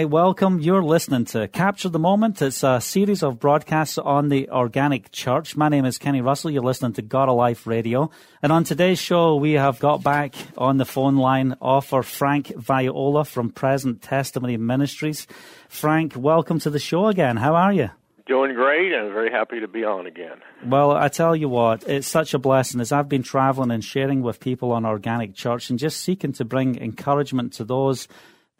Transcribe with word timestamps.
Hi, 0.00 0.06
welcome. 0.06 0.60
You're 0.60 0.82
listening 0.82 1.26
to 1.26 1.46
Capture 1.46 1.90
the 1.90 1.98
Moment. 1.98 2.40
It's 2.40 2.62
a 2.62 2.80
series 2.80 3.22
of 3.22 3.38
broadcasts 3.38 3.98
on 3.98 4.30
the 4.30 4.48
Organic 4.48 5.12
Church. 5.12 5.56
My 5.56 5.68
name 5.68 5.84
is 5.84 5.98
Kenny 5.98 6.22
Russell. 6.22 6.50
You're 6.50 6.62
listening 6.62 6.94
to 6.94 7.02
God 7.02 7.28
Alive 7.28 7.66
Radio. 7.66 8.10
And 8.42 8.50
on 8.50 8.64
today's 8.64 8.98
show, 8.98 9.36
we 9.36 9.52
have 9.52 9.78
got 9.78 10.02
back 10.02 10.34
on 10.56 10.78
the 10.78 10.86
phone 10.86 11.16
line 11.16 11.54
author 11.60 12.02
Frank 12.02 12.46
Viola 12.56 13.26
from 13.26 13.50
Present 13.50 14.00
Testimony 14.00 14.56
Ministries. 14.56 15.26
Frank, 15.68 16.16
welcome 16.16 16.58
to 16.60 16.70
the 16.70 16.78
show 16.78 17.08
again. 17.08 17.36
How 17.36 17.54
are 17.54 17.74
you? 17.74 17.90
Doing 18.26 18.54
great 18.54 18.94
and 18.94 19.12
very 19.12 19.30
happy 19.30 19.60
to 19.60 19.68
be 19.68 19.84
on 19.84 20.06
again. 20.06 20.38
Well, 20.64 20.92
I 20.92 21.08
tell 21.08 21.36
you 21.36 21.50
what, 21.50 21.86
it's 21.86 22.08
such 22.08 22.32
a 22.32 22.38
blessing 22.38 22.80
as 22.80 22.90
I've 22.90 23.10
been 23.10 23.22
traveling 23.22 23.70
and 23.70 23.84
sharing 23.84 24.22
with 24.22 24.40
people 24.40 24.72
on 24.72 24.86
Organic 24.86 25.34
Church 25.34 25.68
and 25.68 25.78
just 25.78 26.00
seeking 26.00 26.32
to 26.34 26.46
bring 26.46 26.80
encouragement 26.80 27.52
to 27.54 27.64
those 27.64 28.08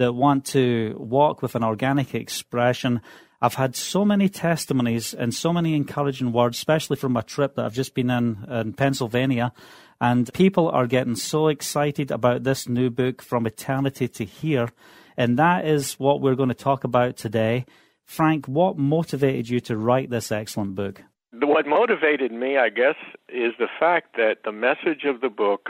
that 0.01 0.15
want 0.15 0.47
to 0.47 0.97
walk 0.99 1.43
with 1.43 1.55
an 1.55 1.63
organic 1.63 2.15
expression. 2.15 3.03
I've 3.43 3.55
had 3.55 3.77
so 3.77 4.03
many 4.03 4.31
testimonies 4.31 5.13
and 5.13 5.35
so 5.35 5.53
many 5.53 5.75
encouraging 5.75 6.33
words, 6.33 6.57
especially 6.57 6.97
from 6.97 7.19
a 7.19 7.23
trip 7.23 7.55
that 7.55 7.67
I've 7.67 7.75
just 7.75 7.95
been 7.95 8.09
in 8.09 8.47
in 8.51 8.73
Pennsylvania. 8.73 9.53
And 10.01 10.33
people 10.33 10.71
are 10.71 10.87
getting 10.87 11.17
so 11.17 11.49
excited 11.49 12.11
about 12.11 12.45
this 12.45 12.67
new 12.67 12.89
book, 12.89 13.21
From 13.21 13.47
Eternity 13.47 14.09
to 14.09 14.25
Here. 14.25 14.71
And 15.19 15.39
that 15.39 15.67
is 15.67 16.01
what 16.01 16.23
we're 16.23 16.35
going 16.35 16.49
to 16.49 16.55
talk 16.55 16.85
about 16.85 17.19
today. 17.19 17.67
Frank, 18.07 18.47
what 18.47 18.79
motivated 18.79 19.51
you 19.51 19.61
to 19.61 19.77
write 19.77 20.09
this 20.09 20.33
excellent 20.33 20.77
book? 20.77 21.03
What 21.35 21.67
motivated 21.67 22.33
me, 22.33 22.57
I 22.57 22.71
guess, 22.71 22.97
is 23.29 23.53
the 23.59 23.69
fact 23.79 24.17
that 24.17 24.39
the 24.47 24.53
message 24.53 25.05
of 25.05 25.21
the 25.21 25.29
book 25.29 25.69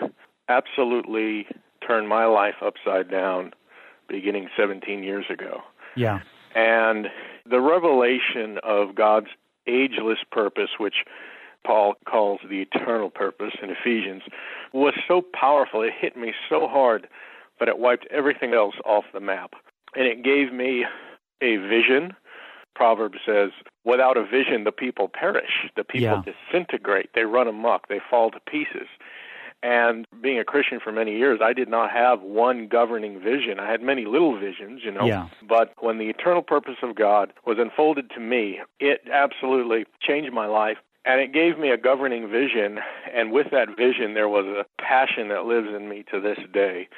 absolutely 0.49 1.49
turned 1.85 2.09
my 2.09 2.27
life 2.27 2.63
upside 2.63 3.11
down 3.11 3.53
beginning 4.11 4.49
17 4.57 5.03
years 5.03 5.27
ago. 5.31 5.63
Yeah. 5.97 6.21
And 6.55 7.09
the 7.49 7.61
revelation 7.61 8.59
of 8.63 8.95
God's 8.95 9.29
ageless 9.67 10.19
purpose, 10.31 10.71
which 10.79 11.05
Paul 11.65 11.95
calls 12.09 12.41
the 12.49 12.63
eternal 12.63 13.11
purpose 13.11 13.55
in 13.63 13.71
Ephesians, 13.71 14.23
was 14.73 14.95
so 15.07 15.23
powerful. 15.23 15.83
It 15.83 15.93
hit 15.99 16.17
me 16.17 16.33
so 16.49 16.67
hard, 16.67 17.09
but 17.59 17.69
it 17.69 17.79
wiped 17.79 18.07
everything 18.11 18.55
else 18.55 18.75
off 18.85 19.05
the 19.13 19.21
map. 19.21 19.55
And 19.95 20.07
it 20.07 20.23
gave 20.25 20.53
me 20.53 20.87
a 21.41 21.57
vision. 21.57 22.15
Proverbs 22.75 23.19
says, 23.27 23.51
without 23.85 24.17
a 24.17 24.25
vision, 24.25 24.65
the 24.65 24.73
people 24.73 25.09
perish. 25.09 25.69
The 25.77 25.85
people 25.85 26.23
Yeah. 26.27 26.33
disintegrate. 26.51 27.11
They 27.15 27.25
run 27.25 27.47
amok. 27.47 27.89
They 27.89 28.01
fall 28.11 28.31
to 28.31 28.41
pieces. 28.41 28.89
And 29.63 30.07
being 30.23 30.39
a 30.39 30.45
Christian 30.45 30.81
for 30.83 30.91
many 30.91 31.17
years, 31.19 31.41
I 31.43 31.53
did 31.53 31.69
not 31.69 31.91
have 31.91 32.23
one 32.23 32.67
governing 32.67 33.21
vision. 33.21 33.61
I 33.61 33.71
had 33.71 33.83
many 33.83 34.07
little 34.07 34.39
visions, 34.39 34.81
you 34.83 34.91
know. 34.91 35.05
Yeah. 35.05 35.29
But 35.47 35.75
when 35.81 35.99
the 35.99 36.09
eternal 36.09 36.43
purpose 36.43 36.77
of 36.83 36.95
God 36.95 37.33
was 37.45 37.59
unfolded 37.59 38.11
to 38.11 38.21
me, 38.21 38.61
it 38.79 39.03
absolutely 39.13 39.85
changed 40.01 40.33
my 40.33 40.47
life. 40.47 40.79
And 41.05 41.21
it 41.21 41.33
gave 41.33 41.59
me 41.59 41.71
a 41.71 41.77
governing 41.77 42.31
vision. 42.31 42.79
And 43.15 43.33
with 43.33 43.49
that 43.53 43.77
vision, 43.77 44.15
there 44.15 44.29
was 44.29 44.47
a 44.47 44.65
passion 44.83 45.29
that 45.29 45.45
lives 45.45 45.69
in 45.75 45.89
me 45.89 46.05
to 46.11 46.21
this 46.21 46.39
day. 46.53 46.89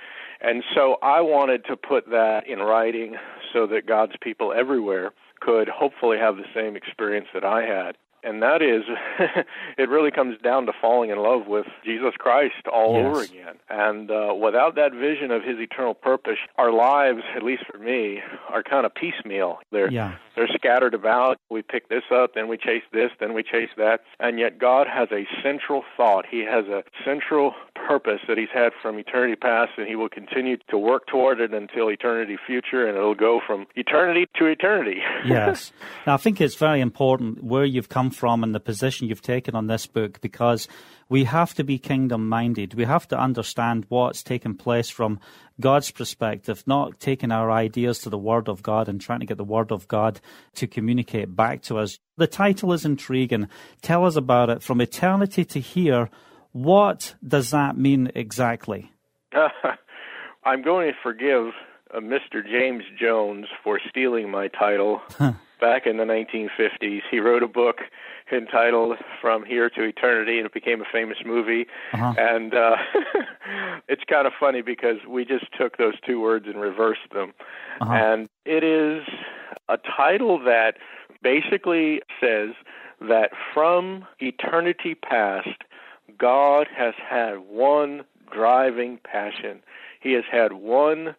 And 0.40 0.64
so 0.74 0.96
I 1.02 1.20
wanted 1.20 1.64
to 1.66 1.76
put 1.76 2.10
that 2.10 2.46
in 2.48 2.58
writing 2.58 3.16
so 3.52 3.66
that 3.68 3.86
God's 3.86 4.14
people 4.20 4.52
everywhere 4.52 5.12
could 5.40 5.68
hopefully 5.68 6.18
have 6.18 6.36
the 6.36 6.46
same 6.54 6.76
experience 6.76 7.28
that 7.34 7.44
I 7.44 7.62
had. 7.62 7.96
And 8.24 8.42
that 8.42 8.62
is, 8.62 8.82
it 9.78 9.88
really 9.88 10.10
comes 10.10 10.38
down 10.42 10.66
to 10.66 10.72
falling 10.80 11.10
in 11.10 11.18
love 11.18 11.46
with 11.46 11.66
Jesus 11.84 12.14
Christ 12.18 12.66
all 12.72 12.94
Yes. 12.94 13.06
over 13.06 13.22
again. 13.22 13.54
And 13.68 14.10
uh, 14.10 14.34
without 14.34 14.74
that 14.76 14.92
vision 14.92 15.30
of 15.30 15.42
His 15.42 15.58
eternal 15.58 15.94
purpose, 15.94 16.38
our 16.56 16.72
lives, 16.72 17.22
at 17.34 17.42
least 17.42 17.64
for 17.70 17.78
me, 17.78 18.20
are 18.48 18.62
kind 18.62 18.86
of 18.86 18.94
piecemeal. 18.94 19.58
They're 19.72 19.90
Yeah. 19.90 20.12
they're 20.36 20.48
scattered 20.54 20.94
about. 20.94 21.38
We 21.50 21.62
pick 21.62 21.88
this 21.88 22.04
up, 22.14 22.34
then 22.34 22.48
we 22.48 22.56
chase 22.56 22.84
this, 22.92 23.10
then 23.18 23.34
we 23.34 23.42
chase 23.42 23.70
that. 23.76 24.02
And 24.20 24.38
yet 24.38 24.58
God 24.58 24.86
has 24.86 25.08
a 25.10 25.26
central 25.42 25.82
thought. 25.96 26.24
He 26.30 26.40
has 26.44 26.66
a 26.66 26.84
central 27.04 27.54
purpose 27.74 28.20
that 28.28 28.38
He's 28.38 28.48
had 28.54 28.72
from 28.80 28.98
eternity 28.98 29.34
past, 29.36 29.72
and 29.76 29.88
He 29.88 29.96
will 29.96 30.08
continue 30.08 30.56
to 30.70 30.78
work 30.78 31.06
toward 31.08 31.40
it 31.40 31.52
until 31.52 31.88
eternity 31.90 32.36
future, 32.46 32.86
and 32.86 32.96
it'll 32.96 33.14
go 33.16 33.40
from 33.44 33.66
eternity 33.74 34.28
to 34.38 34.46
eternity. 34.46 35.00
yes. 35.26 35.72
Now, 36.06 36.14
I 36.14 36.16
think 36.18 36.40
it's 36.40 36.54
very 36.54 36.80
important 36.80 37.42
where 37.42 37.64
you've 37.64 37.88
come 37.88 38.10
from 38.12 38.44
and 38.44 38.54
the 38.54 38.60
position 38.60 39.08
you've 39.08 39.22
taken 39.22 39.54
on 39.54 39.66
this 39.66 39.86
book 39.86 40.20
because 40.20 40.68
we 41.08 41.24
have 41.24 41.54
to 41.54 41.64
be 41.64 41.78
kingdom 41.78 42.28
minded. 42.28 42.74
We 42.74 42.84
have 42.84 43.08
to 43.08 43.18
understand 43.18 43.86
what's 43.88 44.22
taken 44.22 44.54
place 44.54 44.88
from 44.88 45.20
God's 45.60 45.90
perspective, 45.90 46.62
not 46.66 47.00
taking 47.00 47.32
our 47.32 47.50
ideas 47.50 47.98
to 48.00 48.10
the 48.10 48.18
Word 48.18 48.48
of 48.48 48.62
God 48.62 48.88
and 48.88 49.00
trying 49.00 49.20
to 49.20 49.26
get 49.26 49.36
the 49.36 49.44
Word 49.44 49.72
of 49.72 49.88
God 49.88 50.20
to 50.54 50.66
communicate 50.66 51.34
back 51.34 51.62
to 51.62 51.78
us. 51.78 51.98
The 52.16 52.26
title 52.26 52.72
is 52.72 52.84
intriguing. 52.84 53.48
Tell 53.80 54.06
us 54.06 54.16
about 54.16 54.50
it. 54.50 54.62
From 54.62 54.80
eternity 54.80 55.44
to 55.46 55.60
here, 55.60 56.08
what 56.52 57.14
does 57.26 57.50
that 57.50 57.76
mean 57.76 58.12
exactly? 58.14 58.92
I'm 60.44 60.62
going 60.62 60.88
to 60.88 60.98
forgive 61.02 61.52
uh, 61.94 62.00
Mr. 62.00 62.44
James 62.44 62.84
Jones 62.98 63.46
for 63.62 63.80
stealing 63.88 64.30
my 64.30 64.48
title 64.48 65.02
back 65.62 65.86
in 65.86 65.96
the 65.96 66.04
1950s. 66.04 67.02
He 67.08 67.20
wrote 67.20 67.44
a 67.44 67.48
book 67.48 67.82
entitled 68.32 68.98
From 69.20 69.44
Here 69.44 69.70
to 69.70 69.82
Eternity, 69.84 70.38
and 70.38 70.46
it 70.46 70.52
became 70.52 70.80
a 70.80 70.84
famous 70.92 71.18
movie. 71.24 71.66
Uh-huh. 71.92 72.14
And 72.18 72.52
uh, 72.52 72.76
it's 73.88 74.02
kind 74.10 74.26
of 74.26 74.32
funny 74.38 74.60
because 74.60 74.96
we 75.08 75.24
just 75.24 75.46
took 75.56 75.78
those 75.78 75.94
two 76.04 76.20
words 76.20 76.46
and 76.48 76.60
reversed 76.60 77.12
them. 77.14 77.32
Uh-huh. 77.80 77.92
And 77.92 78.28
it 78.44 78.64
is 78.64 79.04
a 79.68 79.78
title 79.96 80.40
that 80.44 80.72
basically 81.22 82.02
says 82.20 82.50
that 83.00 83.30
from 83.54 84.04
eternity 84.18 84.96
past, 84.96 85.62
God 86.18 86.66
has 86.76 86.94
had 87.08 87.34
one 87.48 88.02
driving 88.32 88.98
passion. 89.04 89.60
He 90.00 90.12
has 90.14 90.24
had 90.30 90.54
one 90.54 91.14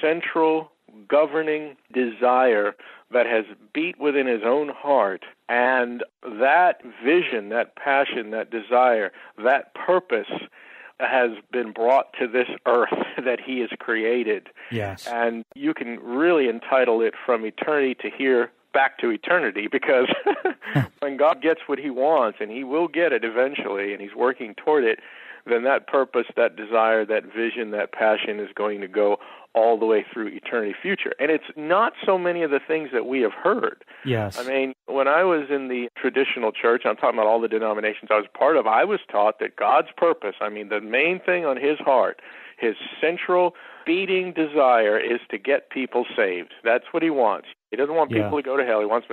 central 0.00 0.70
governing 1.08 1.76
desire 1.92 2.74
that 3.12 3.26
has 3.26 3.44
beat 3.72 3.98
within 3.98 4.26
his 4.26 4.42
own 4.44 4.68
heart. 4.68 5.24
And 5.48 6.02
that 6.22 6.82
vision, 7.04 7.50
that 7.50 7.76
passion, 7.76 8.30
that 8.30 8.50
desire, 8.50 9.12
that 9.42 9.74
purpose 9.74 10.30
has 10.98 11.30
been 11.50 11.72
brought 11.72 12.12
to 12.18 12.26
this 12.26 12.48
earth 12.66 12.90
that 13.24 13.40
he 13.44 13.60
has 13.60 13.70
created. 13.78 14.48
Yes. 14.70 15.06
And 15.06 15.44
you 15.54 15.74
can 15.74 15.98
really 16.00 16.48
entitle 16.48 17.00
it 17.02 17.14
From 17.24 17.44
Eternity 17.44 17.94
to 18.02 18.10
Here 18.10 18.50
Back 18.72 18.98
to 18.98 19.10
Eternity 19.10 19.68
because 19.70 20.08
when 21.00 21.18
God 21.18 21.42
gets 21.42 21.60
what 21.66 21.78
he 21.78 21.90
wants, 21.90 22.38
and 22.40 22.50
he 22.50 22.64
will 22.64 22.88
get 22.88 23.12
it 23.12 23.22
eventually, 23.22 23.92
and 23.92 24.00
he's 24.00 24.14
working 24.14 24.54
toward 24.54 24.84
it, 24.84 25.00
then 25.46 25.64
that 25.64 25.86
purpose, 25.86 26.26
that 26.36 26.56
desire, 26.56 27.04
that 27.06 27.24
vision, 27.24 27.70
that 27.72 27.92
passion 27.92 28.40
is 28.40 28.48
going 28.54 28.80
to 28.80 28.88
go 28.88 29.18
all 29.54 29.78
the 29.78 29.84
way 29.84 30.04
through 30.12 30.28
eternity 30.28 30.74
future. 30.80 31.12
And 31.18 31.30
it's 31.30 31.44
not 31.56 31.92
so 32.06 32.16
many 32.18 32.42
of 32.42 32.50
the 32.50 32.60
things 32.66 32.88
that 32.92 33.06
we 33.06 33.20
have 33.20 33.32
heard. 33.32 33.84
Yes. 34.04 34.38
I 34.38 34.44
mean, 34.44 34.72
when 34.86 35.08
I 35.08 35.24
was 35.24 35.48
in 35.50 35.68
the 35.68 35.88
traditional 35.96 36.52
church, 36.52 36.82
I'm 36.86 36.96
talking 36.96 37.18
about 37.18 37.26
all 37.26 37.40
the 37.40 37.48
denominations 37.48 38.10
I 38.10 38.16
was 38.16 38.26
part 38.36 38.56
of, 38.56 38.66
I 38.66 38.84
was 38.84 39.00
taught 39.10 39.40
that 39.40 39.56
God's 39.56 39.88
purpose, 39.96 40.36
I 40.40 40.48
mean, 40.48 40.68
the 40.68 40.80
main 40.80 41.20
thing 41.20 41.44
on 41.44 41.56
his 41.56 41.78
heart, 41.78 42.20
his 42.58 42.76
central 43.00 43.54
beating 43.84 44.32
desire 44.32 44.98
is 44.98 45.20
to 45.30 45.38
get 45.38 45.70
people 45.70 46.06
saved. 46.16 46.54
That's 46.64 46.84
what 46.92 47.02
he 47.02 47.10
wants. 47.10 47.48
He 47.72 47.76
doesn't 47.76 47.94
want 47.96 48.10
people 48.10 48.30
Yeah. 48.30 48.36
to 48.36 48.42
go 48.42 48.56
to 48.56 48.64
hell. 48.64 48.78
He 48.80 48.86
wants 48.86 49.08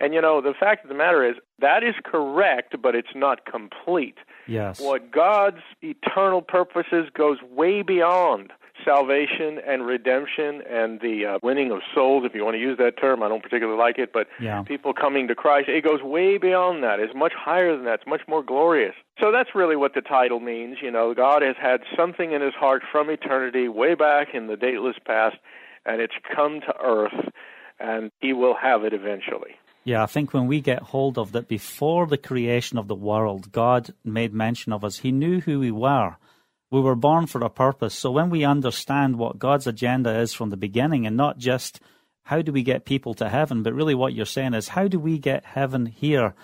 and 0.00 0.12
you 0.12 0.20
know, 0.20 0.40
the 0.42 0.52
fact 0.52 0.84
of 0.84 0.88
the 0.88 0.94
matter 0.96 1.24
is 1.24 1.36
that 1.60 1.82
is 1.82 1.94
correct, 2.04 2.74
but 2.82 2.94
it's 2.94 3.14
not 3.14 3.46
complete. 3.46 4.18
yes. 4.46 4.80
What 4.80 5.10
God's 5.12 5.62
eternal 5.80 6.42
purposes 6.42 7.08
goes 7.14 7.38
way 7.42 7.82
beyond 7.82 8.52
salvation 8.84 9.60
and 9.66 9.86
redemption 9.86 10.62
and 10.68 11.00
the 11.00 11.26
uh, 11.26 11.38
winning 11.42 11.70
of 11.70 11.80
souls, 11.94 12.24
if 12.24 12.34
you 12.34 12.42
want 12.44 12.54
to 12.54 12.60
use 12.60 12.78
that 12.78 12.96
term. 12.98 13.22
I 13.22 13.28
don't 13.28 13.42
particularly 13.42 13.78
like 13.78 13.98
it, 13.98 14.10
but 14.12 14.26
Yeah. 14.40 14.62
people 14.62 14.92
coming 14.94 15.28
to 15.28 15.34
Christ, 15.34 15.68
it 15.68 15.84
goes 15.84 16.02
way 16.02 16.38
beyond 16.38 16.82
that. 16.82 16.98
It's 16.98 17.14
much 17.14 17.34
higher 17.34 17.76
than 17.76 17.84
that. 17.84 18.00
It's 18.00 18.06
much 18.06 18.22
more 18.26 18.42
glorious. 18.42 18.94
So 19.20 19.30
that's 19.30 19.54
really 19.54 19.76
what 19.76 19.92
the 19.94 20.00
title 20.00 20.40
means. 20.40 20.78
You 20.82 20.90
know, 20.90 21.12
God 21.14 21.42
has 21.42 21.56
had 21.60 21.82
something 21.94 22.32
in 22.32 22.40
his 22.40 22.54
heart 22.54 22.82
from 22.90 23.10
eternity, 23.10 23.68
way 23.68 23.94
back 23.94 24.34
in 24.34 24.46
the 24.46 24.56
dateless 24.56 24.96
past, 25.04 25.36
and 25.86 26.00
it's 26.00 26.14
come 26.34 26.60
to 26.62 26.74
earth, 26.82 27.28
and 27.80 28.10
he 28.20 28.32
will 28.32 28.54
have 28.54 28.84
it 28.84 28.92
eventually. 28.92 29.56
Yeah, 29.84 30.02
I 30.02 30.06
think 30.06 30.34
when 30.34 30.46
we 30.46 30.60
get 30.60 30.82
hold 30.82 31.18
of 31.18 31.32
that 31.32 31.48
before 31.48 32.06
the 32.06 32.18
creation 32.18 32.78
of 32.78 32.86
the 32.86 32.94
world, 32.94 33.50
God 33.50 33.94
made 34.04 34.34
mention 34.34 34.72
of 34.72 34.84
us. 34.84 34.98
He 34.98 35.10
knew 35.10 35.40
who 35.40 35.58
we 35.58 35.70
were. 35.70 36.16
We 36.70 36.80
were 36.80 36.94
born 36.94 37.26
for 37.26 37.42
a 37.42 37.50
purpose. 37.50 37.94
So 37.94 38.10
when 38.10 38.30
we 38.30 38.44
understand 38.44 39.16
what 39.16 39.38
God's 39.38 39.66
agenda 39.66 40.20
is 40.20 40.34
from 40.34 40.50
the 40.50 40.56
beginning 40.56 41.06
and 41.06 41.16
not 41.16 41.38
just 41.38 41.80
how 42.24 42.42
do 42.42 42.52
we 42.52 42.62
get 42.62 42.84
people 42.84 43.14
to 43.14 43.28
heaven, 43.28 43.62
but 43.62 43.74
really 43.74 43.94
what 43.94 44.12
you're 44.12 44.26
saying 44.26 44.54
is 44.54 44.68
how 44.68 44.86
do 44.86 45.00
we 45.00 45.18
get 45.18 45.44
heaven 45.44 45.86
here? 45.86 46.34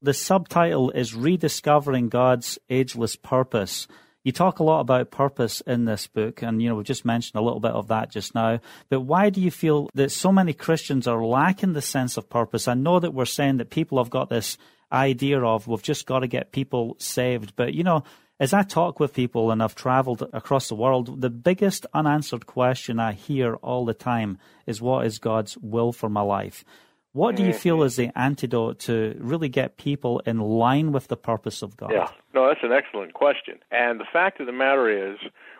The 0.00 0.14
subtitle 0.14 0.90
is 0.90 1.14
Rediscovering 1.14 2.10
God's 2.10 2.58
Ageless 2.68 3.16
Purpose. 3.16 3.88
You 4.24 4.30
talk 4.30 4.60
a 4.60 4.64
lot 4.64 4.80
about 4.80 5.10
purpose 5.10 5.60
in 5.62 5.84
this 5.84 6.06
book, 6.06 6.42
and 6.42 6.62
you 6.62 6.68
know 6.68 6.76
we've 6.76 6.86
just 6.86 7.04
mentioned 7.04 7.40
a 7.40 7.44
little 7.44 7.58
bit 7.58 7.72
of 7.72 7.88
that 7.88 8.10
just 8.10 8.34
now. 8.34 8.60
But 8.88 9.00
why 9.00 9.30
do 9.30 9.40
you 9.40 9.50
feel 9.50 9.90
that 9.94 10.12
so 10.12 10.30
many 10.30 10.52
Christians 10.52 11.08
are 11.08 11.24
lacking 11.24 11.72
the 11.72 11.82
sense 11.82 12.16
of 12.16 12.30
purpose? 12.30 12.68
I 12.68 12.74
know 12.74 13.00
that 13.00 13.14
we're 13.14 13.24
saying 13.24 13.56
that 13.56 13.70
people 13.70 13.98
have 13.98 14.10
got 14.10 14.28
this 14.28 14.58
idea 14.92 15.42
of 15.42 15.66
we've 15.66 15.82
just 15.82 16.06
got 16.06 16.20
to 16.20 16.28
get 16.28 16.52
people 16.52 16.94
saved, 16.98 17.56
but 17.56 17.74
you 17.74 17.82
know, 17.82 18.04
as 18.38 18.52
I 18.52 18.62
talk 18.62 19.00
with 19.00 19.12
people 19.12 19.50
and 19.50 19.62
I've 19.62 19.74
traveled 19.74 20.28
across 20.32 20.68
the 20.68 20.74
world, 20.74 21.20
the 21.20 21.30
biggest 21.30 21.86
unanswered 21.92 22.46
question 22.46 23.00
I 23.00 23.12
hear 23.12 23.54
all 23.56 23.84
the 23.84 23.94
time 23.94 24.38
is 24.66 24.80
what 24.80 25.06
is 25.06 25.18
God's 25.18 25.56
will 25.58 25.92
for 25.92 26.08
my 26.08 26.22
life? 26.22 26.64
What 27.12 27.36
do 27.36 27.44
you 27.44 27.52
feel 27.52 27.76
mm-hmm. 27.76 27.86
is 27.86 27.96
the 27.96 28.10
antidote 28.16 28.78
to 28.80 29.14
really 29.18 29.50
get 29.50 29.76
people 29.76 30.20
in 30.20 30.38
line 30.40 30.92
with 30.92 31.08
the 31.08 31.16
purpose 31.16 31.60
of 31.60 31.76
God? 31.76 31.90
Yeah, 31.92 32.08
no, 32.34 32.48
that's 32.48 32.62
an 32.62 32.72
excellent 32.72 33.12
question. 33.12 33.58
And 33.70 34.00
the 34.00 34.06
fact 34.10 34.40
of 34.40 34.46
the 34.46 34.52
matter 34.52 35.12
is, 35.12 35.18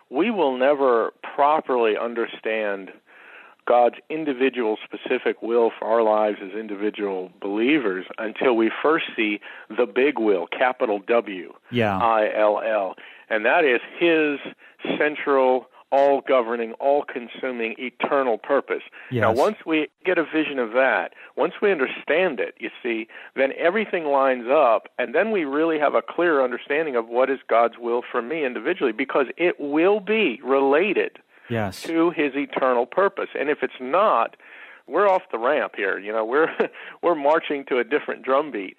we 0.09 0.31
will 0.31 0.57
never 0.57 1.13
properly 1.35 1.93
understand 1.95 2.91
God's 3.65 3.95
individual 4.09 4.77
specific 4.83 5.41
will 5.41 5.71
for 5.77 5.85
our 5.85 6.01
lives 6.01 6.39
as 6.43 6.51
individual 6.57 7.31
believers 7.39 8.05
until 8.17 8.55
we 8.55 8.71
first 8.81 9.05
see 9.15 9.39
the 9.69 9.85
big 9.85 10.19
will, 10.19 10.47
capital 10.47 10.99
W, 11.07 11.53
yeah. 11.71 11.97
I 11.97 12.29
L 12.35 12.61
L. 12.65 12.95
And 13.29 13.45
that 13.45 13.63
is 13.63 13.79
His 13.99 14.39
central 14.97 15.67
all 15.93 16.21
governing, 16.27 16.73
all 16.73 17.03
consuming, 17.03 17.75
eternal 17.77 18.39
purpose. 18.39 18.81
Yes. 19.11 19.21
Now, 19.21 19.31
once 19.31 19.57
we 19.63 19.89
get 20.03 20.17
a 20.17 20.23
vision 20.23 20.57
of 20.57 20.71
that, 20.71 21.13
once 21.37 21.53
we 21.61 21.71
understand 21.71 22.39
it, 22.39 22.55
you 22.59 22.71
see, 22.81 23.07
then 23.35 23.51
everything 23.59 24.05
lines 24.05 24.47
up, 24.49 24.89
and 24.97 25.13
then 25.13 25.29
we 25.29 25.45
really 25.45 25.77
have 25.77 25.93
a 25.93 26.01
clear 26.01 26.43
understanding 26.43 26.95
of 26.95 27.07
what 27.07 27.29
is 27.29 27.37
God's 27.47 27.75
will 27.77 28.01
for 28.11 28.23
me 28.23 28.43
individually, 28.43 28.91
because 28.91 29.27
it 29.37 29.59
will 29.59 29.99
be 29.99 30.41
related 30.43 31.19
yes. 31.47 31.83
to 31.83 32.09
His 32.09 32.33
eternal 32.33 32.87
purpose. 32.87 33.29
And 33.39 33.51
if 33.51 33.59
it's 33.61 33.79
not, 33.79 34.35
we're 34.87 35.07
off 35.07 35.21
the 35.31 35.37
ramp 35.37 35.73
here. 35.77 35.99
You 35.99 36.11
know, 36.11 36.25
we're 36.25 36.49
we're 37.03 37.15
marching 37.15 37.65
to 37.65 37.77
a 37.77 37.83
different 37.83 38.23
drumbeat. 38.23 38.77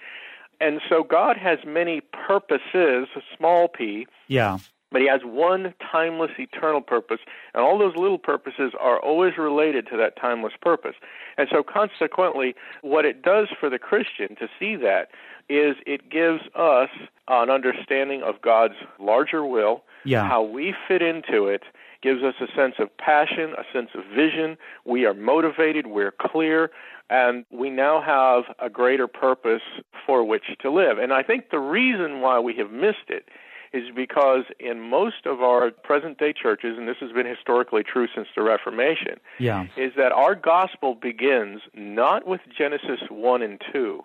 And 0.61 0.81
so 0.89 1.05
God 1.05 1.37
has 1.37 1.61
many 1.65 2.01
purposes, 2.01 3.07
small 3.37 3.69
p, 3.69 4.09
yeah 4.27 4.59
but 4.95 5.03
he 5.03 5.09
has 5.09 5.23
one 5.25 5.75
timeless 5.91 6.31
eternal 6.39 6.81
purpose 6.81 7.19
and 7.53 7.65
all 7.65 7.77
those 7.77 7.97
little 7.97 8.17
purposes 8.17 8.73
are 8.79 9.01
always 9.01 9.37
related 9.37 9.89
to 9.89 9.97
that 9.97 10.17
timeless 10.17 10.53
purpose. 10.63 10.95
And 11.37 11.49
so 11.51 11.65
consequently 11.65 12.55
what 12.83 13.05
it 13.05 13.21
does 13.21 13.49
for 13.59 13.69
the 13.69 13.79
christian 13.79 14.37
to 14.37 14.47
see 14.57 14.77
that 14.77 15.09
is 15.49 15.75
it 15.85 16.09
gives 16.09 16.43
us 16.55 16.91
an 17.27 17.51
understanding 17.51 18.23
of 18.23 18.41
god's 18.41 18.75
larger 19.01 19.45
will 19.45 19.83
yeah. 20.05 20.29
how 20.29 20.43
we 20.43 20.73
fit 20.87 21.03
into 21.03 21.49
it 21.49 21.65
gives 22.01 22.23
us 22.23 22.35
a 22.41 22.47
sense 22.55 22.77
of 22.79 22.97
passion 22.97 23.53
a 23.59 23.65
sense 23.73 23.91
of 23.97 24.05
vision. 24.15 24.57
We 24.85 25.07
are 25.07 25.15
motivated 25.15 25.89
we're 25.89 26.13
clear 26.13 26.71
and 27.11 27.45
we 27.51 27.69
now 27.69 28.01
have 28.01 28.55
a 28.65 28.71
greater 28.71 29.09
purpose 29.09 29.63
for 30.07 30.23
which 30.25 30.45
to 30.61 30.71
live. 30.71 30.99
And 30.99 31.13
i 31.13 31.25
think 31.25 31.51
the 31.51 31.59
reason 31.59 32.21
why 32.21 32.39
we 32.39 32.55
have 32.59 32.71
missed 32.71 33.09
it 33.09 33.29
is 33.75 33.91
because 33.95 34.45
in 34.61 34.81
most 34.81 35.27
of 35.27 35.43
our 35.43 35.73
present 35.73 36.17
day 36.17 36.33
churches, 36.33 36.79
and 36.79 36.87
this 36.87 36.97
has 37.01 37.11
been 37.11 37.27
historically 37.27 37.83
true 37.83 38.07
since 38.15 38.29
the 38.37 38.43
Reformation, 38.43 39.19
yeah. 39.41 39.67
is 39.77 39.93
that 39.97 40.13
our 40.13 40.37
gospel 40.37 40.95
begins 40.95 41.61
not 41.75 42.25
with 42.25 42.41
Genesis 42.57 43.01
1 43.11 43.43
and 43.43 43.61
2. 43.73 44.01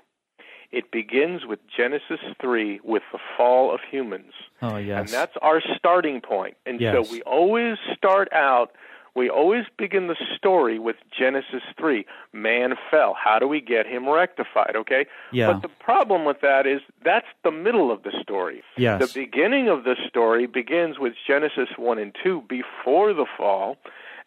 It 0.71 0.91
begins 0.91 1.45
with 1.45 1.59
Genesis 1.75 2.19
3 2.41 2.79
with 2.83 3.03
the 3.11 3.19
fall 3.37 3.73
of 3.73 3.79
humans. 3.89 4.33
Oh, 4.61 4.77
yes. 4.77 4.99
And 4.99 5.09
that's 5.09 5.35
our 5.41 5.61
starting 5.77 6.19
point. 6.19 6.57
And 6.65 6.81
yes. 6.81 6.93
so 6.93 7.11
we 7.11 7.21
always 7.21 7.77
start 7.95 8.31
out 8.33 8.71
we 9.19 9.29
always 9.29 9.65
begin 9.77 10.07
the 10.07 10.15
story 10.37 10.79
with 10.79 10.95
Genesis 11.11 11.61
3. 11.77 12.05
Man 12.31 12.75
fell. 12.89 13.13
How 13.21 13.37
do 13.37 13.49
we 13.49 13.59
get 13.59 13.85
him 13.85 14.07
rectified? 14.07 14.77
Okay? 14.77 15.07
Yeah. 15.33 15.51
But 15.51 15.61
the 15.61 15.67
problem 15.67 16.23
with 16.23 16.39
that 16.41 16.65
is 16.65 16.79
that's 17.03 17.27
the 17.43 17.51
middle 17.51 17.91
of 17.91 18.03
the 18.03 18.13
story. 18.21 18.63
Yes. 18.77 19.13
The 19.13 19.25
beginning 19.25 19.67
of 19.67 19.83
the 19.83 19.97
story 20.07 20.47
begins 20.47 20.99
with 20.99 21.13
Genesis 21.27 21.67
1 21.75 21.99
and 21.99 22.15
2 22.23 22.43
before 22.47 23.13
the 23.13 23.25
fall. 23.37 23.77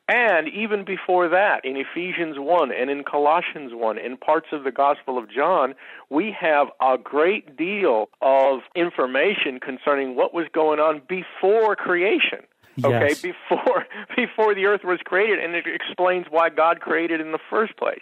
And 0.09 0.49
even 0.49 0.85
before 0.85 1.27
that, 1.31 1.65
in 1.65 1.77
Ephesians 1.77 2.37
1 2.39 2.71
and 2.71 2.91
in 2.91 3.03
Colossians 3.03 3.73
1, 3.73 3.97
in 3.97 4.19
parts 4.19 4.49
of 4.53 4.65
the 4.65 4.73
Gospel 4.73 5.17
of 5.17 5.31
John, 5.31 5.75
we 6.11 6.37
have 6.39 6.67
a 6.83 6.99
great 6.99 7.57
deal 7.57 8.11
of 8.21 8.61
information 8.75 9.59
concerning 9.59 10.17
what 10.17 10.35
was 10.35 10.49
going 10.53 10.81
on 10.81 11.01
before 11.09 11.77
creation 11.77 12.41
okay 12.85 13.09
yes. 13.09 13.23
before 13.23 13.87
before 14.17 14.55
the 14.55 14.67
earth 14.67 14.83
was 14.85 15.01
created 15.05 15.39
and 15.39 15.55
it 15.55 15.67
explains 15.67 16.27
why 16.31 16.49
god 16.49 16.81
created 16.81 17.21
in 17.21 17.33
the 17.33 17.39
first 17.51 17.77
place 17.77 18.01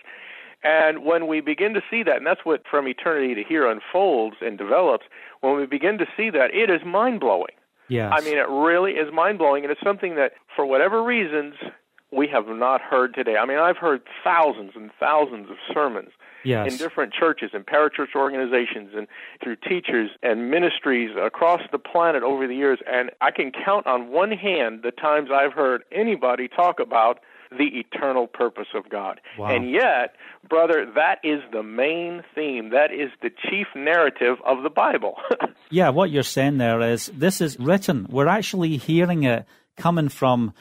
and 0.63 1.05
when 1.05 1.27
we 1.27 1.41
begin 1.41 1.75
to 1.75 1.81
see 1.91 2.03
that 2.03 2.17
and 2.17 2.27
that's 2.27 2.45
what 2.45 2.63
from 2.71 2.87
eternity 2.87 3.35
to 3.35 3.43
here 3.43 3.69
unfolds 3.69 4.37
and 4.41 4.59
develops 4.59 5.05
when 5.41 5.57
we 5.57 5.67
begin 5.67 5.99
to 5.99 6.07
see 6.17 6.31
that 6.31 6.55
it 6.55 6.71
is 6.71 6.81
mind 6.85 7.21
blowing 7.21 7.55
yes. 7.89 8.13
i 8.15 8.21
mean 8.23 8.37
it 8.37 8.49
really 8.49 8.93
is 8.93 9.13
mind 9.13 9.39
blowing 9.39 9.65
and 9.65 9.73
it's 9.73 9.83
something 9.83 10.15
that 10.17 10.33
for 10.55 10.65
whatever 10.65 11.03
reasons 11.03 11.55
we 12.13 12.29
have 12.29 12.47
not 12.49 12.81
heard 12.81 13.15
today 13.15 13.37
i 13.37 13.47
mean 13.47 13.59
i've 13.59 13.79
heard 13.79 14.03
thousands 14.23 14.73
and 14.75 14.91
thousands 14.99 15.51
of 15.51 15.57
sermons 15.73 16.11
yes. 16.45 16.73
in 16.73 16.79
different 16.79 17.13
churches 17.13 17.51
and 17.53 17.67
parachurch 17.67 18.15
organizations 18.15 18.91
and 18.97 19.07
through 19.43 19.57
teachers 19.57 20.11
and 20.23 20.51
ministries 20.51 21.11
across 21.21 21.61
the 21.73 21.79
planet 21.79 22.23
over 22.23 22.47
the 22.47 22.55
years. 22.55 22.79
And 22.91 23.11
I 23.21 23.31
can 23.31 23.53
count 23.53 23.87
on 23.87 24.09
one 24.09 24.33
hand 24.33 24.83
the 24.83 24.91
times 24.91 25.31
I've 25.33 25.53
heard 25.53 25.83
anybody 25.93 26.49
talk 26.49 26.81
about 26.81 27.21
the 27.51 27.81
eternal 27.81 28.27
purpose 28.27 28.69
of 28.75 28.89
God. 28.89 29.21
Wow. 29.37 29.55
And 29.55 29.71
yet, 29.71 30.15
brother, 30.49 30.87
that 30.95 31.19
is 31.25 31.41
the 31.53 31.63
main 31.63 32.23
theme. 32.35 32.71
That 32.71 32.93
is 32.93 33.11
the 33.23 33.31
chief 33.31 33.67
narrative 33.75 34.37
of 34.47 34.63
the 34.63 34.71
Bible. 34.71 35.17
yeah, 35.71 35.89
what 35.89 36.11
you're 36.11 36.23
saying 36.23 36.59
there 36.59 36.81
is 36.81 37.07
this 37.07 37.41
is 37.41 37.59
written. 37.59 38.07
We're 38.09 38.29
actually 38.29 38.77
hearing 38.77 39.25
it 39.25 39.47
coming 39.77 40.09
from 40.09 40.55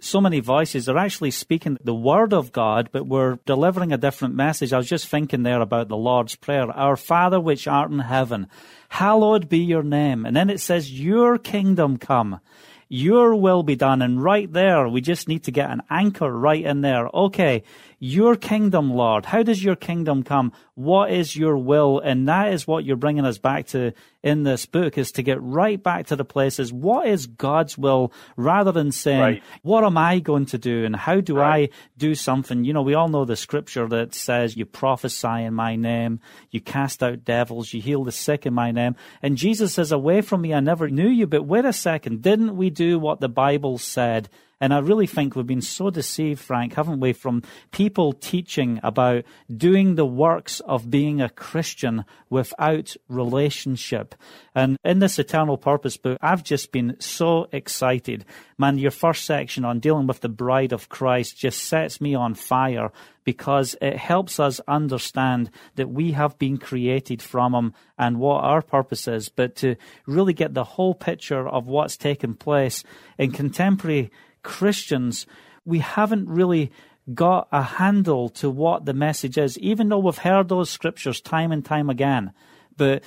so 0.00 0.20
many 0.20 0.40
voices 0.40 0.88
are 0.88 0.98
actually 0.98 1.30
speaking 1.30 1.78
the 1.82 1.94
word 1.94 2.32
of 2.32 2.52
God, 2.52 2.88
but 2.92 3.06
we're 3.06 3.38
delivering 3.46 3.92
a 3.92 3.98
different 3.98 4.34
message. 4.34 4.72
I 4.72 4.78
was 4.78 4.88
just 4.88 5.06
thinking 5.06 5.42
there 5.42 5.60
about 5.60 5.88
the 5.88 5.96
Lord's 5.96 6.36
Prayer. 6.36 6.70
Our 6.70 6.96
Father 6.96 7.38
which 7.38 7.68
art 7.68 7.90
in 7.90 8.00
heaven, 8.00 8.48
hallowed 8.88 9.48
be 9.48 9.58
your 9.58 9.82
name. 9.82 10.26
And 10.26 10.34
then 10.34 10.50
it 10.50 10.60
says, 10.60 10.98
your 10.98 11.38
kingdom 11.38 11.98
come. 11.98 12.40
Your 12.88 13.36
will 13.36 13.62
be 13.62 13.76
done. 13.76 14.02
And 14.02 14.22
right 14.22 14.52
there, 14.52 14.88
we 14.88 15.00
just 15.00 15.28
need 15.28 15.44
to 15.44 15.52
get 15.52 15.70
an 15.70 15.82
anchor 15.88 16.30
right 16.30 16.64
in 16.64 16.80
there. 16.80 17.08
Okay. 17.14 17.62
Your 18.02 18.34
kingdom, 18.34 18.94
Lord. 18.94 19.26
How 19.26 19.42
does 19.42 19.62
your 19.62 19.76
kingdom 19.76 20.22
come? 20.22 20.52
What 20.74 21.10
is 21.10 21.36
your 21.36 21.58
will? 21.58 22.00
And 22.00 22.26
that 22.28 22.50
is 22.50 22.66
what 22.66 22.82
you're 22.82 22.96
bringing 22.96 23.26
us 23.26 23.36
back 23.36 23.66
to 23.68 23.92
in 24.22 24.42
this 24.42 24.64
book 24.64 24.96
is 24.96 25.12
to 25.12 25.22
get 25.22 25.40
right 25.42 25.82
back 25.82 26.06
to 26.06 26.16
the 26.16 26.24
places. 26.24 26.72
What 26.72 27.06
is 27.06 27.26
God's 27.26 27.76
will 27.76 28.10
rather 28.38 28.72
than 28.72 28.90
saying, 28.90 29.20
right. 29.20 29.42
what 29.60 29.84
am 29.84 29.98
I 29.98 30.18
going 30.18 30.46
to 30.46 30.56
do? 30.58 30.86
And 30.86 30.96
how 30.96 31.20
do 31.20 31.36
right. 31.36 31.70
I 31.70 31.74
do 31.98 32.14
something? 32.14 32.64
You 32.64 32.72
know, 32.72 32.80
we 32.80 32.94
all 32.94 33.08
know 33.08 33.26
the 33.26 33.36
scripture 33.36 33.86
that 33.88 34.14
says 34.14 34.56
you 34.56 34.64
prophesy 34.64 35.44
in 35.44 35.52
my 35.52 35.76
name, 35.76 36.20
you 36.50 36.62
cast 36.62 37.02
out 37.02 37.26
devils, 37.26 37.74
you 37.74 37.82
heal 37.82 38.04
the 38.04 38.12
sick 38.12 38.46
in 38.46 38.54
my 38.54 38.70
name. 38.70 38.96
And 39.20 39.36
Jesus 39.36 39.74
says, 39.74 39.92
away 39.92 40.22
from 40.22 40.40
me, 40.40 40.54
I 40.54 40.60
never 40.60 40.88
knew 40.88 41.08
you. 41.08 41.26
But 41.26 41.44
wait 41.44 41.66
a 41.66 41.72
second. 41.74 42.22
Didn't 42.22 42.56
we 42.56 42.70
do 42.70 42.98
what 42.98 43.20
the 43.20 43.28
Bible 43.28 43.76
said? 43.76 44.30
And 44.60 44.74
I 44.74 44.78
really 44.78 45.06
think 45.06 45.34
we've 45.34 45.46
been 45.46 45.62
so 45.62 45.88
deceived, 45.88 46.40
Frank, 46.40 46.74
haven't 46.74 47.00
we, 47.00 47.14
from 47.14 47.42
people 47.70 48.12
teaching 48.12 48.78
about 48.82 49.24
doing 49.54 49.94
the 49.94 50.04
works 50.04 50.60
of 50.60 50.90
being 50.90 51.22
a 51.22 51.30
Christian 51.30 52.04
without 52.28 52.94
relationship. 53.08 54.14
And 54.54 54.76
in 54.84 54.98
this 54.98 55.18
Eternal 55.18 55.56
Purpose 55.56 55.96
book, 55.96 56.18
I've 56.20 56.44
just 56.44 56.72
been 56.72 56.96
so 57.00 57.48
excited. 57.52 58.26
Man, 58.58 58.76
your 58.76 58.90
first 58.90 59.24
section 59.24 59.64
on 59.64 59.80
dealing 59.80 60.06
with 60.06 60.20
the 60.20 60.28
bride 60.28 60.72
of 60.72 60.90
Christ 60.90 61.38
just 61.38 61.64
sets 61.64 62.00
me 62.00 62.14
on 62.14 62.34
fire 62.34 62.92
because 63.24 63.76
it 63.80 63.96
helps 63.96 64.40
us 64.40 64.60
understand 64.66 65.50
that 65.76 65.88
we 65.88 66.12
have 66.12 66.38
been 66.38 66.58
created 66.58 67.22
from 67.22 67.54
Him 67.54 67.74
and 67.98 68.18
what 68.18 68.44
our 68.44 68.62
purpose 68.62 69.06
is, 69.08 69.28
but 69.28 69.56
to 69.56 69.76
really 70.06 70.32
get 70.32 70.54
the 70.54 70.64
whole 70.64 70.94
picture 70.94 71.48
of 71.48 71.66
what's 71.66 71.96
taken 71.96 72.34
place 72.34 72.82
in 73.18 73.30
contemporary 73.30 74.10
Christians, 74.42 75.26
we 75.64 75.78
haven't 75.78 76.28
really 76.28 76.70
got 77.14 77.48
a 77.50 77.62
handle 77.62 78.28
to 78.28 78.50
what 78.50 78.84
the 78.84 78.94
message 78.94 79.38
is, 79.38 79.58
even 79.58 79.88
though 79.88 79.98
we've 79.98 80.18
heard 80.18 80.48
those 80.48 80.70
scriptures 80.70 81.20
time 81.20 81.52
and 81.52 81.64
time 81.64 81.90
again. 81.90 82.32
But 82.76 83.02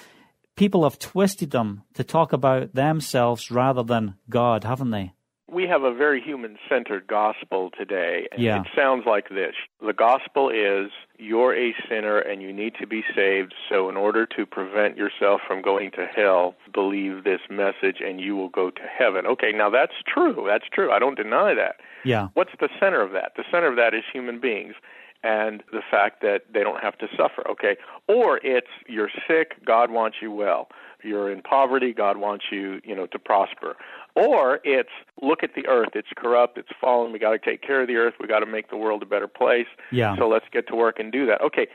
people 0.55 0.83
have 0.83 0.99
twisted 0.99 1.51
them 1.51 1.83
to 1.93 2.03
talk 2.03 2.33
about 2.33 2.73
themselves 2.73 3.51
rather 3.51 3.83
than 3.83 4.15
God, 4.29 4.63
haven't 4.63 4.91
they? 4.91 5.13
We 5.53 5.67
have 5.67 5.83
a 5.83 5.93
very 5.93 6.21
human 6.21 6.57
centered 6.67 7.07
gospel 7.07 7.69
today. 7.77 8.27
And 8.31 8.41
Yeah. 8.41 8.61
It 8.61 8.67
sounds 8.75 9.05
like 9.05 9.29
this 9.29 9.55
The 9.81 9.93
gospel 9.93 10.49
is 10.49 10.91
you're 11.17 11.55
a 11.55 11.75
sinner 11.87 12.19
and 12.19 12.41
you 12.41 12.51
need 12.51 12.75
to 12.75 12.87
be 12.87 13.03
saved, 13.15 13.53
so 13.69 13.89
in 13.89 13.97
order 13.97 14.25
to 14.25 14.45
prevent 14.45 14.97
yourself 14.97 15.41
from 15.47 15.61
going 15.61 15.91
to 15.91 16.05
hell, 16.05 16.55
believe 16.73 17.23
this 17.23 17.41
message 17.49 18.01
and 18.01 18.19
you 18.19 18.35
will 18.35 18.49
go 18.49 18.69
to 18.71 18.81
heaven. 18.81 19.25
Okay, 19.25 19.51
now 19.51 19.69
that's 19.69 19.93
true. 20.05 20.45
That's 20.47 20.67
true. 20.73 20.91
I 20.91 20.99
don't 20.99 21.15
deny 21.15 21.53
that. 21.53 21.75
Yeah. 22.03 22.29
What's 22.33 22.51
the 22.59 22.69
center 22.79 23.01
of 23.01 23.11
that? 23.11 23.33
The 23.35 23.43
center 23.51 23.67
of 23.67 23.75
that 23.77 23.93
is 23.93 24.03
human 24.11 24.39
beings 24.39 24.75
and 25.23 25.63
the 25.71 25.81
fact 25.89 26.21
that 26.21 26.41
they 26.53 26.61
don't 26.61 26.81
have 26.83 26.97
to 26.97 27.07
suffer, 27.17 27.47
okay? 27.49 27.77
Or 28.07 28.39
it's 28.43 28.67
you're 28.87 29.09
sick, 29.27 29.65
God 29.65 29.89
wants 29.89 30.17
you 30.21 30.31
well. 30.31 30.67
You're 31.01 31.31
in 31.31 31.41
poverty, 31.41 31.93
God 31.93 32.17
wants 32.17 32.45
you, 32.51 32.81
you 32.83 32.95
know, 32.95 33.07
to 33.07 33.19
prosper. 33.19 33.75
Or 34.15 34.59
it's 34.63 34.89
look 35.21 35.43
at 35.43 35.55
the 35.55 35.65
earth, 35.67 35.89
it's 35.95 36.09
corrupt, 36.15 36.57
it's 36.57 36.69
fallen, 36.79 37.11
we 37.11 37.19
got 37.19 37.31
to 37.31 37.39
take 37.39 37.61
care 37.61 37.81
of 37.81 37.87
the 37.87 37.95
earth, 37.95 38.13
we 38.19 38.27
got 38.27 38.39
to 38.39 38.45
make 38.45 38.69
the 38.69 38.77
world 38.77 39.01
a 39.01 39.05
better 39.07 39.27
place. 39.27 39.67
Yeah. 39.91 40.15
So 40.17 40.27
let's 40.27 40.45
get 40.51 40.67
to 40.67 40.75
work 40.75 40.99
and 40.99 41.11
do 41.11 41.25
that. 41.27 41.41
Okay. 41.41 41.67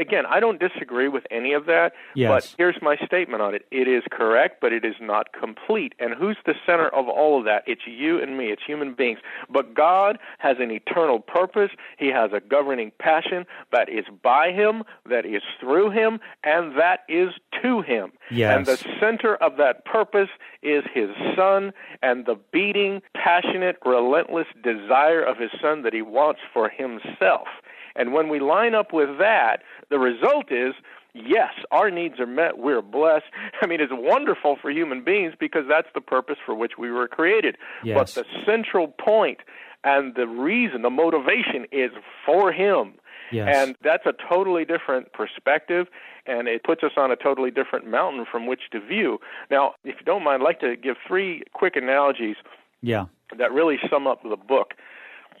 Again, 0.00 0.24
I 0.26 0.40
don't 0.40 0.58
disagree 0.58 1.08
with 1.08 1.24
any 1.30 1.52
of 1.52 1.66
that, 1.66 1.92
Yes. 2.14 2.30
but 2.30 2.54
here's 2.56 2.76
my 2.80 2.96
statement 3.04 3.42
on 3.42 3.54
it. 3.54 3.66
It 3.70 3.86
is 3.86 4.02
correct, 4.10 4.62
but 4.62 4.72
it 4.72 4.86
is 4.86 4.94
not 5.02 5.34
complete. 5.38 5.94
And 5.98 6.14
who's 6.14 6.38
the 6.46 6.54
center 6.64 6.88
of 6.88 7.10
all 7.10 7.38
of 7.38 7.44
that? 7.44 7.62
It's 7.66 7.82
you 7.86 8.18
and 8.22 8.38
me. 8.38 8.46
It's 8.46 8.62
human 8.66 8.94
beings. 8.94 9.18
But 9.50 9.74
God 9.74 10.18
has 10.38 10.56
an 10.60 10.70
eternal 10.70 11.20
purpose. 11.20 11.70
He 11.98 12.08
has 12.08 12.30
a 12.32 12.40
governing 12.40 12.90
passion 12.98 13.44
that 13.70 13.90
is 13.90 14.06
by 14.22 14.50
him, 14.50 14.82
that 15.10 15.26
is 15.26 15.42
through 15.60 15.90
him, 15.90 16.20
and 16.42 16.78
that 16.78 17.00
is 17.06 17.32
to 17.62 17.82
him. 17.82 18.12
Yes. 18.30 18.56
And 18.56 18.64
the 18.66 18.76
center 18.98 19.36
of 19.36 19.58
that 19.58 19.84
purpose 19.84 20.30
is 20.62 20.84
his 20.92 21.10
son 21.36 21.72
and 22.02 22.26
the 22.26 22.38
beating, 22.52 23.02
passionate, 23.14 23.76
relentless 23.84 24.46
desire 24.62 25.22
of 25.22 25.38
his 25.38 25.50
son 25.60 25.82
that 25.82 25.92
he 25.92 26.02
wants 26.02 26.40
for 26.52 26.68
himself. 26.68 27.48
And 27.94 28.12
when 28.12 28.28
we 28.28 28.40
line 28.40 28.74
up 28.74 28.92
with 28.92 29.18
that, 29.18 29.62
the 29.90 29.98
result 29.98 30.52
is 30.52 30.74
yes, 31.14 31.52
our 31.70 31.90
needs 31.90 32.20
are 32.20 32.26
met. 32.26 32.58
We're 32.58 32.82
blessed. 32.82 33.24
I 33.62 33.66
mean, 33.66 33.80
it's 33.80 33.92
wonderful 33.94 34.56
for 34.60 34.70
human 34.70 35.02
beings 35.02 35.34
because 35.38 35.64
that's 35.68 35.88
the 35.94 36.00
purpose 36.00 36.36
for 36.44 36.54
which 36.54 36.72
we 36.78 36.90
were 36.90 37.08
created. 37.08 37.56
Yes. 37.82 38.14
But 38.14 38.22
the 38.22 38.26
central 38.44 38.88
point 38.88 39.38
and 39.84 40.14
the 40.14 40.26
reason, 40.26 40.82
the 40.82 40.90
motivation 40.90 41.66
is 41.70 41.90
for 42.24 42.52
him. 42.52 42.94
Yes. 43.30 43.54
And 43.56 43.76
that's 43.82 44.06
a 44.06 44.12
totally 44.28 44.64
different 44.64 45.12
perspective, 45.12 45.88
and 46.26 46.48
it 46.48 46.62
puts 46.64 46.82
us 46.82 46.92
on 46.96 47.10
a 47.10 47.16
totally 47.16 47.50
different 47.50 47.86
mountain 47.86 48.24
from 48.30 48.46
which 48.46 48.70
to 48.72 48.80
view. 48.80 49.20
Now, 49.50 49.74
if 49.84 49.96
you 49.98 50.04
don't 50.04 50.24
mind, 50.24 50.42
I'd 50.42 50.44
like 50.44 50.60
to 50.60 50.76
give 50.76 50.96
three 51.06 51.42
quick 51.52 51.76
analogies 51.76 52.36
Yeah. 52.82 53.06
that 53.36 53.52
really 53.52 53.78
sum 53.90 54.06
up 54.06 54.22
the 54.22 54.36
book. 54.36 54.74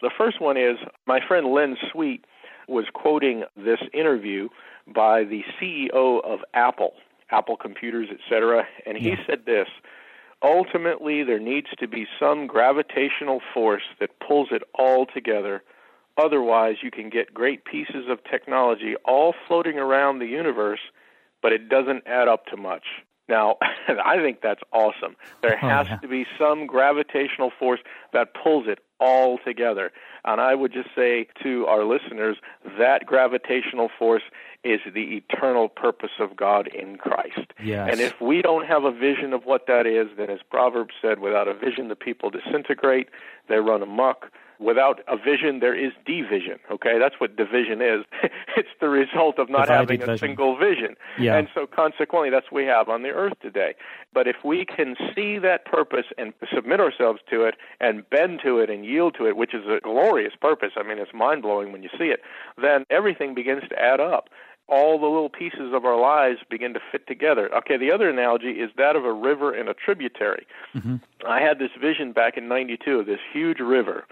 The 0.02 0.10
first 0.16 0.40
one 0.40 0.56
is 0.56 0.78
my 1.06 1.20
friend 1.26 1.46
Len 1.52 1.76
Sweet 1.90 2.24
was 2.68 2.86
quoting 2.92 3.44
this 3.56 3.80
interview 3.92 4.48
by 4.86 5.24
the 5.24 5.44
CEO 5.58 6.20
of 6.24 6.40
Apple, 6.54 6.94
Apple 7.30 7.56
Computers, 7.56 8.08
etc., 8.10 8.66
and 8.84 8.98
he 8.98 9.10
Yeah. 9.10 9.24
said 9.26 9.46
this 9.46 9.68
Ultimately, 10.42 11.22
there 11.22 11.38
needs 11.38 11.68
to 11.78 11.88
be 11.88 12.06
some 12.20 12.46
gravitational 12.46 13.40
force 13.54 13.84
that 13.98 14.18
pulls 14.20 14.52
it 14.52 14.62
all 14.74 15.06
together. 15.06 15.62
Otherwise, 16.18 16.76
you 16.82 16.90
can 16.90 17.10
get 17.10 17.32
great 17.34 17.64
pieces 17.64 18.06
of 18.08 18.22
technology 18.24 18.94
all 19.04 19.34
floating 19.46 19.78
around 19.78 20.18
the 20.18 20.26
universe, 20.26 20.80
but 21.42 21.52
it 21.52 21.68
doesn't 21.68 22.06
add 22.06 22.26
up 22.28 22.46
to 22.46 22.56
much. 22.56 22.84
Now, 23.28 23.56
I 23.88 24.16
think 24.18 24.40
that's 24.40 24.62
awesome. 24.72 25.16
There 25.42 25.58
Oh, 25.62 25.68
has 25.68 25.88
yeah. 25.88 25.96
to 25.98 26.08
be 26.08 26.26
some 26.38 26.66
gravitational 26.66 27.50
force 27.58 27.80
that 28.12 28.34
pulls 28.34 28.66
it 28.68 28.78
all 28.98 29.38
together. 29.44 29.92
And 30.24 30.40
I 30.40 30.54
would 30.54 30.72
just 30.72 30.88
say 30.94 31.28
to 31.42 31.66
our 31.66 31.84
listeners 31.84 32.36
that 32.78 33.04
gravitational 33.04 33.90
force 33.98 34.22
is 34.64 34.80
the 34.92 35.16
eternal 35.22 35.68
purpose 35.68 36.10
of 36.18 36.34
God 36.36 36.66
in 36.68 36.96
Christ. 36.96 37.52
Yes. 37.62 37.88
And 37.92 38.00
if 38.00 38.20
we 38.20 38.42
don't 38.42 38.66
have 38.66 38.84
a 38.84 38.90
vision 38.90 39.32
of 39.32 39.44
what 39.44 39.66
that 39.66 39.86
is, 39.86 40.08
then 40.16 40.30
as 40.30 40.40
Proverbs 40.50 40.94
said, 41.02 41.18
without 41.20 41.46
a 41.46 41.54
vision, 41.54 41.88
the 41.88 41.94
people 41.96 42.30
disintegrate, 42.30 43.08
they 43.48 43.56
run 43.58 43.82
amok. 43.82 44.30
Without 44.58 45.00
a 45.06 45.16
vision, 45.16 45.60
there 45.60 45.74
is 45.74 45.92
division. 46.06 46.58
Okay, 46.70 46.98
that's 46.98 47.16
what 47.18 47.36
division 47.36 47.82
is. 47.82 48.04
it's 48.56 48.68
the 48.80 48.88
result 48.88 49.38
of 49.38 49.50
not 49.50 49.66
Divided 49.66 49.72
having 49.72 50.02
a 50.02 50.06
vision. 50.06 50.18
single 50.18 50.56
vision. 50.56 50.96
Yeah. 51.18 51.36
And 51.36 51.48
so, 51.54 51.66
consequently, 51.66 52.30
that's 52.30 52.46
what 52.50 52.62
we 52.62 52.66
have 52.66 52.88
on 52.88 53.02
the 53.02 53.10
earth 53.10 53.34
today. 53.42 53.74
But 54.12 54.26
if 54.26 54.36
we 54.44 54.64
can 54.64 54.96
see 55.14 55.38
that 55.38 55.64
purpose 55.66 56.06
and 56.16 56.32
submit 56.54 56.80
ourselves 56.80 57.20
to 57.30 57.44
it 57.44 57.56
and 57.80 58.08
bend 58.08 58.40
to 58.44 58.58
it 58.58 58.70
and 58.70 58.84
yield 58.84 59.14
to 59.18 59.26
it, 59.26 59.36
which 59.36 59.54
is 59.54 59.64
a 59.66 59.80
glorious 59.82 60.32
purpose, 60.40 60.72
I 60.76 60.82
mean, 60.82 60.98
it's 60.98 61.12
mind 61.12 61.42
blowing 61.42 61.72
when 61.72 61.82
you 61.82 61.90
see 61.98 62.06
it, 62.06 62.20
then 62.60 62.84
everything 62.90 63.34
begins 63.34 63.62
to 63.68 63.78
add 63.78 64.00
up. 64.00 64.28
All 64.68 64.98
the 64.98 65.06
little 65.06 65.28
pieces 65.28 65.72
of 65.72 65.84
our 65.84 66.00
lives 66.00 66.40
begin 66.50 66.74
to 66.74 66.80
fit 66.90 67.06
together. 67.06 67.54
Okay, 67.54 67.76
the 67.76 67.92
other 67.92 68.08
analogy 68.08 68.52
is 68.52 68.70
that 68.76 68.96
of 68.96 69.04
a 69.04 69.12
river 69.12 69.52
and 69.52 69.68
a 69.68 69.74
tributary. 69.74 70.44
Mm-hmm. 70.74 70.96
I 71.24 71.40
had 71.40 71.60
this 71.60 71.70
vision 71.80 72.10
back 72.10 72.36
in 72.36 72.48
92 72.48 72.98
of 72.98 73.06
this 73.06 73.20
huge 73.32 73.60
river, 73.60 74.06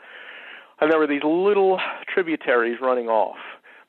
and 0.81 0.91
there 0.91 0.99
were 0.99 1.07
these 1.07 1.25
little 1.25 1.81
tributaries 2.13 2.79
running 2.81 3.09
off, 3.09 3.39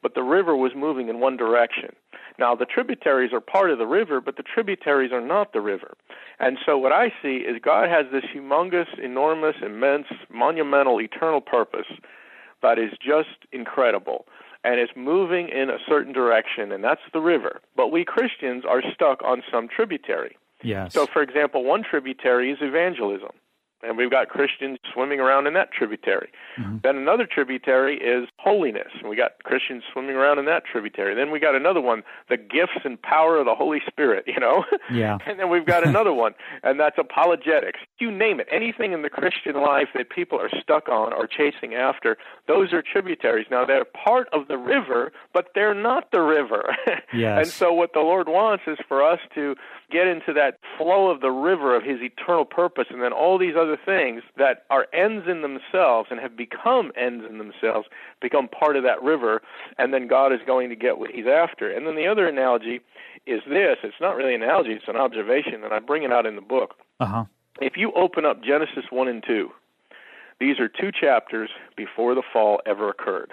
but 0.01 0.15
the 0.15 0.23
river 0.23 0.55
was 0.55 0.71
moving 0.75 1.09
in 1.09 1.19
one 1.19 1.37
direction. 1.37 1.95
Now, 2.37 2.53
the 2.53 2.65
tributaries 2.65 3.31
are 3.33 3.39
part 3.39 3.71
of 3.71 3.77
the 3.77 3.87
river, 3.87 4.19
but 4.19 4.35
the 4.35 4.43
tributaries 4.43 5.11
are 5.11 5.21
not 5.21 5.53
the 5.53 5.61
river. 5.61 5.95
And 6.39 6.57
so, 6.65 6.77
what 6.77 6.91
I 6.91 7.13
see 7.21 7.37
is 7.37 7.61
God 7.63 7.89
has 7.89 8.05
this 8.11 8.25
humongous, 8.35 8.87
enormous, 9.01 9.55
immense, 9.61 10.07
monumental, 10.29 10.99
eternal 10.99 11.39
purpose 11.39 11.87
that 12.61 12.77
is 12.77 12.91
just 13.01 13.47
incredible. 13.51 14.25
And 14.63 14.79
it's 14.79 14.91
moving 14.95 15.47
in 15.49 15.69
a 15.69 15.77
certain 15.87 16.11
direction, 16.11 16.71
and 16.71 16.83
that's 16.83 17.01
the 17.13 17.21
river. 17.21 17.61
But 17.75 17.91
we 17.91 18.03
Christians 18.03 18.63
are 18.67 18.81
stuck 18.93 19.23
on 19.23 19.43
some 19.51 19.67
tributary. 19.67 20.37
Yes. 20.63 20.93
So, 20.93 21.05
for 21.05 21.21
example, 21.21 21.63
one 21.63 21.83
tributary 21.83 22.51
is 22.51 22.57
evangelism, 22.61 23.29
and 23.85 23.97
we've 23.97 24.11
got 24.11 24.29
Christians 24.29 24.79
swimming 24.93 25.19
around 25.19 25.47
in 25.47 25.53
that 25.53 25.71
tributary. 25.71 26.29
Mm-hmm. 26.59 26.77
Then 26.83 26.97
another 26.97 27.27
tributary 27.31 27.97
is 27.97 28.27
holiness, 28.37 28.89
and 28.99 29.09
we 29.09 29.15
got 29.15 29.43
Christians 29.43 29.83
swimming 29.91 30.15
around 30.15 30.39
in 30.39 30.45
that 30.45 30.63
tributary. 30.65 31.15
Then 31.15 31.31
we 31.31 31.39
got 31.39 31.55
another 31.55 31.81
one, 31.81 32.03
the 32.29 32.37
gifts 32.37 32.83
and 32.83 33.01
power 33.01 33.37
of 33.37 33.45
the 33.45 33.55
Holy 33.55 33.79
Spirit, 33.87 34.25
you 34.27 34.39
know? 34.39 34.63
Yeah. 34.91 35.17
and 35.27 35.39
then 35.39 35.49
we've 35.49 35.65
got 35.65 35.85
another 35.85 36.13
one, 36.13 36.33
and 36.63 36.79
that's 36.79 36.97
apologetics. 36.97 37.79
You 37.99 38.11
name 38.11 38.39
it. 38.39 38.47
Anything 38.51 38.93
in 38.93 39.01
the 39.01 39.09
Christian 39.09 39.55
life 39.55 39.89
that 39.95 40.09
people 40.09 40.39
are 40.39 40.49
stuck 40.61 40.89
on 40.89 41.13
or 41.13 41.27
chasing 41.27 41.73
after, 41.73 42.17
those 42.47 42.73
are 42.73 42.81
tributaries. 42.81 43.47
Now, 43.49 43.65
they're 43.65 43.85
part 43.85 44.27
of 44.33 44.47
the 44.47 44.57
river, 44.57 45.11
but 45.33 45.47
they're 45.55 45.73
not 45.73 46.11
the 46.11 46.21
river. 46.21 46.75
Yes. 47.13 47.37
and 47.37 47.47
so, 47.47 47.71
what 47.71 47.93
the 47.93 47.99
Lord 47.99 48.27
wants 48.27 48.63
is 48.67 48.77
for 48.87 49.03
us 49.03 49.19
to 49.35 49.55
get 49.91 50.07
into 50.07 50.33
that 50.33 50.59
flow 50.77 51.09
of 51.09 51.21
the 51.21 51.29
river 51.29 51.75
of 51.75 51.83
His 51.83 52.01
eternal 52.01 52.45
purpose, 52.45 52.85
and 52.89 53.01
then 53.01 53.13
all 53.13 53.37
these 53.37 53.55
other 53.57 53.74
things 53.77 54.23
that 54.37 54.65
are 54.69 54.87
ends 54.93 55.27
in 55.27 55.41
themselves 55.41 56.09
and 56.11 56.19
have 56.19 56.35
become 56.35 56.91
ends 56.95 57.25
in 57.29 57.37
themselves 57.37 57.87
become 58.21 58.47
part 58.47 58.75
of 58.75 58.83
that 58.83 59.01
river, 59.01 59.41
and 59.77 59.93
then 59.93 60.07
God 60.07 60.31
is 60.33 60.39
going 60.45 60.69
to 60.69 60.75
get 60.75 60.97
what 60.97 61.11
He's 61.11 61.27
after. 61.27 61.71
And 61.71 61.87
then 61.87 61.95
the 61.95 62.07
other 62.07 62.27
analogy 62.27 62.81
is 63.25 63.41
this 63.47 63.77
it's 63.83 64.01
not 64.01 64.15
really 64.15 64.35
an 64.35 64.43
analogy, 64.43 64.71
it's 64.71 64.87
an 64.87 64.95
observation, 64.95 65.63
and 65.63 65.73
I 65.73 65.79
bring 65.79 66.03
it 66.03 66.11
out 66.11 66.25
in 66.25 66.35
the 66.35 66.41
book. 66.41 66.75
Uh 66.99 67.05
huh. 67.05 67.25
If 67.61 67.73
you 67.77 67.91
open 67.93 68.25
up 68.25 68.43
Genesis 68.43 68.85
1 68.89 69.07
and 69.07 69.23
2, 69.25 69.49
these 70.39 70.59
are 70.59 70.67
two 70.67 70.91
chapters 70.91 71.49
before 71.77 72.13
the 72.13 72.23
fall 72.33 72.61
ever 72.65 72.89
occurred. 72.89 73.31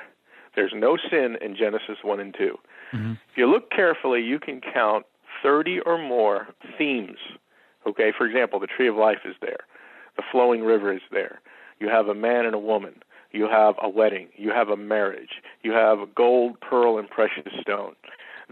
There's 0.54 0.72
no 0.74 0.96
sin 0.96 1.36
in 1.40 1.56
Genesis 1.56 1.98
1 2.02 2.20
and 2.20 2.34
2. 2.36 2.58
If 3.30 3.36
you 3.36 3.46
look 3.50 3.70
carefully, 3.70 4.20
you 4.20 4.38
can 4.38 4.60
count 4.60 5.06
30 5.42 5.80
or 5.80 5.98
more 5.98 6.48
themes. 6.78 7.18
Okay, 7.86 8.12
for 8.16 8.26
example, 8.26 8.60
the 8.60 8.66
tree 8.66 8.86
of 8.86 8.94
life 8.94 9.20
is 9.24 9.34
there, 9.40 9.60
the 10.16 10.22
flowing 10.30 10.62
river 10.62 10.92
is 10.92 11.02
there. 11.10 11.40
You 11.80 11.88
have 11.88 12.08
a 12.08 12.14
man 12.14 12.46
and 12.46 12.54
a 12.54 12.58
woman. 12.58 13.02
You 13.32 13.48
have 13.48 13.76
a 13.82 13.88
wedding. 13.88 14.28
You 14.36 14.50
have 14.50 14.68
a 14.68 14.76
marriage. 14.76 15.40
You 15.62 15.72
have 15.72 16.14
gold, 16.14 16.60
pearl, 16.60 16.98
and 16.98 17.08
precious 17.08 17.50
stone. 17.60 17.94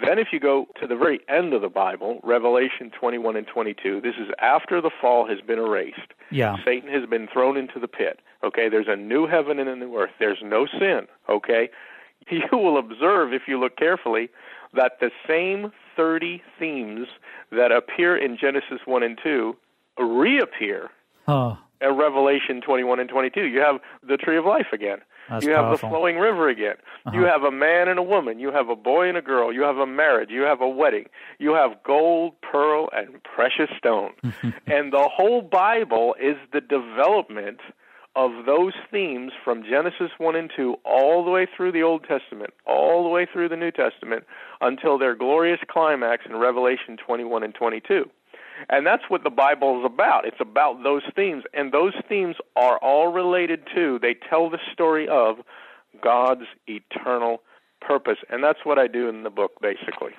Then, 0.03 0.19
if 0.19 0.29
you 0.33 0.41
go 0.41 0.67
to 0.81 0.87
the 0.87 0.97
very 0.97 1.21
end 1.29 1.53
of 1.53 1.61
the 1.61 1.69
Bible, 1.69 2.21
Revelation 2.23 2.91
21 2.99 3.37
and 3.37 3.47
22, 3.47 4.01
this 4.01 4.15
is 4.19 4.29
after 4.41 4.81
the 4.81 4.91
fall 5.01 5.29
has 5.29 5.41
been 5.41 5.59
erased. 5.59 6.15
Yeah. 6.31 6.57
Satan 6.65 6.91
has 6.91 7.09
been 7.09 7.29
thrown 7.31 7.59
into 7.59 7.79
the 7.79 7.89
pit. 7.89 8.21
Okay, 8.43 8.69
there's 8.71 8.89
a 8.89 8.97
new 8.97 9.27
heaven 9.27 9.59
and 9.59 9.69
a 9.69 9.77
new 9.77 9.95
earth. 9.97 10.13
There's 10.19 10.39
no 10.43 10.67
sin. 10.67 11.07
Okay, 11.29 11.69
you 12.31 12.43
will 12.53 12.79
observe 12.79 13.35
if 13.35 13.43
you 13.47 13.61
look 13.61 13.77
carefully 13.77 14.31
that 14.73 15.01
the 15.01 15.11
same 15.27 15.73
30 15.97 16.43
themes 16.59 17.09
that 17.51 17.73
appear 17.73 18.17
in 18.17 18.39
Genesis 18.41 18.81
1 18.87 19.03
and 19.03 19.19
2 19.23 19.57
reappear 19.99 20.91
Oh. 21.31 21.59
in 21.81 21.97
Revelation 21.97 22.61
21 22.61 23.01
and 23.01 23.09
22. 23.09 23.47
You 23.47 23.61
have 23.61 23.81
the 24.07 24.17
tree 24.17 24.37
of 24.37 24.45
life 24.45 24.69
again. 24.73 24.99
That's 25.29 25.45
you 25.45 25.53
have 25.53 25.67
powerful. 25.67 25.89
the 25.89 25.95
flowing 25.95 26.19
river 26.19 26.49
again. 26.49 26.75
Uh-huh. 27.07 27.17
You 27.17 27.25
have 27.25 27.43
a 27.43 27.53
man 27.53 27.89
and 27.89 27.99
a 27.99 28.03
woman. 28.03 28.41
You 28.41 28.51
have 28.53 28.69
a 28.69 28.77
boy 28.77 29.09
and 29.09 29.17
a 29.17 29.23
girl. 29.23 29.53
You 29.53 29.63
have 29.63 29.77
a 29.77 29.87
marriage. 29.87 30.31
You 30.31 30.43
have 30.43 30.61
a 30.61 30.69
wedding. 30.69 31.07
You 31.39 31.55
have 31.55 31.83
gold, 31.85 32.35
pearl, 32.43 32.89
and 32.93 33.23
precious 33.23 33.71
stone. 33.79 34.11
and 34.67 34.93
the 34.93 35.09
whole 35.13 35.43
Bible 35.43 36.17
is 36.21 36.37
the 36.53 36.61
development 36.61 37.61
of 38.17 38.45
those 38.45 38.73
themes 38.91 39.33
from 39.45 39.63
Genesis 39.63 40.11
1 40.19 40.35
and 40.35 40.51
2 40.55 40.75
all 40.85 41.25
the 41.25 41.31
way 41.31 41.47
through 41.57 41.71
the 41.71 41.83
Old 41.83 42.05
Testament, 42.05 42.53
all 42.67 43.05
the 43.05 43.09
way 43.09 43.27
through 43.33 43.49
the 43.49 43.57
New 43.57 43.71
Testament, 43.71 44.25
until 44.61 44.99
their 44.99 45.15
glorious 45.15 45.61
climax 45.71 46.25
in 46.29 46.37
Revelation 46.37 46.97
21 46.97 47.45
and 47.45 47.55
22. 47.55 48.11
And 48.69 48.87
that's 48.87 49.05
what 49.09 49.25
the 49.25 49.31
Bible 49.31 49.81
is 49.81 49.87
about. 49.87 50.27
It's 50.27 50.41
about 50.41 50.83
those 50.83 51.03
themes. 51.17 51.45
And 51.55 51.73
those 51.73 51.95
themes 52.09 52.37
are 52.57 52.79
all 52.79 53.13
related 53.13 53.61
to, 53.75 53.99
they 54.01 54.15
tell 54.29 54.51
the 54.51 54.59
story 54.73 55.09
of 55.09 55.37
God's 56.03 56.45
eternal 56.67 57.43
purpose. 57.81 58.19
And 58.29 58.45
that's 58.45 58.61
what 58.65 58.79
I 58.79 58.87
do 58.87 59.09
in 59.09 59.23
the 59.23 59.31
book, 59.31 59.53
basically. 59.61 60.13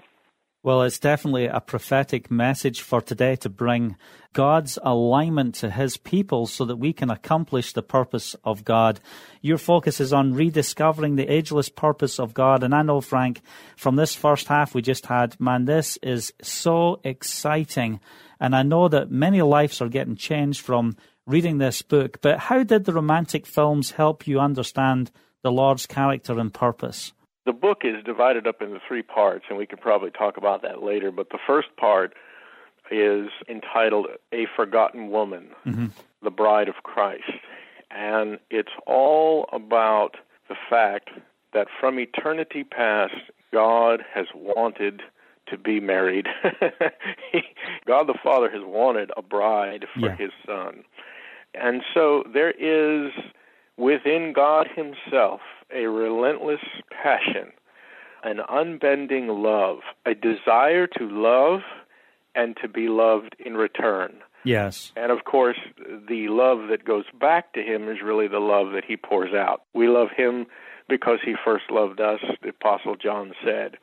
Well, 0.63 0.83
it's 0.83 0.99
definitely 0.99 1.47
a 1.47 1.59
prophetic 1.59 2.29
message 2.29 2.81
for 2.81 3.01
today 3.01 3.35
to 3.37 3.49
bring 3.49 3.95
God's 4.33 4.77
alignment 4.83 5.55
to 5.55 5.71
his 5.71 5.97
people 5.97 6.45
so 6.45 6.65
that 6.65 6.75
we 6.75 6.93
can 6.93 7.09
accomplish 7.09 7.73
the 7.73 7.81
purpose 7.81 8.35
of 8.43 8.63
God. 8.63 8.99
Your 9.41 9.57
focus 9.57 9.99
is 9.99 10.13
on 10.13 10.35
rediscovering 10.35 11.15
the 11.15 11.27
ageless 11.33 11.69
purpose 11.69 12.19
of 12.19 12.35
God. 12.35 12.61
And 12.61 12.75
I 12.75 12.83
know, 12.83 13.01
Frank, 13.01 13.41
from 13.75 13.95
this 13.95 14.13
first 14.13 14.49
half 14.49 14.75
we 14.75 14.83
just 14.83 15.07
had, 15.07 15.39
man, 15.39 15.65
this 15.65 15.97
is 16.03 16.31
so 16.43 17.01
exciting. 17.03 17.99
And 18.41 18.55
I 18.55 18.63
know 18.63 18.87
that 18.87 19.11
many 19.11 19.41
lives 19.43 19.81
are 19.81 19.87
getting 19.87 20.15
changed 20.15 20.61
from 20.61 20.97
reading 21.27 21.59
this 21.59 21.83
book. 21.83 22.19
But 22.21 22.39
how 22.39 22.63
did 22.63 22.85
the 22.85 22.93
romantic 22.93 23.45
films 23.45 23.91
help 23.91 24.25
you 24.25 24.39
understand 24.39 25.11
the 25.43 25.51
Lord's 25.51 25.85
character 25.85 26.39
and 26.39 26.51
purpose? 26.51 27.13
The 27.45 27.53
book 27.53 27.81
is 27.83 28.03
divided 28.03 28.47
up 28.47 28.61
into 28.61 28.79
three 28.87 29.03
parts, 29.03 29.45
and 29.47 29.57
we 29.57 29.67
could 29.67 29.79
probably 29.79 30.09
talk 30.09 30.37
about 30.37 30.63
that 30.63 30.83
later. 30.83 31.11
But 31.11 31.29
the 31.29 31.39
first 31.45 31.69
part 31.77 32.13
is 32.91 33.29
entitled 33.47 34.07
A 34.33 34.47
Forgotten 34.55 35.09
Woman, 35.09 35.49
mm-hmm. 35.65 35.87
the 36.23 36.31
Bride 36.31 36.67
of 36.67 36.75
Christ. 36.83 37.31
And 37.91 38.39
it's 38.49 38.73
all 38.87 39.47
about 39.53 40.15
the 40.49 40.55
fact 40.69 41.09
that 41.53 41.67
from 41.79 41.99
eternity 41.99 42.63
past, 42.63 43.13
God 43.53 44.01
has 44.13 44.25
wanted 44.33 45.01
to 45.51 45.57
be 45.57 45.79
married. 45.79 46.27
God 47.85 48.07
the 48.07 48.17
Father 48.23 48.49
has 48.49 48.61
wanted 48.63 49.11
a 49.15 49.21
bride 49.21 49.85
for 49.93 50.07
yeah. 50.07 50.15
his 50.15 50.31
son. 50.45 50.83
And 51.53 51.81
so 51.93 52.23
there 52.33 52.51
is 52.51 53.11
within 53.77 54.33
God 54.33 54.67
himself 54.73 55.41
a 55.73 55.85
relentless 55.87 56.61
passion, 56.91 57.51
an 58.23 58.39
unbending 58.49 59.27
love, 59.27 59.79
a 60.05 60.13
desire 60.13 60.87
to 60.87 61.09
love 61.09 61.61
and 62.35 62.55
to 62.61 62.67
be 62.67 62.87
loved 62.87 63.35
in 63.43 63.55
return. 63.55 64.15
Yes. 64.43 64.91
And 64.95 65.11
of 65.11 65.25
course, 65.25 65.57
the 65.77 66.27
love 66.29 66.69
that 66.69 66.85
goes 66.85 67.05
back 67.19 67.53
to 67.53 67.61
him 67.61 67.89
is 67.89 67.97
really 68.03 68.27
the 68.27 68.39
love 68.39 68.71
that 68.73 68.85
he 68.85 68.97
pours 68.97 69.33
out. 69.33 69.63
We 69.73 69.87
love 69.87 70.09
him 70.15 70.47
because 70.89 71.19
he 71.23 71.35
first 71.43 71.65
loved 71.69 72.01
us, 72.01 72.19
the 72.41 72.49
Apostle 72.49 72.95
John 72.95 73.33
said. 73.45 73.77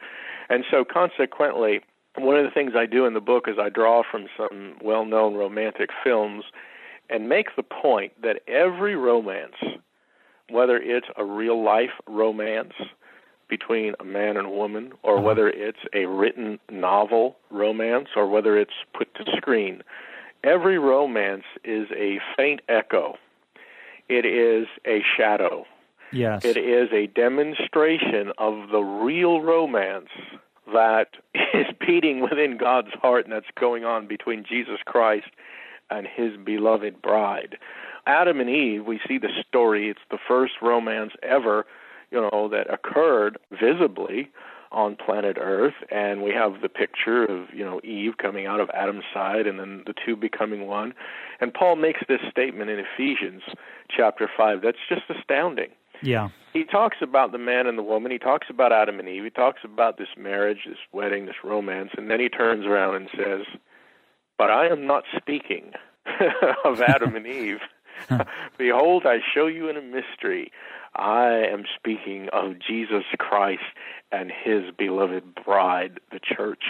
And 0.48 0.64
so, 0.70 0.84
consequently, 0.84 1.80
one 2.16 2.36
of 2.36 2.44
the 2.44 2.50
things 2.50 2.72
I 2.76 2.86
do 2.86 3.06
in 3.06 3.14
the 3.14 3.20
book 3.20 3.44
is 3.48 3.56
I 3.60 3.68
draw 3.68 4.02
from 4.08 4.26
some 4.36 4.76
well 4.82 5.04
known 5.04 5.34
romantic 5.34 5.90
films 6.02 6.44
and 7.10 7.28
make 7.28 7.56
the 7.56 7.62
point 7.62 8.12
that 8.22 8.42
every 8.48 8.96
romance 8.96 9.54
whether 10.50 10.76
it's 10.76 11.06
a 11.16 11.24
real 11.24 11.62
life 11.62 11.90
romance 12.06 12.74
between 13.48 13.94
a 14.00 14.04
man 14.04 14.36
and 14.36 14.46
a 14.46 14.50
woman, 14.50 14.92
or 15.02 15.14
uh-huh. 15.14 15.22
whether 15.22 15.48
it's 15.48 15.78
a 15.94 16.06
written 16.06 16.58
novel 16.70 17.36
romance, 17.50 18.08
or 18.14 18.28
whether 18.28 18.58
it's 18.58 18.72
put 18.96 19.14
to 19.14 19.24
screen, 19.36 19.82
every 20.44 20.78
romance 20.78 21.44
is 21.64 21.88
a 21.96 22.20
faint 22.36 22.60
echo. 22.68 23.16
It 24.08 24.26
is 24.26 24.66
a 24.86 25.02
shadow. 25.16 25.64
Yes. 26.12 26.44
It 26.44 26.56
is 26.56 26.88
a 26.92 27.06
demonstration 27.06 28.32
of 28.38 28.70
the 28.70 28.80
real 28.80 29.40
romance 29.40 30.08
that 30.72 31.08
is 31.54 31.66
beating 31.86 32.20
within 32.20 32.56
God's 32.56 32.92
heart 33.00 33.24
and 33.24 33.32
that's 33.32 33.46
going 33.58 33.84
on 33.84 34.06
between 34.06 34.44
Jesus 34.44 34.78
Christ 34.84 35.28
and 35.90 36.06
his 36.06 36.36
beloved 36.36 37.00
bride. 37.00 37.56
Adam 38.06 38.40
and 38.40 38.48
Eve, 38.48 38.86
we 38.86 39.00
see 39.06 39.18
the 39.18 39.28
story. 39.46 39.90
It's 39.90 40.00
the 40.10 40.18
first 40.26 40.54
romance 40.62 41.12
ever, 41.22 41.66
you 42.10 42.20
know, 42.20 42.48
that 42.48 42.72
occurred 42.72 43.38
visibly 43.50 44.30
on 44.70 44.96
planet 44.96 45.36
Earth, 45.40 45.74
and 45.90 46.22
we 46.22 46.30
have 46.30 46.60
the 46.60 46.68
picture 46.68 47.24
of 47.24 47.46
you 47.54 47.64
know 47.64 47.80
Eve 47.82 48.18
coming 48.18 48.46
out 48.46 48.60
of 48.60 48.68
Adam's 48.74 49.04
side, 49.14 49.46
and 49.46 49.58
then 49.58 49.82
the 49.86 49.94
two 50.04 50.16
becoming 50.16 50.66
one. 50.66 50.92
And 51.40 51.54
Paul 51.54 51.76
makes 51.76 52.00
this 52.08 52.20
statement 52.30 52.70
in 52.70 52.78
Ephesians 52.78 53.42
chapter 53.88 54.28
five 54.36 54.60
that's 54.62 54.78
just 54.88 55.02
astounding. 55.08 55.70
Yeah. 56.02 56.28
He 56.52 56.64
talks 56.64 56.98
about 57.00 57.32
the 57.32 57.38
man 57.38 57.66
and 57.66 57.78
the 57.78 57.82
woman. 57.82 58.10
He 58.10 58.18
talks 58.18 58.48
about 58.50 58.72
Adam 58.72 58.98
and 58.98 59.08
Eve. 59.08 59.24
He 59.24 59.30
talks 59.30 59.60
about 59.64 59.98
this 59.98 60.08
marriage, 60.16 60.60
this 60.66 60.78
wedding, 60.92 61.26
this 61.26 61.44
romance, 61.44 61.90
and 61.96 62.10
then 62.10 62.20
he 62.20 62.28
turns 62.28 62.66
around 62.66 62.96
and 62.96 63.08
says, 63.16 63.46
"But 64.36 64.50
I 64.50 64.66
am 64.66 64.86
not 64.86 65.04
speaking 65.16 65.72
of 66.64 66.80
Adam 66.80 67.16
and 67.16 67.26
Eve." 67.26 67.60
Behold, 68.58 69.04
I 69.06 69.18
show 69.34 69.46
you 69.46 69.68
in 69.68 69.76
a 69.76 69.82
mystery. 69.82 70.52
I 70.94 71.28
am 71.28 71.64
speaking 71.76 72.28
of 72.32 72.58
Jesus 72.58 73.04
Christ 73.18 73.62
and 74.10 74.32
his 74.32 74.64
beloved 74.76 75.34
bride, 75.34 76.00
the 76.10 76.20
church. 76.20 76.64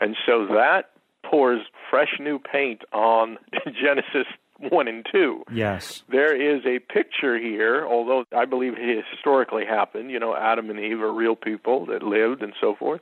And 0.00 0.16
so 0.26 0.46
that 0.46 0.90
pours 1.22 1.62
fresh 1.90 2.18
new 2.20 2.38
paint 2.38 2.82
on 2.92 3.38
Genesis 3.66 4.26
1 4.70 4.88
and 4.88 5.06
2. 5.10 5.44
Yes. 5.52 6.02
There 6.08 6.34
is 6.34 6.64
a 6.66 6.78
picture 6.78 7.38
here, 7.38 7.86
although 7.86 8.24
I 8.36 8.44
believe 8.44 8.74
it 8.76 9.04
historically 9.10 9.64
happened. 9.64 10.10
You 10.10 10.18
know, 10.18 10.34
Adam 10.34 10.70
and 10.70 10.78
Eve 10.78 11.00
are 11.00 11.12
real 11.12 11.36
people 11.36 11.86
that 11.86 12.02
lived 12.02 12.42
and 12.42 12.52
so 12.60 12.74
forth. 12.74 13.00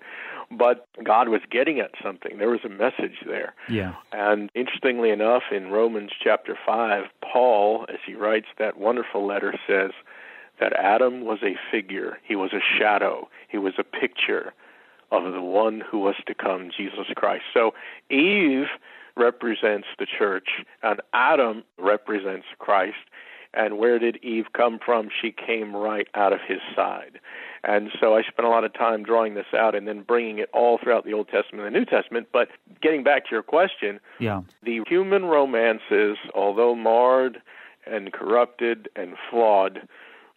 But 0.51 0.87
God 1.03 1.29
was 1.29 1.41
getting 1.51 1.81
at 1.81 1.93
something. 2.03 2.39
There 2.39 2.51
was 2.51 2.65
a 2.65 2.69
message 2.69 3.19
there. 3.27 3.55
Yeah. 3.69 3.95
And 4.13 4.51
interestingly 4.55 5.11
enough, 5.11 5.45
in 5.51 5.71
Romans 5.71 6.11
chapter 6.23 6.59
5, 6.67 7.05
Paul, 7.23 7.87
as 7.89 7.99
he 8.07 8.15
writes 8.15 8.49
that 8.59 8.77
wonderful 8.77 9.27
letter, 9.27 9.55
says 9.67 9.93
that 10.61 10.75
Adam 10.75 11.25
was 11.25 11.39
a 11.43 11.57
figure, 11.71 12.19
he 12.23 12.37
was 12.37 12.53
a 12.53 12.61
shadow, 12.79 13.29
he 13.49 13.59
was 13.59 13.75
a 13.79 13.85
picture 13.85 14.53
of 15.11 15.33
the 15.33 15.43
one 15.43 15.81
who 15.81 15.99
was 15.99 16.15
to 16.27 16.35
come, 16.35 16.71
Jesus 16.77 17.07
Christ. 17.17 17.45
So 17.53 17.75
Eve 18.11 18.67
represents 19.17 19.89
the 19.99 20.07
church, 20.07 20.49
and 20.83 21.01
Adam 21.13 21.65
represents 21.79 22.47
Christ. 22.59 22.97
And 23.55 23.77
where 23.77 23.99
did 23.99 24.19
Eve 24.23 24.47
come 24.55 24.79
from? 24.83 25.11
She 25.21 25.31
came 25.31 25.77
right 25.77 26.09
out 26.15 26.33
of 26.33 26.41
his 26.47 26.61
side. 26.75 27.21
And 27.63 27.91
so 28.01 28.17
I 28.17 28.23
spent 28.23 28.47
a 28.47 28.49
lot 28.49 28.65
of 28.65 28.73
time 28.73 29.03
drawing 29.03 29.35
this 29.35 29.53
out 29.55 29.75
and 29.75 29.87
then 29.87 30.03
bringing 30.03 30.39
it 30.39 30.49
all 30.55 30.79
throughout 30.83 31.05
the 31.05 31.13
Old 31.13 31.29
Testament 31.29 31.67
and 31.67 31.75
the 31.75 31.79
New 31.79 31.85
Testament. 31.85 32.29
But 32.33 32.49
getting 32.81 33.05
back 33.05 33.27
to 33.27 33.31
your 33.31 33.43
question, 33.43 34.01
yeah. 34.19 34.41
the 34.63 34.81
human 34.89 35.27
romances, 35.27 36.17
although 36.35 36.75
marred 36.75 37.43
and 37.87 38.11
corrupted 38.11 38.89
and 38.97 39.17
flawed, 39.31 39.87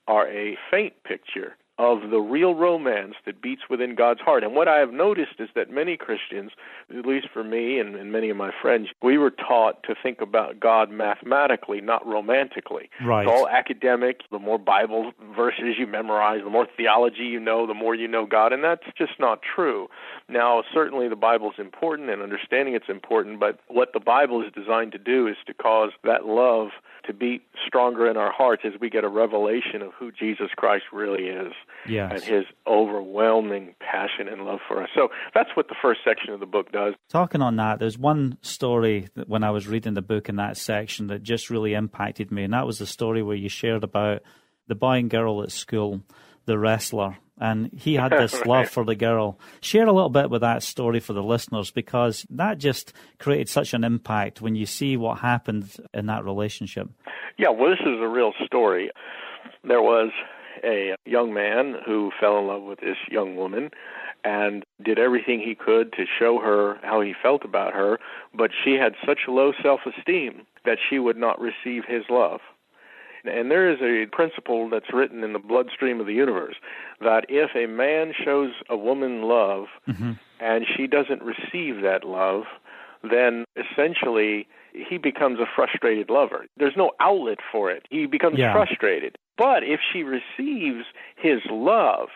are 0.08 0.28
a 0.28 0.58
faint 0.70 0.94
picture 1.04 1.56
of 1.78 2.10
the 2.10 2.20
real 2.20 2.56
romance 2.56 3.16
that 3.26 3.42
beats 3.42 3.64
within 3.70 3.96
God's 3.96 4.22
heart. 4.22 4.44
And 4.44 4.56
what 4.56 4.68
I 4.68 4.78
have 4.78 4.94
noticed 4.94 5.40
is 5.40 5.50
that 5.56 5.70
many 5.70 5.98
Christians, 5.98 6.52
at 6.90 7.06
least 7.06 7.28
for 7.34 7.44
me 7.44 7.80
and, 7.80 7.96
and, 7.96 8.12
many 8.12 8.30
of 8.30 8.38
my 8.38 8.52
friends, 8.62 8.88
we 9.04 9.18
were 9.18 9.32
taught 9.32 9.84
to 9.84 9.96
think 10.02 10.22
about 10.22 10.60
God 10.60 10.90
mathematically, 10.90 11.82
not 11.82 12.06
romantically. 12.08 12.90
Right. 13.04 13.24
It's 13.24 13.32
all 13.32 13.50
academic. 13.50 14.22
The 14.32 14.40
more 14.40 14.58
Bible 14.58 15.12
verses 15.36 15.76
you 15.78 15.86
memorize, 15.86 16.42
the 16.44 16.50
more 16.50 16.68
theology 16.78 17.24
you 17.24 17.42
know, 17.42 17.68
the 17.68 17.74
more 17.74 17.94
you 17.94 18.08
know 18.08 18.26
God. 18.26 18.54
And 18.54 18.64
that's 18.64 18.86
just 18.98 19.20
not 19.20 19.42
true. 19.42 19.90
Now, 20.30 20.64
certainly 20.74 21.10
the 21.10 21.18
Bible 21.18 21.52
is 21.52 21.60
important 21.60 22.10
and 22.10 22.22
understanding 22.22 22.74
it's 22.74 22.90
important, 22.90 23.40
but 23.40 23.60
what 23.68 23.92
the 23.94 24.00
Bible 24.00 24.42
is 24.42 24.54
designed 24.54 24.94
to 24.94 24.98
do 24.98 25.28
is 25.28 25.36
to 25.48 25.54
cause 25.54 25.92
that 26.04 26.26
love 26.26 26.70
to 27.08 27.14
beat 27.14 27.44
stronger 27.66 28.10
in 28.10 28.18
our 28.18 28.32
hearts 28.32 28.64
as 28.66 28.74
we 28.80 28.90
get 28.90 29.04
a 29.04 29.10
revelation 29.10 29.82
of 29.82 29.94
who 29.94 30.12
Jesus 30.12 30.50
Christ 30.56 30.86
really 30.92 31.26
is 31.26 31.54
yes. 31.88 32.12
and 32.14 32.24
his 32.24 32.46
overwhelming 32.68 33.76
passion 33.80 34.28
and 34.28 34.46
love 34.46 34.60
for 34.68 34.82
us. 34.82 34.90
So 34.96 35.10
that's 35.34 35.50
what 35.56 35.68
the 35.68 35.76
first 35.82 36.02
section 36.04 36.34
of 36.34 36.40
the 36.40 36.46
book 36.46 36.72
does. 36.72 36.94
Talking 37.10 37.42
on 37.42 37.56
that, 37.58 37.80
there's 37.80 37.98
one 37.98 38.38
story 38.42 39.08
that 39.16 39.30
when 39.30 39.44
I 39.44 39.52
was 39.52 39.68
reading 39.68 39.94
the 39.94 40.02
book 40.02 40.30
in 40.30 40.38
that 40.38 40.58
section 40.58 41.08
that 41.08 41.24
just 41.24 41.50
really 41.50 41.74
impacted 41.74 42.32
me, 42.32 42.44
and 42.44 42.54
that 42.54 42.66
was 42.66 42.80
the 42.80 42.86
story 42.86 43.22
where 43.24 43.36
you 43.36 43.50
shared 43.50 43.84
about 43.84 44.22
the 44.68 44.76
boy 44.76 44.98
and 44.98 45.10
girl 45.10 45.44
at 45.44 45.52
school, 45.52 46.02
the 46.46 46.58
wrestler, 46.58 47.18
and 47.40 47.72
he 47.76 47.96
had 47.96 48.12
this 48.18 48.34
right. 48.34 48.48
love 48.48 48.70
for 48.70 48.86
the 48.86 48.96
girl. 48.96 49.40
Share 49.62 49.88
a 49.88 49.92
little 49.92 50.10
bit 50.10 50.30
with 50.30 50.42
that 50.42 50.64
story 50.64 51.00
for 51.00 51.14
the 51.14 51.24
listeners 51.24 51.72
because 51.72 52.26
that 52.30 52.58
just 52.58 52.94
created 53.20 53.50
such 53.50 53.74
an 53.74 53.84
impact 53.84 54.42
when 54.42 54.56
you 54.56 54.66
see 54.66 54.98
what 54.98 55.20
happened 55.20 55.76
in 55.94 56.06
that 56.08 56.24
relationship. 56.24 56.90
Yeah, 57.38 57.50
well, 57.50 57.70
this 57.70 57.82
is 57.82 58.00
a 58.02 58.08
real 58.08 58.32
story. 58.46 58.92
There 59.64 59.82
was 59.82 60.12
a 60.64 60.96
young 61.06 61.34
man 61.34 61.76
who 61.86 62.12
fell 62.20 62.40
in 62.40 62.48
love 62.48 62.64
with 62.64 62.80
this 62.80 62.98
young 63.10 63.36
woman 63.36 63.72
and 64.24 64.64
did 64.84 64.98
everything 64.98 65.40
he 65.40 65.54
could 65.54 65.94
to 65.94 66.06
show 66.20 66.40
her 66.40 66.78
how 66.82 67.02
he 67.02 67.14
felt 67.22 67.46
about 67.46 67.74
her, 67.74 68.00
but 68.34 68.50
she 68.64 68.74
had 68.74 68.94
such 69.06 69.20
low 69.28 69.52
self 69.62 69.82
esteem 69.86 70.42
that 70.66 70.78
she 70.90 70.98
would 70.98 71.18
not 71.18 71.40
receive 71.40 71.84
his 71.88 72.04
love. 72.10 72.40
And 73.28 73.50
there 73.52 73.70
is 73.70 73.80
a 73.82 74.06
principle 74.12 74.70
that's 74.70 74.94
written 74.94 75.24
in 75.24 75.34
the 75.34 75.40
bloodstream 75.40 76.00
of 76.00 76.06
the 76.06 76.14
universe 76.14 76.56
that 77.02 77.26
if 77.30 77.52
a 77.56 77.66
man 77.68 78.14
shows 78.24 78.52
a 78.70 78.78
woman 78.78 79.24
love 79.24 79.66
Mm-hmm. 79.88 80.14
and 80.40 80.66
she 80.76 80.88
doesn't 80.88 81.22
receive 81.22 81.82
that 81.82 82.04
love, 82.04 82.44
then 83.04 83.46
essentially 83.56 84.48
he 84.74 84.98
becomes 84.98 85.40
a 85.40 85.46
frustrated 85.56 86.10
lover. 86.10 86.46
There's 86.58 86.76
no 86.76 86.92
outlet 87.00 87.40
for 87.52 87.72
it. 87.72 87.86
He 87.90 88.06
becomes 88.06 88.40
Yeah. 88.40 88.52
frustrated. 88.52 89.18
But 89.38 89.64
if 89.64 89.80
she 89.92 90.04
receives 90.04 90.86
his 91.16 91.40
love, 91.50 92.10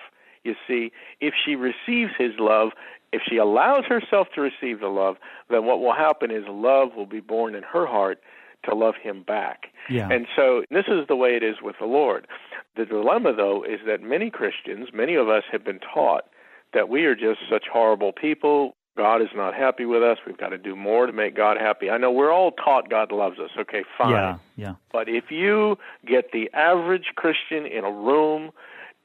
you 0.44 0.56
see, 0.68 0.92
if 1.22 1.34
she 1.46 1.56
receives 1.56 2.12
his 2.18 2.34
love, 2.40 2.72
if 3.12 3.22
she 3.28 3.38
allows 3.38 3.86
herself 3.86 4.28
to 4.36 4.42
receive 4.42 4.80
the 4.80 4.88
love, 4.88 5.18
then 5.50 5.66
what 5.66 5.80
will 5.80 5.94
happen 5.94 6.32
is 6.32 6.44
love 6.48 6.96
will 6.96 7.06
be 7.06 7.20
born 7.20 7.56
in 7.56 7.64
her 7.64 7.86
heart 7.86 8.20
to 8.66 8.76
love 8.76 8.96
him 9.02 9.24
back. 9.24 9.68
Yeah. 9.90 10.10
And 10.10 10.28
so 10.36 10.64
this 10.70 10.86
is 10.88 11.08
the 11.08 11.16
way 11.16 11.36
it 11.36 11.44
is 11.44 11.56
with 11.62 11.76
the 11.80 11.86
Lord. 11.86 12.28
The 12.76 12.86
dilemma, 12.86 13.34
though, 13.36 13.64
is 13.64 13.80
that 13.88 14.02
many 14.02 14.30
Christians, 14.30 14.90
many 14.94 15.16
of 15.16 15.30
us 15.30 15.44
have 15.52 15.64
been 15.64 15.80
taught 15.80 16.26
that 16.74 16.90
we 16.90 17.06
are 17.06 17.16
just 17.16 17.40
such 17.50 17.66
horrible 17.72 18.12
people. 18.12 18.76
God 18.98 19.22
is 19.22 19.30
not 19.34 19.56
happy 19.56 19.86
with 19.86 20.04
us. 20.04 20.18
We've 20.26 20.38
got 20.38 20.50
to 20.50 20.58
do 20.58 20.76
more 20.76 21.06
to 21.06 21.14
make 21.14 21.36
God 21.36 21.58
happy. 21.58 21.90
I 21.90 21.98
know 21.98 22.12
we're 22.12 22.34
all 22.34 22.52
taught 22.52 22.90
God 22.90 23.12
loves 23.12 23.40
us. 23.40 23.52
Okay, 23.58 23.84
fine. 23.98 24.12
Yeah, 24.12 24.38
yeah. 24.56 24.74
But 24.92 25.08
if 25.08 25.32
you 25.32 25.78
get 26.06 26.32
the 26.32 26.50
average 26.54 27.14
Christian 27.16 27.66
in 27.66 27.86
a 27.86 27.92
room 27.92 28.52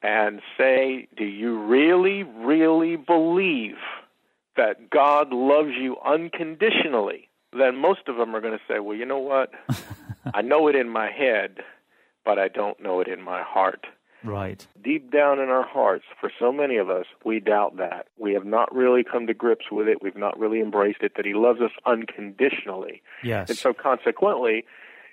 and 0.02 0.40
say, 0.58 1.08
Do 1.16 1.24
you 1.24 1.58
really, 1.60 2.24
really 2.24 2.96
believe 2.96 3.76
that 4.56 4.90
God 4.90 5.32
loves 5.32 5.72
you 5.80 5.96
unconditionally? 6.04 7.28
Then 7.56 7.76
most 7.76 8.08
of 8.08 8.16
them 8.16 8.34
are 8.34 8.40
going 8.40 8.58
to 8.58 8.64
say, 8.66 8.80
Well, 8.80 8.96
you 8.96 9.06
know 9.06 9.18
what? 9.18 9.50
I 10.34 10.42
know 10.42 10.68
it 10.68 10.74
in 10.76 10.88
my 10.88 11.10
head, 11.10 11.58
but 12.24 12.38
I 12.38 12.48
don't 12.48 12.80
know 12.80 13.00
it 13.00 13.08
in 13.08 13.22
my 13.22 13.42
heart. 13.42 13.86
Right. 14.24 14.66
Deep 14.82 15.12
down 15.12 15.38
in 15.38 15.50
our 15.50 15.66
hearts, 15.66 16.04
for 16.18 16.30
so 16.38 16.50
many 16.50 16.78
of 16.78 16.88
us, 16.88 17.04
we 17.24 17.40
doubt 17.40 17.76
that. 17.76 18.06
We 18.18 18.32
have 18.32 18.46
not 18.46 18.74
really 18.74 19.04
come 19.04 19.26
to 19.26 19.34
grips 19.34 19.66
with 19.70 19.86
it. 19.86 20.02
We've 20.02 20.16
not 20.16 20.38
really 20.38 20.60
embraced 20.60 21.02
it 21.02 21.12
that 21.16 21.26
He 21.26 21.34
loves 21.34 21.60
us 21.60 21.72
unconditionally. 21.84 23.02
Yes. 23.22 23.50
And 23.50 23.58
so, 23.58 23.74
consequently, 23.74 24.64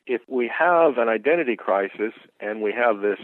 if 0.07 0.21
we 0.27 0.47
have 0.57 0.97
an 0.97 1.09
identity 1.09 1.57
crisis 1.57 2.13
and 2.39 2.61
we 2.61 2.71
have 2.71 3.01
this 3.01 3.19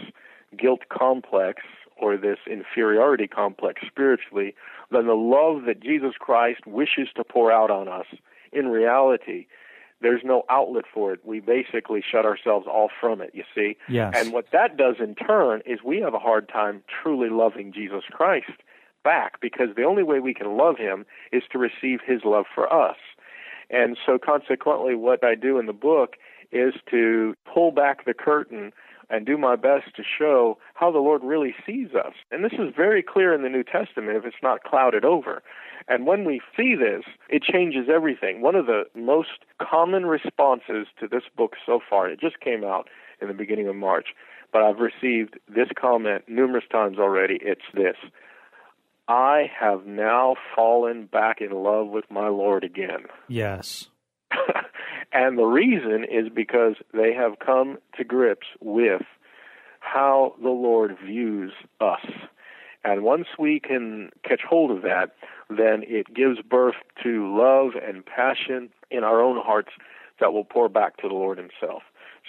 guilt 0.56 0.82
complex 0.90 1.62
or 1.96 2.16
this 2.16 2.38
inferiority 2.48 3.26
complex 3.26 3.82
spiritually, 3.86 4.54
then 4.90 5.06
the 5.06 5.14
love 5.14 5.64
that 5.66 5.80
Jesus 5.80 6.12
Christ 6.18 6.66
wishes 6.66 7.08
to 7.16 7.24
pour 7.24 7.50
out 7.50 7.70
on 7.70 7.88
us, 7.88 8.06
in 8.52 8.68
reality, 8.68 9.46
there's 10.00 10.22
no 10.24 10.44
outlet 10.48 10.84
for 10.92 11.12
it. 11.12 11.20
We 11.24 11.40
basically 11.40 12.02
shut 12.08 12.24
ourselves 12.24 12.66
off 12.66 12.90
from 13.00 13.20
it, 13.20 13.30
you 13.34 13.44
see? 13.54 13.76
Yes. 13.88 14.14
And 14.16 14.32
what 14.32 14.46
that 14.52 14.76
does 14.76 14.96
in 15.00 15.14
turn 15.14 15.62
is 15.66 15.80
we 15.84 16.00
have 16.00 16.14
a 16.14 16.18
hard 16.18 16.48
time 16.48 16.82
truly 17.02 17.28
loving 17.30 17.72
Jesus 17.72 18.04
Christ 18.10 18.52
back 19.02 19.40
because 19.40 19.68
the 19.76 19.84
only 19.84 20.02
way 20.02 20.20
we 20.20 20.34
can 20.34 20.56
love 20.56 20.76
him 20.76 21.04
is 21.32 21.42
to 21.50 21.58
receive 21.58 22.00
his 22.06 22.20
love 22.24 22.44
for 22.54 22.72
us. 22.72 22.96
And 23.70 23.98
so, 24.04 24.18
consequently, 24.18 24.94
what 24.94 25.24
I 25.24 25.34
do 25.34 25.58
in 25.58 25.66
the 25.66 25.72
book 25.72 26.16
is 26.52 26.74
to 26.90 27.34
pull 27.52 27.70
back 27.70 28.04
the 28.04 28.14
curtain 28.14 28.72
and 29.10 29.26
do 29.26 29.38
my 29.38 29.56
best 29.56 29.94
to 29.96 30.02
show 30.02 30.58
how 30.74 30.90
the 30.90 30.98
Lord 30.98 31.22
really 31.24 31.54
sees 31.66 31.88
us. 31.94 32.12
And 32.30 32.44
this 32.44 32.52
is 32.52 32.74
very 32.76 33.02
clear 33.02 33.32
in 33.34 33.42
the 33.42 33.48
New 33.48 33.64
Testament 33.64 34.16
if 34.16 34.24
it's 34.24 34.36
not 34.42 34.64
clouded 34.64 35.04
over. 35.04 35.42
And 35.88 36.06
when 36.06 36.24
we 36.24 36.40
see 36.56 36.74
this, 36.74 37.04
it 37.28 37.42
changes 37.42 37.88
everything. 37.92 38.42
One 38.42 38.54
of 38.54 38.66
the 38.66 38.84
most 38.94 39.44
common 39.60 40.06
responses 40.06 40.86
to 41.00 41.08
this 41.08 41.22
book 41.36 41.54
so 41.64 41.80
far, 41.88 42.08
it 42.08 42.20
just 42.20 42.40
came 42.40 42.64
out 42.64 42.88
in 43.20 43.28
the 43.28 43.34
beginning 43.34 43.68
of 43.68 43.76
March, 43.76 44.08
but 44.52 44.62
I've 44.62 44.78
received 44.78 45.38
this 45.48 45.68
comment 45.78 46.24
numerous 46.28 46.64
times 46.70 46.98
already. 46.98 47.38
It's 47.42 47.62
this 47.74 47.96
I 49.08 49.50
have 49.58 49.86
now 49.86 50.36
fallen 50.54 51.06
back 51.06 51.40
in 51.40 51.50
love 51.50 51.88
with 51.88 52.04
my 52.10 52.28
Lord 52.28 52.62
again. 52.62 53.04
yes. 53.28 53.88
and 55.12 55.38
the 55.38 55.44
reason 55.44 56.04
is 56.04 56.28
because 56.34 56.74
they 56.92 57.12
have 57.14 57.38
come 57.38 57.78
to 57.96 58.04
grips 58.04 58.46
with 58.60 59.02
how 59.80 60.34
the 60.42 60.50
Lord 60.50 60.96
views 61.04 61.52
us. 61.80 62.04
And 62.84 63.02
once 63.02 63.26
we 63.38 63.60
can 63.60 64.10
catch 64.22 64.42
hold 64.48 64.70
of 64.70 64.82
that, 64.82 65.14
then 65.48 65.82
it 65.86 66.14
gives 66.14 66.40
birth 66.42 66.76
to 67.02 67.36
love 67.36 67.72
and 67.82 68.04
passion 68.04 68.70
in 68.90 69.04
our 69.04 69.20
own 69.20 69.40
hearts 69.42 69.70
that 70.20 70.32
will 70.32 70.44
pour 70.44 70.68
back 70.68 70.96
to 70.98 71.08
the 71.08 71.14
Lord 71.14 71.38
Himself. 71.38 71.82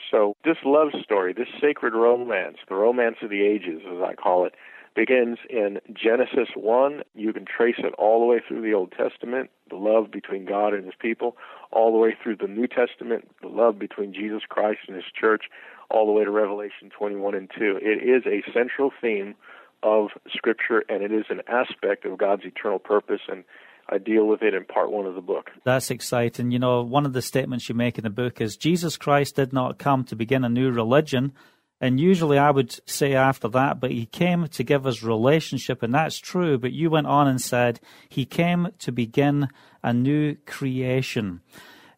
So, 0.10 0.36
this 0.46 0.58
love 0.63 0.89
story, 1.04 1.34
this 1.34 1.50
sacred 1.60 1.94
romance, 1.94 2.58
the 2.68 2.76
romance 2.76 3.18
of 3.22 3.30
the 3.30 3.42
ages, 3.42 3.82
as 3.86 4.02
I 4.02 4.13
call 4.13 4.46
it, 4.46 4.54
begins 4.95 5.38
in 5.49 5.80
Genesis 5.93 6.49
1. 6.56 7.04
You 7.15 7.34
can 7.34 7.45
trace 7.45 7.80
it 7.80 7.93
all 7.97 8.19
the 8.19 8.25
way 8.25 8.41
through 8.45 8.62
the 8.62 8.73
Old 8.73 8.91
Testament, 8.91 9.49
the 9.69 9.75
love 9.75 10.12
between 10.12 10.45
God 10.45 10.73
and 10.73 10.86
His 10.86 10.95
people, 10.99 11.38
all 11.71 11.91
the 11.91 11.97
way 11.97 12.15
through 12.21 12.38
the 12.38 12.47
New 12.47 12.67
Testament, 12.67 13.30
the 13.41 13.47
love 13.47 13.80
between 13.80 14.13
Jesus 14.13 14.41
Christ 14.47 14.82
and 14.88 14.95
His 14.95 15.06
church, 15.13 15.45
all 15.89 16.06
the 16.06 16.12
way 16.12 16.23
to 16.23 16.32
Revelation 16.32 16.89
21 16.97 17.36
and 17.36 17.49
2. 17.58 17.80
It 17.82 18.04
is 18.04 18.23
a 18.25 18.43
central 18.52 18.91
theme 19.02 19.36
of 19.84 20.10
Scripture, 20.34 20.84
and 20.89 21.04
it 21.04 21.12
is 21.12 21.25
an 21.30 21.41
aspect 21.47 22.06
of 22.06 22.17
God's 22.17 22.43
eternal 22.43 22.80
purpose, 22.80 23.21
and 23.28 23.43
I 23.91 23.97
deal 23.97 24.25
with 24.25 24.43
it 24.43 24.54
in 24.54 24.65
part 24.65 24.91
one 24.91 25.06
of 25.06 25.15
the 25.15 25.21
book. 25.21 25.49
That's 25.63 25.89
exciting. 25.89 26.52
You 26.52 26.60
know, 26.60 26.84
one 26.84 27.06
of 27.06 27.13
the 27.13 27.21
statements 27.21 27.69
you 27.69 27.75
make 27.75 27.97
in 27.97 28.04
the 28.04 28.10
book 28.10 28.39
is 28.39 28.56
Jesus 28.56 28.97
Christ 28.97 29.36
did 29.36 29.52
not 29.52 29.80
come 29.80 30.04
to 30.06 30.15
begin 30.15 30.43
a 30.43 30.49
new 30.49 30.71
religion. 30.71 31.34
And 31.82 32.00
usually 32.00 32.38
I 32.38 32.52
would 32.52 32.78
say 32.89 33.13
after 33.13 33.48
that, 33.50 33.80
but 33.80 33.92
he 33.92 34.06
came 34.06 34.48
to 34.50 34.63
give 34.63 34.86
us 34.86 35.02
relationship, 35.02 35.82
and 35.82 35.94
that's 35.94 36.18
true. 36.18 36.58
But 36.58 36.74
you 36.74 36.89
went 36.89 37.08
on 37.08 37.28
and 37.28 37.39
said 37.42 37.80
he 38.10 38.26
came 38.26 38.68
to 38.80 38.92
begin 38.92 39.48
a 39.82 39.94
new 39.94 40.36
creation. 40.46 41.42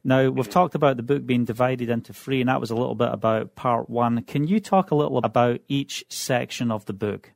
Now, 0.04 0.30
we've 0.30 0.50
talked 0.50 0.74
about 0.76 0.98
the 0.98 1.04
book 1.04 1.26
being 1.26 1.46
divided 1.46 1.90
into 1.90 2.12
three, 2.14 2.42
and 2.42 2.50
that 2.50 2.60
was 2.60 2.72
a 2.72 2.76
little 2.76 2.96
bit 2.96 3.10
about 3.12 3.56
part 3.56 3.90
one. 3.90 4.24
Can 4.24 4.48
you 4.48 4.60
talk 4.60 4.90
a 4.92 4.96
little 4.96 5.20
about 5.20 5.60
each 5.68 6.04
section 6.10 6.72
of 6.72 6.86
the 6.86 6.94
book? 6.94 7.32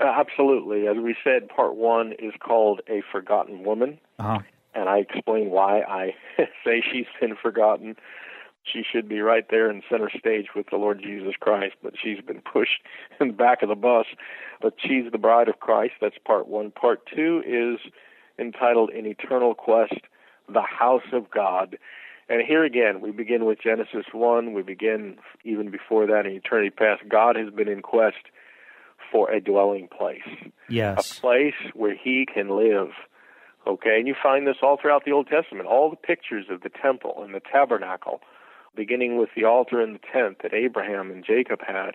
Uh, 0.00 0.06
absolutely. 0.06 0.88
As 0.88 0.96
we 0.96 1.14
said, 1.22 1.48
part 1.48 1.76
one 1.76 2.12
is 2.18 2.32
called 2.40 2.80
A 2.88 3.02
Forgotten 3.12 3.62
Woman, 3.64 3.98
Uh-huh. 4.18 4.40
and 4.74 4.88
I 4.88 4.98
explain 4.98 5.50
why 5.50 5.82
I 5.82 6.14
say 6.64 6.82
she's 6.92 7.06
been 7.20 7.36
forgotten. 7.40 7.94
She 8.64 8.82
should 8.82 9.08
be 9.08 9.20
right 9.20 9.44
there 9.50 9.70
in 9.70 9.82
center 9.90 10.10
stage 10.18 10.48
with 10.56 10.66
the 10.70 10.76
Lord 10.76 11.00
Jesus 11.02 11.34
Christ, 11.38 11.74
but 11.82 11.94
she's 12.02 12.20
been 12.20 12.40
pushed 12.40 12.80
in 13.20 13.28
the 13.28 13.34
back 13.34 13.62
of 13.62 13.68
the 13.68 13.74
bus. 13.74 14.06
But 14.60 14.74
she's 14.78 15.10
the 15.12 15.18
bride 15.18 15.48
of 15.48 15.60
Christ. 15.60 15.94
That's 16.00 16.16
part 16.24 16.48
one. 16.48 16.70
Part 16.70 17.06
two 17.14 17.42
is 17.46 17.78
entitled 18.38 18.90
An 18.90 19.06
Eternal 19.06 19.54
Quest, 19.54 20.00
The 20.48 20.62
House 20.62 21.02
of 21.12 21.30
God. 21.30 21.76
And 22.28 22.40
here 22.40 22.64
again, 22.64 23.02
we 23.02 23.10
begin 23.10 23.44
with 23.44 23.60
Genesis 23.60 24.06
1. 24.12 24.54
We 24.54 24.62
begin 24.62 25.18
even 25.44 25.70
before 25.70 26.06
that 26.06 26.24
in 26.24 26.32
eternity 26.32 26.70
past. 26.70 27.02
God 27.08 27.36
has 27.36 27.50
been 27.52 27.68
in 27.68 27.82
quest 27.82 28.16
for 29.12 29.30
a 29.30 29.40
dwelling 29.40 29.88
place, 29.88 30.22
Yes. 30.68 31.18
a 31.18 31.20
place 31.20 31.54
where 31.74 31.94
he 31.94 32.26
can 32.32 32.48
live. 32.48 32.88
Okay, 33.66 33.98
and 33.98 34.08
you 34.08 34.14
find 34.20 34.46
this 34.46 34.56
all 34.62 34.78
throughout 34.80 35.04
the 35.04 35.12
Old 35.12 35.26
Testament. 35.28 35.66
All 35.68 35.90
the 35.90 35.96
pictures 35.96 36.46
of 36.50 36.62
the 36.62 36.68
temple 36.70 37.22
and 37.22 37.34
the 37.34 37.40
tabernacle, 37.40 38.20
beginning 38.74 39.18
with 39.18 39.30
the 39.36 39.44
altar 39.44 39.80
and 39.80 39.94
the 39.94 40.00
tent 40.12 40.38
that 40.42 40.54
Abraham 40.54 41.10
and 41.10 41.24
Jacob 41.24 41.60
had, 41.66 41.92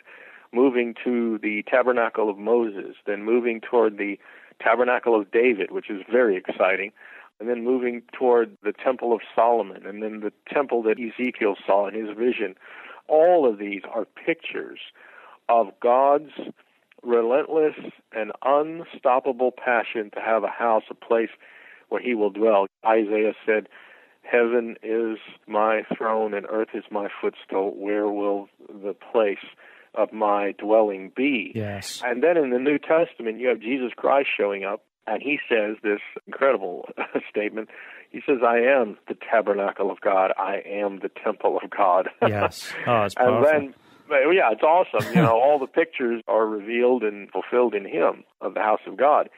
moving 0.52 0.96
to 1.04 1.38
the 1.42 1.64
tabernacle 1.64 2.30
of 2.30 2.38
Moses, 2.38 2.96
then 3.06 3.24
moving 3.24 3.62
toward 3.62 3.98
the 3.98 4.18
tabernacle 4.62 5.20
of 5.20 5.32
David, 5.32 5.72
which 5.72 5.90
is 5.90 6.02
very 6.12 6.36
exciting, 6.36 6.92
and 7.40 7.48
then 7.48 7.64
moving 7.64 8.02
toward 8.12 8.58
the 8.64 8.74
temple 8.74 9.14
of 9.14 9.22
Solomon, 9.36 9.86
and 9.86 10.04
then 10.04 10.20
the 10.20 10.34
temple 10.52 10.84
that 10.84 10.98
Ezekiel 11.00 11.56
saw 11.66 11.88
in 11.88 11.94
his 11.94 12.16
vision. 12.18 12.56
All 13.08 13.50
of 13.50 13.58
these 13.58 13.82
are 13.92 14.06
pictures 14.06 14.80
of 15.48 15.68
God's 15.80 16.32
relentless 17.02 17.76
and 18.12 18.32
unstoppable 18.44 19.52
passion 19.52 20.12
to 20.12 20.20
have 20.20 20.44
a 20.44 20.50
house, 20.50 20.84
a 20.90 20.94
place 20.94 21.30
where 21.88 22.02
he 22.02 22.14
will 22.14 22.30
dwell. 22.30 22.68
Isaiah 22.86 23.34
said, 23.46 23.68
Heaven 24.30 24.76
is 24.84 25.18
my 25.48 25.84
throne 25.98 26.34
and 26.34 26.46
earth 26.50 26.70
is 26.74 26.84
my 26.92 27.08
footstool. 27.22 27.74
Where 27.76 28.08
will 28.08 28.48
the 28.68 28.94
place 28.94 29.38
of 29.96 30.14
my 30.14 30.54
dwelling 30.58 31.12
be? 31.16 31.52
Yes. 31.56 32.02
And 32.06 32.22
then 32.24 32.38
in 32.38 32.52
the 32.52 32.60
New 32.60 32.78
Testament, 32.78 33.40
you 33.40 33.48
have 33.48 33.60
Jesus 33.60 33.92
Christ 33.96 34.30
showing 34.36 34.64
up, 34.64 34.84
and 35.08 35.22
he 35.24 35.40
says 35.50 35.78
this 35.82 36.00
incredible 36.28 36.90
statement. 37.30 37.70
He 38.12 38.22
says, 38.26 38.38
I 38.46 38.58
am 38.58 38.98
the 39.08 39.16
tabernacle 39.16 39.92
of 39.92 40.02
God. 40.02 40.32
I 40.38 40.62
am 40.66 41.00
the 41.00 41.10
temple 41.24 41.60
of 41.64 41.70
God. 41.70 42.10
Yes. 42.28 42.72
Oh, 42.86 43.04
it's 43.04 43.16
and 43.18 43.46
then, 43.46 43.74
yeah, 44.10 44.52
it's 44.52 44.64
awesome. 44.64 45.08
You 45.16 45.22
know, 45.22 45.40
all 45.40 45.58
the 45.60 45.68
pictures 45.68 46.22
are 46.28 46.46
revealed 46.46 47.04
and 47.04 47.30
fulfilled 47.32 47.74
in 47.74 47.86
him 47.86 48.24
of 48.42 48.54
the 48.54 48.60
house 48.62 48.82
of 48.86 48.98
God. 48.98 49.30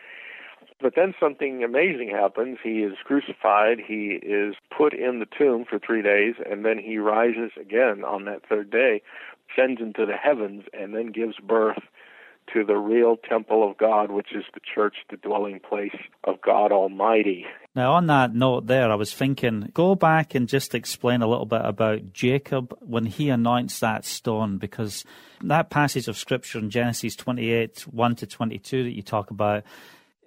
But 0.82 0.96
then 0.96 1.14
something 1.20 1.64
amazing 1.64 2.10
happens. 2.10 2.58
He 2.64 2.82
is 2.82 2.94
crucified. 3.04 3.78
He 3.86 4.20
is 4.24 4.56
put 4.76 4.94
in 4.94 5.20
the 5.20 5.28
tomb 5.38 5.66
for 5.70 5.80
three 5.80 6.02
days, 6.02 6.36
and 6.50 6.66
then 6.66 6.80
he 6.80 6.98
rises 6.98 7.52
again 7.60 8.04
on 8.04 8.26
that 8.26 8.42
third 8.48 8.72
day 8.72 9.02
sends 9.56 9.82
into 9.82 10.06
the 10.06 10.16
heavens 10.16 10.64
and 10.74 10.94
then 10.94 11.12
gives 11.12 11.38
birth 11.38 11.80
to 12.54 12.66
the 12.66 12.76
real 12.76 13.18
temple 13.18 13.70
of 13.70 13.78
God, 13.78 14.12
which 14.12 14.34
is 14.34 14.44
the 14.54 14.60
church, 14.60 14.96
the 15.10 15.18
dwelling 15.18 15.60
place 15.60 15.96
of 16.24 16.42
God 16.42 16.72
Almighty. 16.72 17.46
Now, 17.76 17.94
on 17.94 18.08
that 18.08 18.34
note, 18.34 18.68
there, 18.68 18.92
I 18.92 18.96
was 18.96 19.14
thinking, 19.14 19.70
go 19.74 19.96
back 19.96 20.36
and 20.36 20.50
just 20.50 20.76
explain 20.76 21.22
a 21.22 21.28
little 21.28 21.46
bit 21.46 21.62
about 21.64 22.12
Jacob 22.12 22.76
when 22.82 23.06
he 23.06 23.30
announced 23.30 23.80
that 23.82 24.04
stone, 24.04 24.58
because 24.58 25.06
that 25.42 25.70
passage 25.70 26.08
of 26.08 26.18
Scripture 26.18 26.60
in 26.60 26.70
Genesis 26.70 27.16
28 27.16 27.88
1 27.88 28.16
to 28.16 28.28
22 28.28 28.84
that 28.84 28.96
you 28.96 29.02
talk 29.02 29.32
about, 29.32 29.64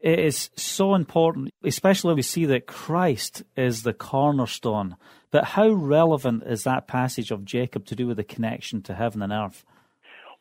it 0.04 0.18
is 0.18 0.50
so 0.54 0.94
important, 0.94 1.50
especially 1.64 2.12
we 2.12 2.20
see 2.20 2.44
that 2.44 2.66
Christ 2.66 3.42
is 3.56 3.84
the 3.84 3.94
cornerstone. 3.94 4.96
But 5.30 5.44
how 5.44 5.70
relevant 5.70 6.42
is 6.46 6.64
that 6.64 6.86
passage 6.86 7.30
of 7.30 7.46
Jacob 7.46 7.86
to 7.86 7.96
do 7.96 8.06
with 8.06 8.18
the 8.18 8.24
connection 8.24 8.82
to 8.82 8.94
heaven 8.94 9.22
and 9.22 9.32
earth? 9.32 9.64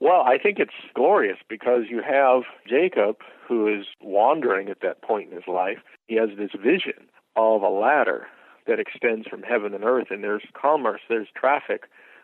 Well, 0.01 0.21
I 0.21 0.37
think 0.37 0.59
it's 0.59 0.73
glorious 0.93 1.37
because 1.47 1.83
you 1.89 2.01
have 2.01 2.43
Jacob, 2.67 3.19
who 3.47 3.69
is 3.69 3.85
wandering 4.01 4.67
at 4.67 4.81
that 4.81 5.01
point 5.01 5.29
in 5.29 5.35
his 5.37 5.47
life. 5.47 5.79
He 6.07 6.15
has 6.15 6.29
this 6.37 6.51
vision 6.61 7.07
of 7.37 7.61
a 7.61 7.69
ladder 7.69 8.27
that 8.67 8.81
extends 8.81 9.29
from 9.29 9.43
heaven 9.43 9.73
and 9.73 9.85
earth, 9.85 10.07
and 10.09 10.21
there's 10.21 10.43
commerce, 10.61 11.01
there's 11.07 11.29
traffic 11.33 11.83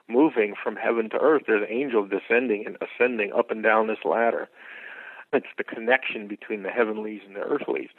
moving 0.09 0.55
from 0.61 0.75
heaven 0.75 1.09
to 1.11 1.17
earth. 1.17 1.43
There's 1.47 1.67
angels 1.69 2.09
descending 2.09 2.65
and 2.65 2.77
ascending 2.81 3.31
up 3.31 3.49
and 3.49 3.63
down 3.63 3.87
this 3.87 4.03
ladder. 4.03 4.49
It's 5.31 5.47
the 5.57 5.63
connection 5.63 6.27
between 6.27 6.63
the 6.63 6.69
heavenlies 6.69 7.21
and 7.25 7.35
the 7.35 7.41
earthlies 7.41 7.89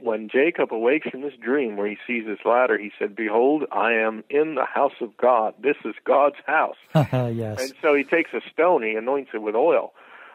when 0.00 0.28
Jacob 0.28 0.72
awakes 0.72 1.08
from 1.10 1.22
this 1.22 1.34
dream 1.42 1.76
where 1.76 1.88
he 1.88 1.98
sees 2.06 2.24
this 2.26 2.38
ladder, 2.44 2.78
he 2.78 2.92
said, 2.98 3.16
Behold, 3.16 3.64
I 3.72 3.92
am 3.92 4.22
in 4.30 4.54
the 4.54 4.64
house 4.64 5.00
of 5.00 5.16
God. 5.16 5.54
This 5.60 5.76
is 5.84 5.94
God's 6.04 6.36
house. 6.46 6.76
yes. 6.94 7.60
And 7.60 7.72
so 7.82 7.94
he 7.94 8.04
takes 8.04 8.32
a 8.32 8.40
stone, 8.52 8.82
he 8.82 8.94
anoints 8.94 9.30
it 9.34 9.42
with 9.42 9.54
oil. 9.54 9.92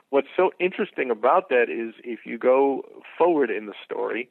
What's 0.10 0.28
so 0.36 0.52
interesting 0.60 1.10
about 1.10 1.50
that 1.50 1.70
is 1.70 1.96
if 2.04 2.26
you 2.26 2.38
go 2.38 2.84
forward 3.18 3.50
in 3.50 3.66
the 3.66 3.74
story, 3.84 4.30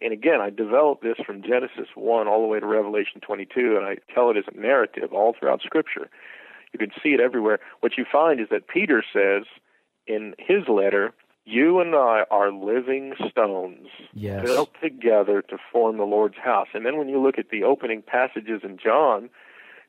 and 0.00 0.12
again, 0.12 0.40
I 0.40 0.50
developed 0.50 1.02
this 1.02 1.18
from 1.26 1.42
Genesis 1.42 1.88
1 1.94 2.28
all 2.28 2.40
the 2.40 2.46
way 2.46 2.60
to 2.60 2.66
Revelation 2.66 3.20
22, 3.20 3.76
and 3.76 3.84
I 3.84 3.96
tell 4.14 4.30
it 4.30 4.36
as 4.36 4.44
a 4.52 4.58
narrative 4.58 5.12
all 5.12 5.34
throughout 5.38 5.60
Scripture. 5.60 6.08
You 6.72 6.78
can 6.78 6.90
see 7.02 7.10
it 7.10 7.20
everywhere. 7.20 7.58
What 7.80 7.98
you 7.98 8.06
find 8.10 8.40
is 8.40 8.46
that 8.50 8.68
Peter 8.68 9.02
says 9.12 9.44
in 10.06 10.34
his 10.38 10.68
letter, 10.68 11.12
you 11.48 11.80
and 11.80 11.94
I 11.94 12.24
are 12.30 12.52
living 12.52 13.14
stones 13.30 13.88
yes. 14.12 14.44
built 14.44 14.70
together 14.82 15.42
to 15.42 15.56
form 15.72 15.96
the 15.96 16.04
Lord's 16.04 16.36
house. 16.36 16.68
And 16.74 16.84
then 16.84 16.98
when 16.98 17.08
you 17.08 17.20
look 17.20 17.38
at 17.38 17.48
the 17.50 17.62
opening 17.64 18.02
passages 18.02 18.60
in 18.62 18.78
John, 18.82 19.30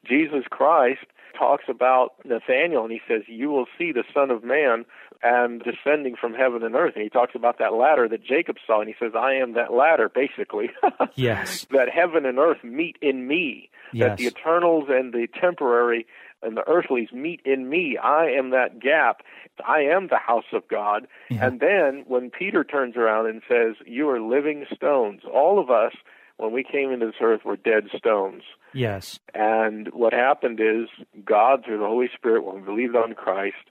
Jesus 0.08 0.46
Christ 0.50 1.06
talks 1.38 1.66
about 1.68 2.14
Nathaniel 2.24 2.84
and 2.84 2.92
he 2.92 3.02
says, 3.08 3.24
You 3.28 3.50
will 3.50 3.66
see 3.78 3.92
the 3.92 4.04
Son 4.14 4.32
of 4.32 4.44
Man 4.44 4.86
and 5.22 5.62
descending 5.62 6.16
from 6.16 6.34
heaven 6.34 6.64
and 6.64 6.76
earth. 6.76 6.94
And 6.96 7.04
he 7.04 7.10
talks 7.10 7.36
about 7.36 7.60
that 7.60 7.74
ladder 7.74 8.08
that 8.08 8.24
Jacob 8.24 8.56
saw 8.66 8.80
and 8.80 8.88
he 8.88 8.96
says, 8.98 9.12
I 9.16 9.34
am 9.34 9.54
that 9.54 9.74
ladder, 9.74 10.10
basically. 10.10 10.70
yes. 11.16 11.68
That 11.72 11.90
heaven 11.90 12.26
and 12.26 12.40
earth 12.40 12.64
meet 12.64 12.98
in 13.02 13.28
me. 13.28 13.70
Yes. 13.92 14.10
That 14.10 14.18
the 14.18 14.28
eternals 14.28 14.86
and 14.88 15.14
the 15.14 15.28
temporary 15.40 16.06
and 16.42 16.56
the 16.56 16.68
earthlies 16.68 17.12
meet 17.12 17.42
in 17.46 17.70
me. 17.70 17.98
I 17.98 18.28
am 18.28 18.52
that 18.52 18.80
gap. 18.80 19.22
I 19.66 19.82
am 19.82 20.08
the 20.08 20.18
house 20.18 20.52
of 20.54 20.68
God. 20.68 21.08
Yeah. 21.30 21.46
And 21.46 21.60
then 21.60 22.06
when 22.08 22.30
Peter 22.30 22.64
turns 22.64 22.96
around 22.96 23.28
and 23.28 23.42
says, 23.48 23.76
You 23.86 24.10
are 24.10 24.22
living 24.22 24.66
stones, 24.74 25.22
all 25.32 25.60
of 25.60 25.70
us, 25.70 25.94
when 26.38 26.54
we 26.54 26.64
came 26.64 26.92
into 26.92 27.08
this 27.08 27.16
earth, 27.22 27.42
were 27.44 27.58
dead 27.58 27.90
stones. 27.98 28.44
Yes. 28.74 29.20
And 29.34 29.90
what 29.94 30.14
happened 30.14 30.60
is 30.62 30.88
God, 31.26 31.66
through 31.66 31.80
the 31.80 31.86
Holy 31.86 32.10
Spirit, 32.16 32.46
when 32.46 32.56
we 32.56 32.62
believed 32.62 32.96
on 32.96 33.14
Christ, 33.14 33.70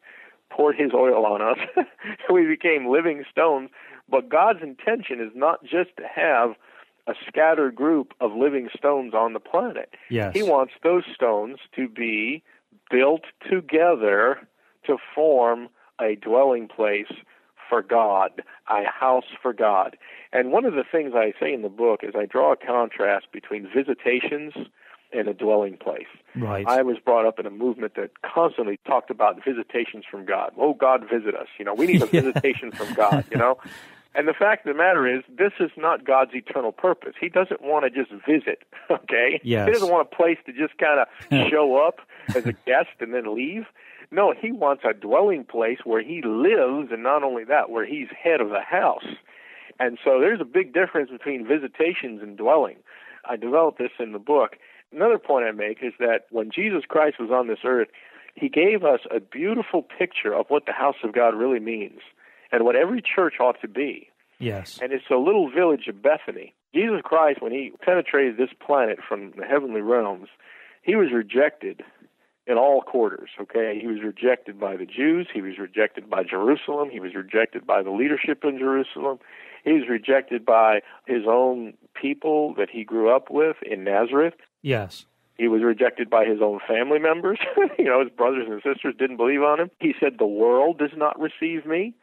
poured 0.50 0.76
his 0.76 0.92
oil 0.94 1.24
on 1.24 1.40
us. 1.40 1.58
we 2.32 2.46
became 2.46 2.90
living 2.90 3.24
stones. 3.30 3.70
But 4.10 4.28
God's 4.28 4.62
intention 4.62 5.20
is 5.20 5.32
not 5.34 5.62
just 5.62 5.96
to 5.96 6.04
have 6.14 6.54
a 7.06 7.14
scattered 7.26 7.74
group 7.74 8.12
of 8.20 8.32
living 8.32 8.68
stones 8.76 9.14
on 9.14 9.32
the 9.32 9.40
planet. 9.40 9.94
Yes. 10.10 10.34
He 10.34 10.42
wants 10.42 10.74
those 10.82 11.04
stones 11.14 11.58
to 11.74 11.88
be 11.88 12.42
built 12.90 13.22
together 13.50 14.38
to 14.86 14.96
form 15.14 15.68
a 16.00 16.14
dwelling 16.16 16.68
place 16.68 17.12
for 17.68 17.82
God, 17.82 18.42
a 18.70 18.84
house 18.84 19.26
for 19.42 19.52
God. 19.52 19.96
And 20.32 20.52
one 20.52 20.64
of 20.64 20.74
the 20.74 20.84
things 20.90 21.12
I 21.14 21.32
say 21.40 21.52
in 21.52 21.62
the 21.62 21.68
book 21.68 22.00
is 22.02 22.14
I 22.16 22.26
draw 22.26 22.52
a 22.52 22.56
contrast 22.56 23.26
between 23.32 23.68
visitations 23.74 24.52
and 25.12 25.26
a 25.28 25.34
dwelling 25.34 25.76
place. 25.76 26.06
Right. 26.36 26.66
I 26.66 26.82
was 26.82 26.98
brought 27.02 27.26
up 27.26 27.38
in 27.38 27.46
a 27.46 27.50
movement 27.50 27.94
that 27.96 28.10
constantly 28.22 28.78
talked 28.86 29.10
about 29.10 29.42
visitations 29.44 30.04
from 30.10 30.26
God. 30.26 30.52
Oh, 30.58 30.74
God, 30.74 31.02
visit 31.10 31.34
us. 31.34 31.48
You 31.58 31.64
know, 31.64 31.74
we 31.74 31.86
need 31.86 32.02
a 32.02 32.06
Yeah. 32.12 32.22
visitation 32.22 32.72
from 32.76 32.92
God, 32.92 33.24
you 33.30 33.36
know? 33.38 33.58
And 34.14 34.26
the 34.26 34.32
fact 34.32 34.66
of 34.66 34.74
the 34.74 34.78
matter 34.78 35.06
is, 35.06 35.22
this 35.28 35.52
is 35.60 35.70
not 35.76 36.04
God's 36.04 36.34
eternal 36.34 36.72
purpose. 36.72 37.14
He 37.20 37.28
doesn't 37.28 37.62
want 37.62 37.84
to 37.84 37.90
just 37.90 38.10
visit, 38.26 38.62
okay? 38.90 39.40
Yes. 39.42 39.66
He 39.66 39.72
doesn't 39.72 39.90
want 39.90 40.08
a 40.10 40.16
place 40.16 40.38
to 40.46 40.52
just 40.52 40.76
kind 40.78 41.00
of 41.00 41.48
show 41.50 41.76
up 41.76 42.00
as 42.34 42.46
a 42.46 42.52
guest 42.66 42.88
and 43.00 43.14
then 43.14 43.34
leave. 43.34 43.66
No, 44.10 44.32
he 44.32 44.50
wants 44.50 44.82
a 44.88 44.94
dwelling 44.94 45.44
place 45.44 45.80
where 45.84 46.02
he 46.02 46.22
lives, 46.22 46.90
and 46.90 47.02
not 47.02 47.22
only 47.22 47.44
that, 47.44 47.70
where 47.70 47.84
he's 47.84 48.08
head 48.10 48.40
of 48.40 48.48
the 48.48 48.62
house. 48.62 49.04
And 49.78 49.98
so 50.02 50.18
there's 50.20 50.40
a 50.40 50.46
big 50.46 50.72
difference 50.72 51.10
between 51.10 51.46
visitations 51.46 52.22
and 52.22 52.36
dwelling. 52.36 52.76
I 53.28 53.36
developed 53.36 53.78
this 53.78 53.92
in 53.98 54.12
the 54.12 54.18
book. 54.18 54.56
Another 54.92 55.18
point 55.18 55.44
I 55.44 55.52
make 55.52 55.78
is 55.82 55.92
that 56.00 56.26
when 56.30 56.50
Jesus 56.50 56.84
Christ 56.88 57.20
was 57.20 57.30
on 57.30 57.46
this 57.46 57.58
earth, 57.64 57.88
he 58.34 58.48
gave 58.48 58.84
us 58.84 59.00
a 59.14 59.20
beautiful 59.20 59.82
picture 59.82 60.32
of 60.32 60.46
what 60.48 60.64
the 60.64 60.72
house 60.72 60.96
of 61.04 61.12
God 61.12 61.34
really 61.34 61.60
means 61.60 62.00
and 62.52 62.64
what 62.64 62.76
every 62.76 63.02
church 63.02 63.34
ought 63.40 63.60
to 63.60 63.68
be. 63.68 64.08
yes. 64.38 64.78
And 64.82 64.92
it's 64.92 65.10
a 65.10 65.16
little 65.16 65.50
village 65.50 65.88
of 65.88 66.02
Bethany. 66.02 66.54
Jesus 66.74 67.00
Christ, 67.02 67.40
when 67.40 67.52
he 67.52 67.72
penetrated 67.80 68.36
this 68.36 68.50
planet 68.64 68.98
from 69.06 69.32
the 69.36 69.44
heavenly 69.44 69.80
realms, 69.80 70.28
he 70.82 70.96
was 70.96 71.12
rejected 71.12 71.82
in 72.46 72.56
all 72.56 72.80
quarters, 72.80 73.30
okay? 73.40 73.78
He 73.80 73.86
was 73.86 74.02
rejected 74.02 74.58
by 74.58 74.76
the 74.76 74.86
Jews, 74.86 75.28
he 75.32 75.42
was 75.42 75.58
rejected 75.58 76.08
by 76.08 76.22
Jerusalem, 76.24 76.88
he 76.90 76.98
was 76.98 77.14
rejected 77.14 77.66
by 77.66 77.82
the 77.82 77.90
leadership 77.90 78.42
in 78.42 78.58
Jerusalem, 78.58 79.18
he 79.64 79.72
was 79.72 79.88
rejected 79.88 80.46
by 80.46 80.80
his 81.06 81.24
own 81.28 81.74
people 81.94 82.54
that 82.54 82.70
he 82.70 82.84
grew 82.84 83.14
up 83.14 83.30
with 83.30 83.56
in 83.62 83.84
Nazareth. 83.84 84.34
Yes. 84.62 85.04
He 85.36 85.46
was 85.46 85.62
rejected 85.62 86.08
by 86.08 86.24
his 86.24 86.40
own 86.42 86.58
family 86.66 86.98
members. 86.98 87.38
you 87.78 87.84
know, 87.84 88.00
his 88.00 88.10
brothers 88.10 88.46
and 88.48 88.62
sisters 88.62 88.94
didn't 88.98 89.18
believe 89.18 89.42
on 89.42 89.60
him. 89.60 89.70
He 89.78 89.94
said, 90.00 90.14
The 90.18 90.26
world 90.26 90.78
does 90.78 90.96
not 90.96 91.20
receive 91.20 91.66
me. 91.66 91.94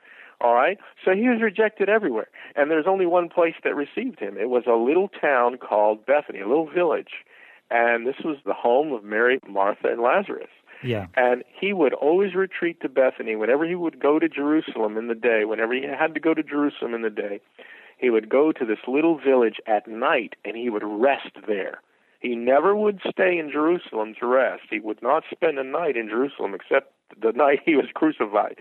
All 0.42 0.54
right? 0.54 0.78
So 1.04 1.12
he 1.12 1.30
was 1.30 1.42
rejected 1.42 1.90
everywhere. 1.90 2.28
And 2.56 2.70
there's 2.70 2.88
only 2.88 3.06
one 3.06 3.30
place 3.30 3.56
that 3.64 3.76
received 3.76 4.20
him. 4.20 4.38
It 4.38 4.50
was 4.50 4.64
a 4.68 4.76
little 4.76 5.10
town 5.10 5.58
called 5.58 6.06
Bethany, 6.06 6.40
a 6.40 6.48
little 6.48 6.70
village. 6.70 7.24
And 7.72 8.06
this 8.06 8.18
was 8.24 8.38
the 8.46 8.54
home 8.54 8.94
of 8.94 9.04
Mary, 9.04 9.40
Martha, 9.48 9.88
and 9.88 10.02
Lazarus. 10.02 10.50
Yeah. 10.84 11.08
And 11.16 11.44
he 11.60 11.74
would 11.74 11.94
always 11.94 12.36
retreat 12.36 12.82
to 12.82 12.90
Bethany 12.90 13.36
whenever 13.36 13.66
he 13.66 13.76
would 13.76 14.00
go 14.00 14.20
to 14.20 14.30
Jerusalem 14.30 14.98
in 14.98 15.08
the 15.08 15.16
day, 15.16 15.46
whenever 15.46 15.74
he 15.74 15.84
had 15.84 16.14
to 16.14 16.20
go 16.20 16.34
to 16.34 16.44
Jerusalem 16.44 16.94
in 16.94 17.02
the 17.02 17.10
day. 17.10 17.40
He 17.98 18.10
would 18.10 18.30
go 18.30 18.52
to 18.52 18.66
this 18.66 18.80
little 18.88 19.18
village 19.18 19.60
at 19.68 19.88
night 19.88 20.36
and 20.44 20.58
he 20.58 20.70
would 20.70 20.84
rest 20.84 21.32
there. 21.48 21.82
He 22.20 22.36
never 22.36 22.76
would 22.76 23.00
stay 23.10 23.38
in 23.38 23.52
Jerusalem 23.52 24.16
to 24.20 24.28
rest. 24.28 24.64
He 24.70 24.80
would 24.80 25.02
not 25.02 25.24
spend 25.32 25.60
a 25.60 25.64
night 25.64 25.96
in 25.96 26.10
Jerusalem 26.10 26.54
except 26.54 26.92
the 27.22 27.32
night 27.32 27.60
he 27.66 27.76
was 27.76 27.86
crucified. 27.94 28.58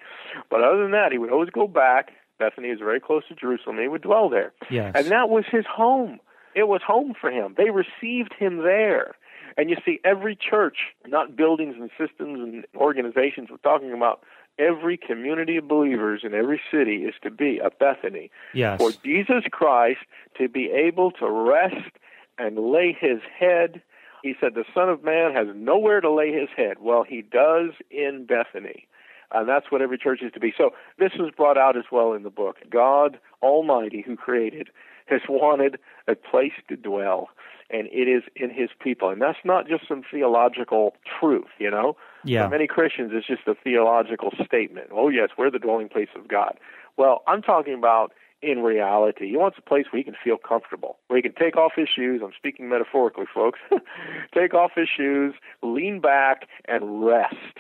But 0.50 0.62
other 0.62 0.82
than 0.82 0.92
that, 0.92 1.12
he 1.12 1.18
would 1.18 1.30
always 1.32 1.50
go 1.50 1.66
back. 1.66 2.12
Bethany 2.38 2.68
is 2.68 2.78
very 2.80 3.00
close 3.00 3.22
to 3.28 3.34
Jerusalem. 3.34 3.78
He 3.78 3.88
would 3.88 4.02
dwell 4.02 4.28
there. 4.28 4.52
Yes. 4.70 4.92
And 4.96 5.06
that 5.10 5.28
was 5.28 5.44
his 5.50 5.64
home. 5.72 6.18
It 6.54 6.68
was 6.68 6.80
home 6.86 7.14
for 7.20 7.30
him. 7.30 7.54
They 7.56 7.70
received 7.70 8.32
him 8.38 8.58
there. 8.58 9.14
And 9.56 9.70
you 9.70 9.76
see, 9.84 10.00
every 10.04 10.36
church, 10.36 10.78
not 11.06 11.36
buildings 11.36 11.76
and 11.78 11.90
systems 11.98 12.40
and 12.40 12.64
organizations, 12.76 13.48
we're 13.50 13.56
talking 13.58 13.92
about 13.92 14.20
every 14.58 14.96
community 14.96 15.56
of 15.56 15.68
believers 15.68 16.22
in 16.24 16.34
every 16.34 16.60
city 16.70 17.04
is 17.04 17.14
to 17.22 17.30
be 17.30 17.58
a 17.58 17.70
Bethany 17.70 18.30
Yes. 18.52 18.80
for 18.80 18.90
Jesus 19.04 19.44
Christ 19.50 20.00
to 20.38 20.48
be 20.48 20.70
able 20.70 21.10
to 21.12 21.28
rest 21.30 21.90
and 22.38 22.58
lay 22.58 22.96
his 22.98 23.20
head. 23.38 23.80
He 24.24 24.34
said, 24.40 24.54
The 24.54 24.64
Son 24.72 24.88
of 24.88 25.04
Man 25.04 25.34
has 25.34 25.48
nowhere 25.54 26.00
to 26.00 26.10
lay 26.10 26.32
his 26.32 26.48
head. 26.56 26.78
Well, 26.80 27.04
he 27.06 27.20
does 27.20 27.72
in 27.90 28.24
Bethany. 28.26 28.88
And 29.30 29.46
that's 29.46 29.70
what 29.70 29.82
every 29.82 29.98
church 29.98 30.22
is 30.22 30.32
to 30.32 30.40
be. 30.40 30.54
So 30.56 30.70
this 30.98 31.12
was 31.18 31.30
brought 31.36 31.58
out 31.58 31.76
as 31.76 31.84
well 31.92 32.14
in 32.14 32.22
the 32.22 32.30
book. 32.30 32.56
God 32.70 33.18
Almighty, 33.42 34.00
who 34.00 34.16
created, 34.16 34.70
has 35.08 35.20
wanted 35.28 35.78
a 36.08 36.14
place 36.14 36.54
to 36.70 36.76
dwell, 36.76 37.28
and 37.68 37.86
it 37.88 38.08
is 38.08 38.22
in 38.34 38.48
his 38.48 38.70
people. 38.82 39.10
And 39.10 39.20
that's 39.20 39.44
not 39.44 39.68
just 39.68 39.86
some 39.86 40.02
theological 40.10 40.94
truth, 41.20 41.50
you 41.58 41.70
know? 41.70 41.94
Yeah. 42.24 42.44
For 42.44 42.48
many 42.48 42.66
Christians, 42.66 43.10
it's 43.12 43.26
just 43.26 43.46
a 43.46 43.54
theological 43.54 44.30
statement. 44.42 44.88
Oh, 44.90 45.10
yes, 45.10 45.28
we're 45.36 45.50
the 45.50 45.58
dwelling 45.58 45.90
place 45.90 46.08
of 46.16 46.28
God. 46.28 46.56
Well, 46.96 47.22
I'm 47.26 47.42
talking 47.42 47.74
about 47.74 48.14
in 48.44 48.62
reality. 48.62 49.28
He 49.30 49.36
wants 49.36 49.58
a 49.58 49.62
place 49.62 49.86
where 49.90 49.98
he 49.98 50.04
can 50.04 50.16
feel 50.22 50.36
comfortable, 50.36 50.98
where 51.08 51.16
he 51.16 51.22
can 51.22 51.34
take 51.34 51.56
off 51.56 51.72
his 51.76 51.88
shoes. 51.94 52.20
I'm 52.24 52.32
speaking 52.36 52.68
metaphorically, 52.68 53.26
folks. 53.32 53.58
take 54.34 54.54
off 54.54 54.72
his 54.76 54.88
shoes, 54.94 55.34
lean 55.62 56.00
back, 56.00 56.48
and 56.66 57.04
rest. 57.04 57.58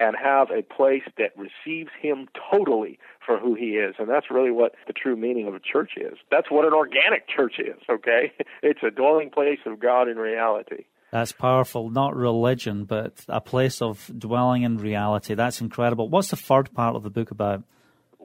and 0.00 0.16
have 0.16 0.50
a 0.50 0.62
place 0.62 1.04
that 1.18 1.30
receives 1.36 1.90
him 2.00 2.26
totally 2.50 2.98
for 3.24 3.38
who 3.38 3.54
he 3.54 3.76
is. 3.76 3.94
And 3.98 4.08
that's 4.08 4.30
really 4.30 4.50
what 4.50 4.74
the 4.88 4.92
true 4.92 5.14
meaning 5.16 5.46
of 5.46 5.54
a 5.54 5.60
church 5.60 5.92
is. 5.96 6.18
That's 6.32 6.50
what 6.50 6.64
an 6.66 6.72
organic 6.72 7.28
church 7.28 7.54
is, 7.58 7.80
okay? 7.88 8.32
It's 8.62 8.82
a 8.82 8.90
dwelling 8.90 9.30
place 9.30 9.60
of 9.66 9.78
God 9.78 10.08
in 10.08 10.16
reality. 10.16 10.84
That's 11.12 11.30
powerful. 11.30 11.90
Not 11.90 12.16
religion, 12.16 12.86
but 12.86 13.24
a 13.28 13.40
place 13.40 13.80
of 13.80 14.10
dwelling 14.18 14.62
in 14.64 14.78
reality. 14.78 15.34
That's 15.34 15.60
incredible. 15.60 16.08
What's 16.08 16.30
the 16.30 16.36
third 16.36 16.74
part 16.74 16.96
of 16.96 17.04
the 17.04 17.10
book 17.10 17.30
about? 17.30 17.62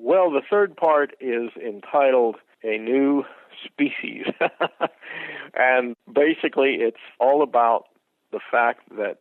Well, 0.02 0.32
the 0.32 0.42
third 0.50 0.78
part 0.78 1.14
is 1.20 1.50
entitled 1.58 2.38
A 2.64 2.78
New 2.78 3.26
Species. 3.66 4.28
and 5.54 5.96
basically, 6.12 6.76
it's 6.76 6.98
all 7.20 7.44
about 7.44 7.86
the 8.32 8.40
fact 8.50 8.90
that 8.98 9.18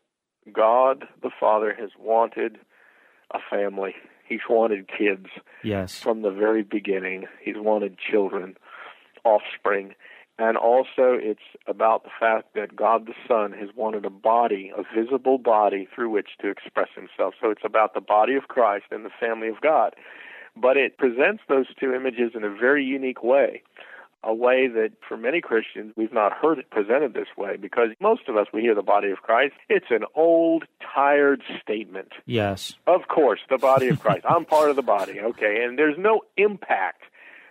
God 0.53 1.05
the 1.21 1.31
Father 1.39 1.75
has 1.79 1.91
wanted 1.99 2.59
a 3.33 3.39
family. 3.51 3.95
He's 4.27 4.41
wanted 4.49 4.89
kids. 4.89 5.27
Yes. 5.65 6.01
From 6.01 6.23
the 6.23 6.31
very 6.31 6.63
beginning, 6.63 7.27
He's 7.43 7.57
wanted 7.57 7.99
children, 7.99 8.57
offspring. 9.25 9.95
And 10.39 10.57
also, 10.57 11.19
it's 11.19 11.41
about 11.67 12.05
the 12.05 12.11
fact 12.21 12.55
that 12.55 12.77
God 12.77 13.07
the 13.07 13.15
Son 13.27 13.53
has 13.53 13.71
wanted 13.75 14.05
a 14.05 14.11
body, 14.11 14.71
a 14.77 14.85
visible 14.97 15.39
body 15.39 15.89
through 15.93 16.11
which 16.11 16.29
to 16.41 16.49
express 16.49 16.89
himself. 16.95 17.35
So 17.41 17.51
it's 17.51 17.65
about 17.65 17.95
the 17.95 18.01
body 18.01 18.37
of 18.37 18.45
Christ 18.47 18.85
and 18.93 19.05
the 19.05 19.11
family 19.19 19.49
of 19.49 19.61
God. 19.61 19.97
But 20.61 20.77
it 20.77 20.99
presents 20.99 21.43
those 21.49 21.67
two 21.79 21.95
images 21.95 22.33
in 22.35 22.45
a 22.45 22.51
very 22.51 22.85
unique 22.85 23.23
way, 23.23 23.63
a 24.25 24.35
way 24.35 24.69
that 24.69 24.91
for 25.07 25.17
many 25.17 25.41
Christians 25.41 25.93
we've 25.97 26.13
not 26.13 26.33
heard 26.33 26.59
it 26.59 26.71
presented 26.71 27.15
this 27.15 27.29
way 27.37 27.57
because 27.57 27.91
most 28.01 28.29
of 28.29 28.37
us, 28.37 28.47
we 28.53 28.63
hear 28.63 28.75
the 28.75 28.83
body 28.83 29.11
of 29.11 29.19
Christ. 29.19 29.55
It's 29.69 29.91
an 29.91 30.05
old, 30.15 30.65
tired 30.95 31.43
statement. 31.63 32.13
Yes. 32.27 32.75
Of 32.87 33.09
course, 33.09 33.41
the 33.49 33.59
body 33.59 33.89
of 33.89 34.01
Christ. 34.01 34.25
I'm 34.29 34.45
part 34.45 34.71
of 34.71 34.77
the 34.77 34.83
body, 34.83 35.21
okay? 35.21 35.65
And 35.65 35.79
there's 35.79 35.99
no 35.99 36.23
impact 36.37 37.03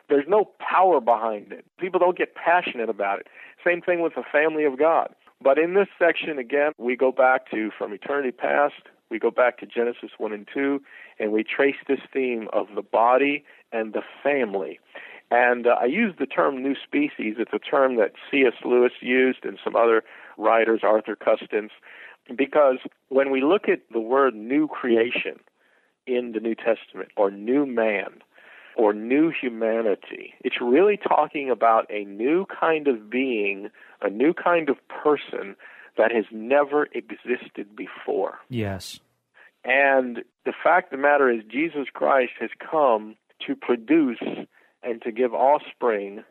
there's 0.10 0.28
no 0.28 0.50
power 0.60 1.02
behind 1.02 1.52
it. 1.52 1.65
People 1.78 2.00
don't 2.00 2.17
get 2.17 2.36
passionate 2.36 2.89
about 2.89 3.20
it. 3.20 3.28
Same 3.65 3.82
thing 3.82 4.02
with 4.02 4.15
the 4.15 4.24
family 4.32 4.63
of 4.63 4.80
God. 4.80 5.13
But 5.41 5.58
in 5.58 5.74
this 5.74 5.88
section, 6.00 6.39
again, 6.39 6.72
we 6.78 6.96
go 6.96 7.12
back 7.12 7.52
to 7.52 7.70
from 7.78 7.93
eternity 7.93 8.32
past, 8.32 8.82
we 9.10 9.20
go 9.20 9.32
back 9.32 9.58
to 9.60 9.65
Genesis 9.65 10.12
1 10.17 10.34
and 10.34 10.48
2, 10.54 10.82
and 11.20 11.32
we 11.32 11.43
trace 11.43 11.76
this 11.88 12.00
theme 12.13 12.48
of 12.54 12.67
the 12.76 12.82
body 12.82 13.43
and 13.72 13.93
the 13.93 14.02
family. 14.24 14.80
And 15.30 15.67
uh, 15.67 15.76
I 15.82 15.86
use 15.86 16.15
the 16.17 16.26
term 16.26 16.62
new 16.63 16.76
species. 16.76 17.36
It's 17.38 17.54
a 17.54 17.60
term 17.60 17.98
that 17.98 18.13
C.S. 18.32 18.54
Lewis 18.63 18.93
used 19.02 19.43
and 19.43 19.60
some 19.63 19.76
other 19.76 20.04
writers, 20.38 20.82
Arthur 20.84 21.15
Custance, 21.15 21.72
because 22.36 22.78
when 23.10 23.32
we 23.32 23.41
look 23.41 23.67
at 23.67 23.82
the 23.91 24.00
word 24.00 24.36
new 24.36 24.67
creation 24.67 25.39
in 26.06 26.32
the 26.32 26.39
New 26.39 26.56
Testament 26.56 27.10
or 27.17 27.30
new 27.32 27.65
man, 27.65 28.22
or 28.78 28.93
new 28.93 29.32
humanity. 29.32 30.36
It's 30.43 30.62
really 30.62 30.98
talking 30.98 31.50
about 31.50 31.88
a 31.89 32.06
new 32.06 32.46
kind 32.46 32.88
of 32.88 33.10
being, 33.10 33.70
a 34.02 34.10
new 34.10 34.34
kind 34.34 34.70
of 34.70 34.78
person 34.88 35.56
that 35.98 36.12
has 36.12 36.26
never 36.32 36.88
existed 36.94 37.76
before. 37.76 38.40
Yes. 38.50 39.00
And 39.64 40.24
the 40.46 40.54
fact 40.64 40.94
of 40.94 40.98
the 40.98 41.02
matter 41.02 41.30
is, 41.30 41.44
Jesus 41.50 41.88
Christ 41.94 42.34
has 42.40 42.52
come 42.60 43.16
to 43.46 43.56
produce 43.56 44.20
and 44.84 45.02
to 45.02 45.12
give 45.12 45.34
offspring 45.34 46.24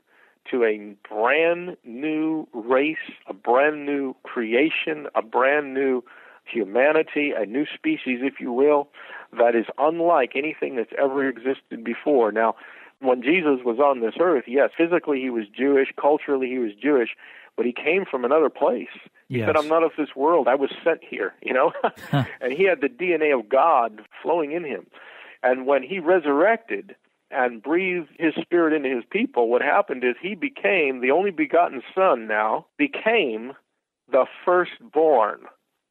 to 0.50 0.64
a 0.64 0.94
brand 1.08 1.76
new 1.84 2.46
race, 2.52 2.96
a 3.26 3.34
brand 3.34 3.84
new 3.84 4.14
creation, 4.22 5.06
a 5.14 5.22
brand 5.22 5.74
new 5.74 6.02
humanity, 6.44 7.32
a 7.36 7.44
new 7.44 7.66
species, 7.66 8.20
if 8.22 8.34
you 8.40 8.52
will, 8.52 8.88
that 9.36 9.56
is 9.56 9.66
unlike 9.78 10.32
anything 10.36 10.76
that's 10.76 10.92
ever 10.98 11.28
existed 11.28 11.82
before. 11.82 12.30
Now, 12.30 12.54
when 13.00 13.22
Jesus 13.22 13.60
was 13.64 13.78
on 13.78 14.00
this 14.00 14.14
earth, 14.20 14.44
yes, 14.46 14.70
physically 14.76 15.20
he 15.20 15.30
was 15.30 15.44
Jewish, 15.54 15.88
culturally 16.00 16.48
he 16.48 16.58
was 16.58 16.72
Jewish, 16.80 17.10
but 17.56 17.66
he 17.66 17.72
came 17.72 18.04
from 18.04 18.24
another 18.24 18.50
place. 18.50 18.88
He 19.28 19.38
yes. 19.38 19.48
said, 19.48 19.56
I'm 19.56 19.68
not 19.68 19.82
of 19.82 19.92
this 19.96 20.14
world. 20.14 20.48
I 20.48 20.54
was 20.54 20.70
sent 20.84 21.00
here, 21.02 21.34
you 21.42 21.52
know? 21.52 21.72
and 22.12 22.52
he 22.52 22.64
had 22.64 22.80
the 22.80 22.88
DNA 22.88 23.38
of 23.38 23.48
God 23.48 24.02
flowing 24.22 24.52
in 24.52 24.64
him. 24.64 24.86
And 25.42 25.66
when 25.66 25.82
he 25.82 25.98
resurrected 25.98 26.96
and 27.30 27.62
breathed 27.62 28.08
his 28.18 28.34
spirit 28.40 28.72
into 28.72 28.88
his 28.88 29.04
people, 29.10 29.48
what 29.48 29.62
happened 29.62 30.04
is 30.04 30.14
he 30.20 30.34
became 30.34 31.00
the 31.00 31.10
only 31.10 31.30
begotten 31.30 31.82
son 31.94 32.26
now, 32.26 32.66
became 32.78 33.52
the 34.10 34.26
firstborn 34.44 35.40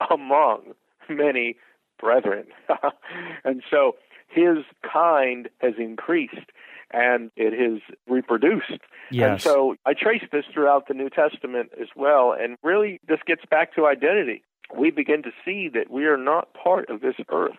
among 0.09 0.73
many 1.09 1.57
brethren. 1.99 2.47
and 3.43 3.61
so 3.69 3.95
his 4.27 4.59
kind 4.81 5.49
has 5.59 5.73
increased 5.77 6.51
and 6.91 7.31
it 7.35 7.53
has 7.53 7.81
reproduced. 8.07 8.81
Yes. 9.11 9.29
And 9.29 9.41
so 9.41 9.75
I 9.85 9.93
trace 9.93 10.23
this 10.31 10.45
throughout 10.53 10.87
the 10.87 10.93
New 10.93 11.09
Testament 11.09 11.71
as 11.79 11.87
well. 11.95 12.35
And 12.37 12.57
really, 12.63 12.99
this 13.07 13.19
gets 13.25 13.43
back 13.49 13.75
to 13.75 13.85
identity. 13.87 14.43
We 14.75 14.91
begin 14.91 15.23
to 15.23 15.31
see 15.43 15.69
that 15.73 15.91
we 15.91 16.05
are 16.05 16.17
not 16.17 16.53
part 16.53 16.89
of 16.89 17.01
this 17.01 17.15
earth. 17.29 17.57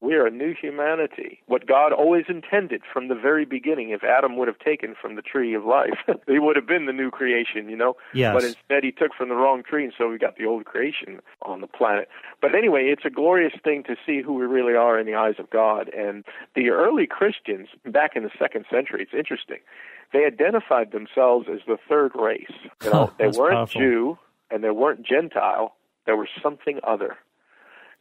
We 0.00 0.14
are 0.14 0.26
a 0.26 0.30
new 0.30 0.54
humanity. 0.54 1.40
What 1.46 1.66
God 1.66 1.92
always 1.92 2.24
intended 2.28 2.82
from 2.92 3.08
the 3.08 3.14
very 3.14 3.44
beginning, 3.44 3.90
if 3.90 4.04
Adam 4.04 4.36
would 4.36 4.48
have 4.48 4.58
taken 4.58 4.94
from 5.00 5.16
the 5.16 5.22
tree 5.22 5.54
of 5.54 5.64
life, 5.64 5.98
he 6.26 6.38
would 6.38 6.56
have 6.56 6.66
been 6.66 6.86
the 6.86 6.92
new 6.92 7.10
creation, 7.10 7.68
you 7.68 7.76
know? 7.76 7.96
Yes. 8.12 8.34
But 8.34 8.44
instead 8.44 8.84
he 8.84 8.92
took 8.92 9.14
from 9.14 9.28
the 9.28 9.34
wrong 9.34 9.62
tree, 9.62 9.84
and 9.84 9.92
so 9.96 10.08
we 10.08 10.18
got 10.18 10.36
the 10.36 10.46
old 10.46 10.64
creation 10.64 11.20
on 11.42 11.60
the 11.60 11.66
planet. 11.66 12.08
But 12.40 12.54
anyway, 12.54 12.88
it's 12.92 13.04
a 13.04 13.10
glorious 13.10 13.54
thing 13.64 13.84
to 13.84 13.96
see 14.04 14.22
who 14.22 14.34
we 14.34 14.46
really 14.46 14.74
are 14.74 14.98
in 14.98 15.06
the 15.06 15.14
eyes 15.14 15.36
of 15.38 15.50
God. 15.50 15.88
And 15.94 16.24
the 16.54 16.70
early 16.70 17.06
Christians, 17.06 17.68
back 17.84 18.16
in 18.16 18.22
the 18.22 18.30
second 18.38 18.66
century, 18.70 19.02
it's 19.02 19.14
interesting, 19.14 19.58
they 20.12 20.24
identified 20.24 20.92
themselves 20.92 21.48
as 21.52 21.60
the 21.66 21.78
third 21.88 22.12
race. 22.14 22.52
You 22.84 22.90
know, 22.90 23.12
they 23.18 23.28
weren't 23.28 23.54
powerful. 23.54 23.80
Jew 23.80 24.18
and 24.50 24.62
they 24.62 24.70
weren't 24.70 25.04
Gentile. 25.04 25.74
they 26.06 26.12
were 26.12 26.28
something 26.42 26.78
other. 26.84 27.16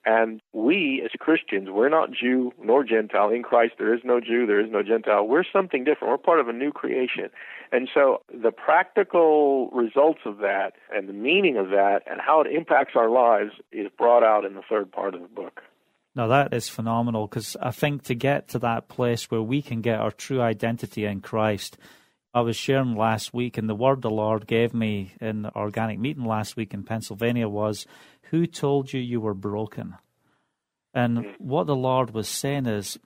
And 0.05 0.39
we, 0.53 1.01
as 1.03 1.11
Christians, 1.19 1.69
we're 1.71 1.89
not 1.89 2.11
Jew 2.11 2.51
nor 2.63 2.83
Gentile. 2.83 3.29
In 3.29 3.41
Christ, 3.41 3.73
there 3.79 3.93
is 3.93 4.01
no 4.03 4.19
Jew, 4.19 4.45
there 4.45 4.59
is 4.63 4.71
no 4.71 4.83
Gentile. 4.83 5.27
We're 5.27 5.43
something 5.51 5.83
different. 5.83 6.11
We're 6.11 6.17
part 6.17 6.39
of 6.39 6.47
a 6.47 6.53
new 6.53 6.71
creation. 6.71 7.29
And 7.71 7.89
so 7.91 8.21
the 8.31 8.51
practical 8.51 9.69
results 9.71 10.21
of 10.25 10.37
that 10.37 10.73
and 10.93 11.09
the 11.09 11.13
meaning 11.13 11.57
of 11.57 11.69
that 11.69 12.01
and 12.05 12.21
how 12.21 12.41
it 12.41 12.47
impacts 12.51 12.93
our 12.95 13.09
lives 13.09 13.51
is 13.71 13.87
brought 13.97 14.23
out 14.23 14.45
in 14.45 14.53
the 14.53 14.61
third 14.69 14.91
part 14.91 15.15
of 15.15 15.21
the 15.21 15.27
book. 15.27 15.61
Now, 16.15 16.27
that 16.27 16.53
is 16.53 16.69
phenomenal 16.69 17.27
because 17.27 17.57
I 17.61 17.71
think 17.71 18.03
to 18.03 18.15
get 18.15 18.47
to 18.49 18.59
that 18.59 18.88
place 18.88 19.30
where 19.30 19.41
we 19.41 19.61
can 19.61 19.82
get 19.82 19.99
our 19.99 20.11
true 20.11 20.41
identity 20.41 21.03
in 21.03 21.19
Christ, 21.19 21.77
I 22.36 22.41
was 22.41 22.57
sharing 22.57 22.97
last 22.97 23.33
week, 23.33 23.57
and 23.57 23.69
the 23.69 23.73
word 23.73 24.01
the 24.01 24.09
Lord 24.09 24.45
gave 24.45 24.73
me 24.73 25.13
in 25.21 25.43
the 25.43 25.55
organic 25.55 25.97
meeting 25.97 26.25
last 26.25 26.57
week 26.57 26.73
in 26.73 26.83
Pennsylvania 26.83 27.47
was, 27.47 27.88
Who 28.23 28.45
told 28.45 28.91
you 28.91 28.99
you 28.99 29.21
were 29.21 29.33
broken? 29.33 29.95
And 30.93 31.19
hmm. 31.19 31.29
what 31.38 31.65
the 31.65 31.77
Lord 31.77 32.13
was 32.13 32.27
saying 32.27 32.65
is, 32.65 32.99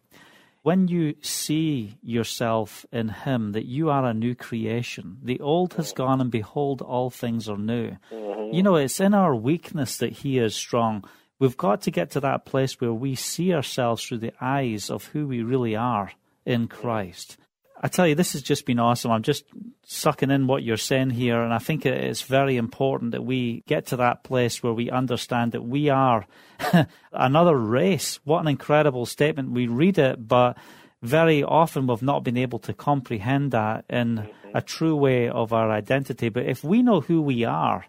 when 0.63 0.87
you 0.87 1.13
see 1.21 1.99
yourself 2.01 2.87
in 2.91 3.09
Him, 3.09 3.51
that 3.51 3.67
you 3.67 3.91
are 3.91 4.03
a 4.03 4.15
new 4.15 4.33
creation, 4.33 5.19
the 5.21 5.39
old 5.41 5.75
has 5.75 5.91
hmm. 5.91 5.97
gone, 5.97 6.21
and 6.21 6.31
behold, 6.31 6.81
all 6.81 7.11
things 7.11 7.47
are 7.47 7.55
new. 7.55 7.97
Hmm. 8.11 8.51
You 8.51 8.63
know, 8.63 8.77
it's 8.77 8.99
in 8.99 9.13
our 9.13 9.35
weakness 9.35 9.97
that 9.97 10.13
He 10.13 10.39
is 10.39 10.55
strong. 10.55 11.03
We've 11.37 11.55
got 11.55 11.83
to 11.83 11.91
get 11.91 12.09
to 12.11 12.19
that 12.21 12.45
place 12.45 12.81
where 12.81 12.93
we 12.93 13.13
see 13.13 13.53
ourselves 13.53 14.03
through 14.03 14.17
the 14.17 14.33
eyes 14.41 14.89
of 14.89 15.05
who 15.05 15.27
we 15.27 15.43
really 15.43 15.75
are 15.75 16.13
in 16.47 16.67
Christ. 16.67 17.37
I 17.81 17.87
tell 17.87 18.05
you, 18.05 18.15
this 18.15 18.33
has 18.33 18.41
just 18.41 18.65
been 18.65 18.79
awesome. 18.79 19.11
I'm 19.11 19.23
just 19.23 19.45
sucking 19.85 20.31
in 20.31 20.47
what 20.47 20.63
you're 20.63 20.75
saying 20.75 21.11
here, 21.11 21.41
and 21.41 21.53
I 21.53 21.59
think 21.59 21.85
it's 21.85 22.23
very 22.23 22.57
important 22.57 23.11
that 23.11 23.23
we 23.23 23.63
get 23.67 23.87
to 23.87 23.97
that 23.97 24.23
place 24.23 24.61
where 24.61 24.73
we 24.73 24.91
understand 24.91 25.53
that 25.53 25.63
we 25.63 25.87
are 25.87 26.25
another 27.13 27.55
race. 27.55 28.19
What 28.25 28.41
an 28.41 28.49
incredible 28.49 29.05
statement. 29.05 29.51
We 29.51 29.67
read 29.67 29.97
it, 29.97 30.27
but 30.27 30.57
very 31.01 31.41
often 31.41 31.87
we've 31.87 32.01
not 32.01 32.25
been 32.25 32.37
able 32.37 32.59
to 32.59 32.73
comprehend 32.73 33.51
that 33.51 33.85
in 33.89 34.17
mm-hmm. 34.17 34.57
a 34.57 34.61
true 34.61 34.97
way 34.97 35.29
of 35.29 35.53
our 35.53 35.71
identity. 35.71 36.27
But 36.27 36.47
if 36.47 36.65
we 36.65 36.83
know 36.83 36.99
who 36.99 37.21
we 37.21 37.45
are, 37.45 37.85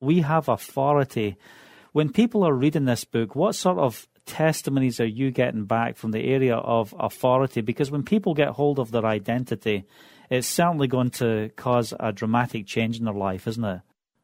we 0.00 0.20
have 0.20 0.48
authority. 0.48 1.38
When 1.92 2.12
people 2.12 2.44
are 2.44 2.52
reading 2.52 2.84
this 2.84 3.04
book, 3.04 3.34
what 3.34 3.54
sort 3.54 3.78
of 3.78 4.06
testimonies 4.30 5.00
are 5.00 5.06
you 5.06 5.30
getting 5.30 5.64
back 5.64 5.96
from 5.96 6.12
the 6.12 6.32
area 6.32 6.56
of 6.56 6.94
authority? 6.98 7.60
Because 7.60 7.90
when 7.90 8.02
people 8.04 8.32
get 8.34 8.50
hold 8.50 8.78
of 8.78 8.92
their 8.92 9.04
identity, 9.04 9.84
it's 10.30 10.46
certainly 10.46 10.86
going 10.86 11.10
to 11.10 11.50
cause 11.56 11.92
a 11.98 12.12
dramatic 12.12 12.66
change 12.66 12.98
in 12.98 13.04
their 13.04 13.14
life, 13.14 13.46
isn't 13.46 13.64
it? 13.64 13.80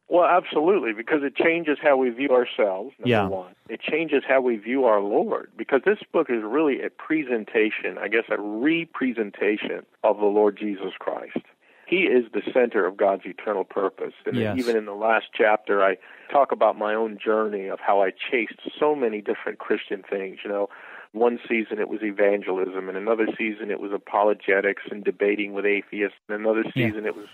Well, 0.09 0.23
absolutely, 0.25 0.93
because 0.93 1.21
it 1.23 1.35
changes 1.35 1.77
how 1.81 1.97
we 1.97 2.09
view 2.09 2.29
ourselves, 2.29 2.93
number 2.97 3.09
Yeah. 3.09 3.27
one. 3.27 3.53
It 3.67 3.81
changes 3.81 4.23
how 4.25 4.39
we 4.39 4.55
view 4.55 4.85
our 4.85 5.01
Lord, 5.01 5.51
because 5.57 5.81
this 5.83 5.99
book 6.13 6.29
is 6.29 6.41
really 6.43 6.81
a 6.81 6.89
presentation, 6.89 7.97
I 7.97 8.07
guess 8.07 8.23
a 8.29 8.39
representation 8.39 9.85
of 10.05 10.17
the 10.19 10.25
Lord 10.25 10.57
Jesus 10.57 10.93
Christ. 10.97 11.43
He 11.87 12.03
is 12.03 12.25
the 12.33 12.41
center 12.53 12.85
of 12.85 12.97
God's 12.97 13.25
eternal 13.25 13.63
purpose. 13.63 14.13
And 14.25 14.35
Yes. 14.35 14.57
even 14.57 14.75
in 14.75 14.85
the 14.85 14.93
last 14.93 15.27
chapter, 15.33 15.81
I 15.81 15.97
talk 16.29 16.51
about 16.51 16.77
my 16.77 16.93
own 16.93 17.17
journey 17.17 17.67
of 17.67 17.79
how 17.79 18.01
I 18.01 18.11
chased 18.11 18.59
so 18.77 18.93
many 18.93 19.21
different 19.21 19.59
Christian 19.59 20.03
things. 20.03 20.39
You 20.43 20.49
know, 20.49 20.69
one 21.13 21.39
season 21.47 21.79
it 21.79 21.87
was 21.87 22.03
evangelism, 22.03 22.89
and 22.89 22.97
another 22.97 23.27
season 23.37 23.71
it 23.71 23.79
was 23.79 23.93
apologetics 23.93 24.83
and 24.91 25.01
debating 25.01 25.53
with 25.53 25.65
atheists, 25.65 26.17
and 26.27 26.37
another 26.37 26.63
Yeah. 26.75 26.89
season 26.89 27.05
it 27.05 27.15
was 27.15 27.29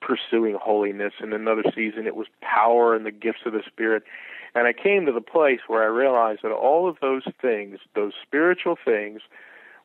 pursuing 0.00 0.54
holiness, 0.54 1.14
and 1.18 1.34
another 1.34 1.64
season 1.74 2.06
it 2.06 2.14
was 2.14 2.28
power 2.40 2.94
and 2.94 3.04
the 3.04 3.10
gifts 3.10 3.44
of 3.44 3.54
the 3.54 3.62
Spirit. 3.64 4.04
And 4.54 4.68
I 4.68 4.72
came 4.72 5.04
to 5.06 5.12
the 5.12 5.20
place 5.20 5.60
where 5.66 5.82
I 5.82 5.86
realized 5.86 6.42
that 6.42 6.52
all 6.52 6.88
of 6.88 7.00
those 7.00 7.24
things, 7.42 7.80
those 7.94 8.14
spiritual 8.22 8.76
things, 8.76 9.20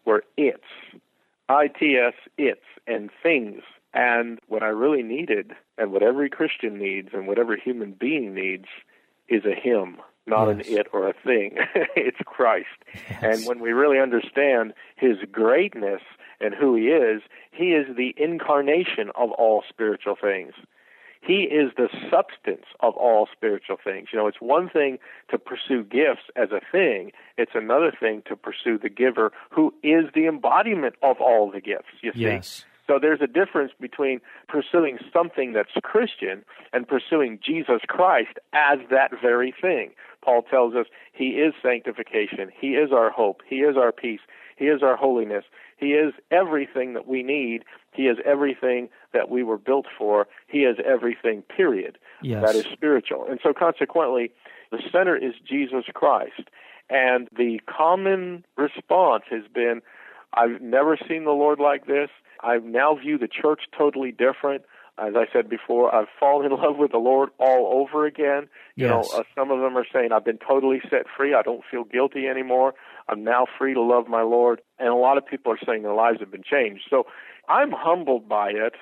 were 0.06 0.24
its, 0.38 0.64
I 1.50 1.68
T 1.70 1.98
S, 1.98 2.14
its, 2.38 2.62
and 2.86 3.10
things. 3.24 3.64
And 3.94 4.40
what 4.48 4.64
I 4.64 4.68
really 4.68 5.04
needed, 5.04 5.52
and 5.78 5.92
what 5.92 6.04
every 6.04 6.30
Christian 6.30 6.78
needs, 6.78 7.10
and 7.14 7.28
what 7.28 7.38
every 7.38 7.60
human 7.60 7.92
being 7.92 8.34
needs, 8.34 8.68
is 9.28 9.44
a 9.46 9.54
him, 9.54 9.98
not 10.26 10.50
an 10.50 10.62
it 10.62 10.88
or 10.94 11.10
a 11.10 11.14
thing. 11.14 11.58
it's 11.96 12.20
Christ. 12.26 12.68
Yes. 13.10 13.22
And 13.22 13.48
when 13.48 13.60
we 13.60 13.72
really 13.72 14.00
understand 14.00 14.74
his 14.96 15.18
greatness 15.32 16.02
and 16.40 16.54
who 16.54 16.76
he 16.76 16.88
is, 16.88 17.22
he 17.52 17.72
is 17.72 17.96
the 17.96 18.14
incarnation 18.18 19.10
of 19.16 19.32
all 19.32 19.64
spiritual 19.68 20.16
things. 20.22 20.54
He 21.22 21.44
is 21.44 21.72
the 21.78 21.88
substance 22.10 22.66
of 22.80 22.96
all 22.96 23.28
spiritual 23.32 23.78
things. 23.82 24.08
You 24.12 24.18
know, 24.18 24.28
it's 24.28 24.42
one 24.42 24.70
thing 24.70 24.98
to 25.30 25.38
pursue 25.38 25.84
gifts 25.84 26.24
as 26.36 26.50
a 26.52 26.62
thing, 26.72 27.12
it's 27.38 27.52
another 27.54 27.92
thing 27.98 28.24
to 28.28 28.36
pursue 28.36 28.80
the 28.80 28.90
giver 28.90 29.32
who 29.52 29.74
is 29.84 30.06
the 30.16 30.26
embodiment 30.26 30.96
of 31.04 31.18
all 31.22 31.52
the 31.52 31.62
gifts, 31.62 31.94
you 32.02 32.12
see. 32.14 32.22
yes. 32.22 32.66
So 32.92 33.00
there's 33.00 33.22
a 33.22 33.28
difference 33.28 33.72
between 33.80 34.20
pursuing 34.50 34.98
something 35.14 35.54
that's 35.54 35.72
Christian 35.82 36.44
and 36.74 36.86
pursuing 36.86 37.40
Jesus 37.42 37.80
Christ 37.88 38.38
as 38.52 38.80
that 38.90 39.12
very 39.22 39.54
thing. 39.62 39.92
Paul 40.22 40.42
tells 40.42 40.76
us 40.76 40.88
he 41.14 41.30
is 41.30 41.54
sanctification, 41.64 42.52
he 42.60 42.72
is 42.72 42.92
our 42.92 43.10
hope, 43.10 43.44
he 43.48 43.58
is 43.58 43.78
our 43.78 43.94
peace, 43.94 44.20
he 44.58 44.66
is 44.66 44.84
our 44.84 44.98
holiness, 44.98 45.46
he 45.78 45.94
is 45.94 46.14
everything 46.32 46.94
that 46.94 47.08
we 47.08 47.24
need, 47.24 47.64
he 47.94 48.04
is 48.04 48.18
everything 48.26 48.90
that 49.14 49.30
we 49.30 49.42
were 49.42 49.58
built 49.58 49.86
for, 49.98 50.28
he 50.48 50.60
is 50.60 50.76
everything, 50.86 51.44
period. 51.44 51.98
Yes. 52.22 52.44
That 52.46 52.56
is 52.56 52.66
spiritual. 52.74 53.26
And 53.30 53.40
so 53.42 53.54
consequently, 53.54 54.32
the 54.70 54.82
center 54.92 55.16
is 55.16 55.34
Jesus 55.48 55.86
Christ. 55.94 56.50
And 56.90 57.30
the 57.38 57.62
common 57.68 58.44
response 58.58 59.24
has 59.32 59.44
been, 59.54 59.82
I've 60.34 60.62
never 60.62 60.98
seen 61.08 61.24
the 61.24 61.32
Lord 61.32 61.60
like 61.60 61.88
this. 61.88 62.10
I 62.44 62.58
now 62.58 62.96
view 62.96 63.18
the 63.18 63.28
church 63.28 63.64
totally 63.78 64.12
different. 64.12 64.64
As 64.98 65.14
I 65.16 65.26
said 65.32 65.50
before, 65.50 65.94
I've 65.94 66.08
fallen 66.20 66.46
in 66.52 66.58
love 66.58 66.78
with 66.78 66.92
the 66.92 66.98
Lord 66.98 67.30
all 67.40 67.82
over 67.82 68.06
again. 68.06 68.50
You 68.78 68.88
Yes. 68.88 68.90
know, 68.90 69.08
uh, 69.20 69.24
some 69.36 69.50
of 69.52 69.60
them 69.62 69.78
are 69.78 69.86
saying 69.92 70.12
I've 70.12 70.26
been 70.26 70.38
totally 70.38 70.82
set 70.90 71.06
free. 71.16 71.34
I 71.34 71.42
don't 71.42 71.64
feel 71.70 71.84
guilty 71.84 72.28
anymore. 72.28 72.74
I'm 73.08 73.24
now 73.24 73.46
free 73.58 73.74
to 73.74 73.82
love 73.82 74.08
my 74.08 74.22
Lord. 74.22 74.62
And 74.80 74.90
a 74.90 74.96
lot 74.96 75.18
of 75.18 75.26
people 75.26 75.52
are 75.52 75.60
saying 75.66 75.84
their 75.84 75.94
lives 75.94 76.20
have 76.20 76.32
been 76.32 76.44
changed. 76.44 76.84
So 76.90 77.06
I'm 77.48 77.72
humbled 77.72 78.28
by 78.28 78.50
it, 78.50 78.74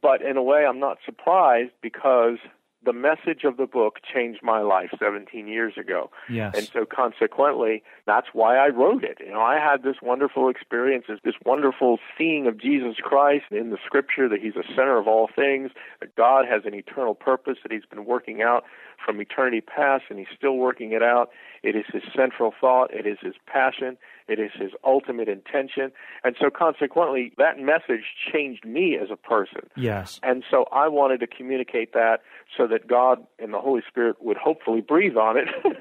but 0.00 0.22
in 0.22 0.36
a 0.36 0.42
way 0.42 0.64
I'm 0.66 0.78
not 0.78 0.98
surprised 1.04 1.72
because 1.82 2.38
the 2.84 2.92
message 2.92 3.44
of 3.44 3.56
the 3.56 3.66
book 3.66 3.98
changed 4.02 4.40
my 4.42 4.60
life 4.60 4.90
17 4.98 5.46
years 5.46 5.74
ago. 5.76 6.10
Yes. 6.28 6.54
And 6.56 6.66
so 6.66 6.86
consequently, 6.86 7.82
that's 8.06 8.28
why 8.32 8.56
I 8.56 8.68
wrote 8.68 9.04
it. 9.04 9.18
You 9.20 9.32
know, 9.32 9.42
I 9.42 9.56
had 9.56 9.82
this 9.82 9.96
wonderful 10.02 10.48
experience, 10.48 11.04
this- 11.06 11.20
this 11.22 11.34
wonderful 11.44 11.98
seeing 12.16 12.46
of 12.46 12.56
Jesus 12.56 12.96
Christ 12.96 13.44
in 13.50 13.70
the 13.70 13.78
scripture 13.84 14.28
that 14.28 14.40
he's 14.40 14.54
the 14.54 14.64
center 14.74 14.96
of 14.96 15.06
all 15.06 15.28
things, 15.28 15.70
that 16.00 16.14
God 16.16 16.46
has 16.46 16.64
an 16.64 16.74
eternal 16.74 17.14
purpose 17.14 17.58
that 17.62 17.72
he's 17.72 17.84
been 17.84 18.04
working 18.06 18.42
out 18.42 18.64
from 19.04 19.20
eternity 19.20 19.60
past 19.60 20.04
and 20.10 20.18
he's 20.18 20.28
still 20.36 20.56
working 20.56 20.92
it 20.92 21.02
out. 21.02 21.30
It 21.62 21.76
is 21.76 21.84
his 21.92 22.02
central 22.14 22.52
thought, 22.58 22.92
it 22.92 23.06
is 23.06 23.18
his 23.20 23.34
passion, 23.46 23.96
it 24.28 24.38
is 24.38 24.50
his 24.54 24.70
ultimate 24.84 25.28
intention. 25.28 25.92
And 26.24 26.36
so 26.40 26.50
consequently, 26.50 27.32
that 27.36 27.58
message 27.58 28.04
changed 28.32 28.64
me 28.64 28.96
as 29.00 29.08
a 29.10 29.16
person. 29.16 29.68
yes. 29.76 30.20
And 30.22 30.44
so 30.50 30.66
I 30.72 30.88
wanted 30.88 31.20
to 31.20 31.26
communicate 31.26 31.92
that 31.92 32.18
so 32.56 32.66
that 32.66 32.86
God 32.86 33.26
and 33.38 33.52
the 33.52 33.58
Holy 33.58 33.82
Spirit 33.86 34.16
would 34.20 34.36
hopefully 34.36 34.80
breathe 34.80 35.16
on 35.16 35.36
it 35.36 35.48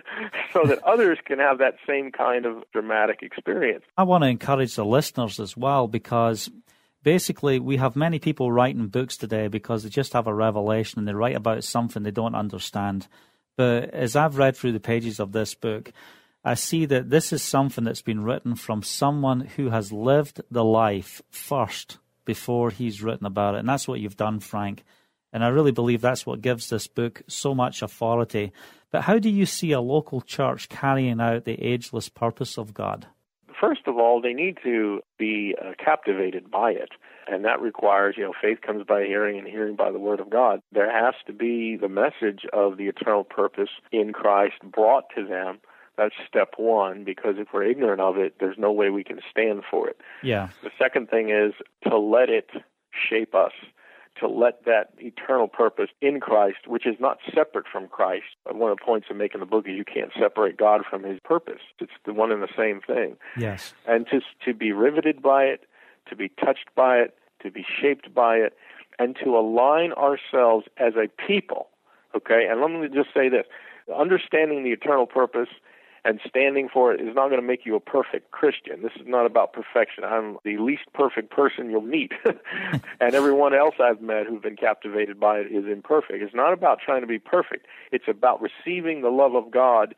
so 0.53 0.63
that 0.65 0.83
others 0.83 1.19
can 1.23 1.39
have 1.39 1.59
that 1.59 1.75
same 1.87 2.11
kind 2.11 2.45
of 2.45 2.63
dramatic 2.73 3.21
experience. 3.21 3.83
I 3.97 4.03
want 4.03 4.23
to 4.23 4.27
encourage 4.27 4.75
the 4.75 4.85
listeners 4.85 5.39
as 5.39 5.55
well 5.55 5.87
because 5.87 6.49
basically 7.03 7.59
we 7.59 7.77
have 7.77 7.95
many 7.95 8.19
people 8.19 8.51
writing 8.51 8.87
books 8.87 9.17
today 9.17 9.47
because 9.47 9.83
they 9.83 9.89
just 9.89 10.13
have 10.13 10.27
a 10.27 10.33
revelation 10.33 10.99
and 10.99 11.07
they 11.07 11.13
write 11.13 11.35
about 11.35 11.63
something 11.63 12.03
they 12.03 12.11
don't 12.11 12.35
understand. 12.35 13.07
But 13.55 13.93
as 13.93 14.15
I've 14.15 14.37
read 14.37 14.55
through 14.55 14.73
the 14.73 14.79
pages 14.79 15.19
of 15.19 15.31
this 15.31 15.53
book, 15.53 15.91
I 16.43 16.53
see 16.53 16.85
that 16.85 17.09
this 17.09 17.33
is 17.33 17.43
something 17.43 17.83
that's 17.83 18.01
been 18.01 18.23
written 18.23 18.55
from 18.55 18.83
someone 18.83 19.41
who 19.41 19.69
has 19.69 19.91
lived 19.91 20.41
the 20.49 20.63
life 20.63 21.21
first 21.29 21.97
before 22.23 22.69
he's 22.69 23.03
written 23.03 23.25
about 23.25 23.55
it. 23.55 23.59
And 23.59 23.67
that's 23.67 23.87
what 23.87 23.99
you've 23.99 24.15
done, 24.15 24.39
Frank. 24.39 24.83
And 25.33 25.43
I 25.43 25.49
really 25.49 25.71
believe 25.71 26.01
that's 26.01 26.25
what 26.25 26.41
gives 26.41 26.69
this 26.69 26.87
book 26.87 27.21
so 27.27 27.53
much 27.53 27.81
authority. 27.81 28.51
But 28.91 29.01
how 29.01 29.19
do 29.19 29.29
you 29.29 29.45
see 29.45 29.71
a 29.71 29.81
local 29.81 30.21
church 30.21 30.69
carrying 30.69 31.19
out 31.19 31.45
the 31.45 31.61
ageless 31.61 32.09
purpose 32.09 32.57
of 32.57 32.73
God? 32.73 33.07
First 33.59 33.81
of 33.87 33.97
all, 33.97 34.21
they 34.21 34.33
need 34.33 34.57
to 34.63 35.01
be 35.17 35.55
uh, 35.59 35.71
captivated 35.83 36.49
by 36.49 36.71
it. 36.71 36.91
And 37.27 37.43
that 37.45 37.61
requires, 37.61 38.15
you 38.17 38.23
know, 38.23 38.33
faith 38.41 38.61
comes 38.61 38.85
by 38.85 39.03
hearing 39.03 39.37
and 39.37 39.47
hearing 39.47 39.75
by 39.75 39.91
the 39.91 39.99
Word 39.99 40.19
of 40.19 40.29
God. 40.29 40.61
There 40.71 40.91
has 40.91 41.15
to 41.27 41.33
be 41.33 41.75
the 41.75 41.89
message 41.89 42.45
of 42.53 42.77
the 42.77 42.87
eternal 42.87 43.23
purpose 43.23 43.69
in 43.91 44.13
Christ 44.13 44.55
brought 44.63 45.05
to 45.15 45.25
them. 45.25 45.59
That's 45.97 46.15
step 46.25 46.53
one, 46.55 47.03
because 47.03 47.35
if 47.37 47.49
we're 47.53 47.65
ignorant 47.65 47.99
of 47.99 48.17
it, 48.17 48.35
there's 48.39 48.57
no 48.57 48.71
way 48.71 48.89
we 48.89 49.03
can 49.03 49.19
stand 49.29 49.63
for 49.69 49.89
it. 49.89 49.97
Yeah. 50.23 50.47
The 50.63 50.71
second 50.77 51.09
thing 51.09 51.29
is 51.29 51.53
to 51.83 51.97
let 51.97 52.29
it 52.29 52.49
shape 53.09 53.35
us, 53.35 53.51
to 54.19 54.27
let 54.27 54.65
that 54.65 54.91
eternal 54.97 55.47
purpose 55.47 55.89
in 56.01 56.19
Christ, 56.19 56.67
which 56.67 56.85
is 56.85 56.95
not 56.99 57.17
separate 57.33 57.65
from 57.71 57.87
Christ. 57.87 58.25
One 58.49 58.71
of 58.71 58.77
the 58.77 58.83
points 58.83 59.07
I 59.09 59.13
make 59.13 59.33
in 59.33 59.39
the 59.39 59.45
book 59.45 59.65
is 59.67 59.75
you 59.75 59.85
can't 59.85 60.11
separate 60.19 60.57
God 60.57 60.81
from 60.89 61.03
his 61.03 61.19
purpose. 61.23 61.61
It's 61.79 61.91
the 62.05 62.13
one 62.13 62.31
and 62.31 62.41
the 62.41 62.47
same 62.57 62.81
thing. 62.81 63.17
Yes. 63.37 63.73
And 63.87 64.07
to, 64.07 64.21
to 64.45 64.53
be 64.53 64.71
riveted 64.71 65.21
by 65.21 65.43
it, 65.43 65.65
to 66.09 66.15
be 66.15 66.29
touched 66.29 66.69
by 66.75 66.97
it, 66.97 67.15
to 67.43 67.51
be 67.51 67.65
shaped 67.81 68.13
by 68.13 68.37
it, 68.37 68.53
and 68.97 69.15
to 69.23 69.37
align 69.37 69.93
ourselves 69.93 70.65
as 70.77 70.93
a 70.95 71.07
people. 71.27 71.69
Okay? 72.15 72.47
And 72.49 72.61
let 72.61 72.71
me 72.71 72.87
just 72.93 73.13
say 73.13 73.29
this 73.29 73.45
understanding 73.97 74.63
the 74.63 74.71
eternal 74.71 75.07
purpose 75.07 75.49
and 76.05 76.19
standing 76.27 76.69
for 76.71 76.93
it 76.93 77.01
is 77.01 77.15
not 77.15 77.29
going 77.29 77.41
to 77.41 77.47
make 77.47 77.65
you 77.65 77.75
a 77.75 77.79
perfect 77.79 78.31
Christian. 78.31 78.81
This 78.81 78.93
is 78.95 79.07
not 79.07 79.25
about 79.25 79.53
perfection. 79.53 80.03
I'm 80.03 80.37
the 80.43 80.57
least 80.57 80.83
perfect 80.93 81.31
person 81.31 81.69
you'll 81.69 81.81
meet. 81.81 82.11
and 82.99 83.13
everyone 83.13 83.53
else 83.53 83.75
I've 83.79 84.01
met 84.01 84.25
who've 84.27 84.41
been 84.41 84.55
captivated 84.55 85.19
by 85.19 85.39
it 85.39 85.51
is 85.51 85.65
imperfect. 85.65 86.21
It's 86.23 86.35
not 86.35 86.53
about 86.53 86.79
trying 86.79 87.01
to 87.01 87.07
be 87.07 87.19
perfect. 87.19 87.67
It's 87.91 88.07
about 88.07 88.41
receiving 88.41 89.01
the 89.01 89.09
love 89.09 89.35
of 89.35 89.51
God 89.51 89.95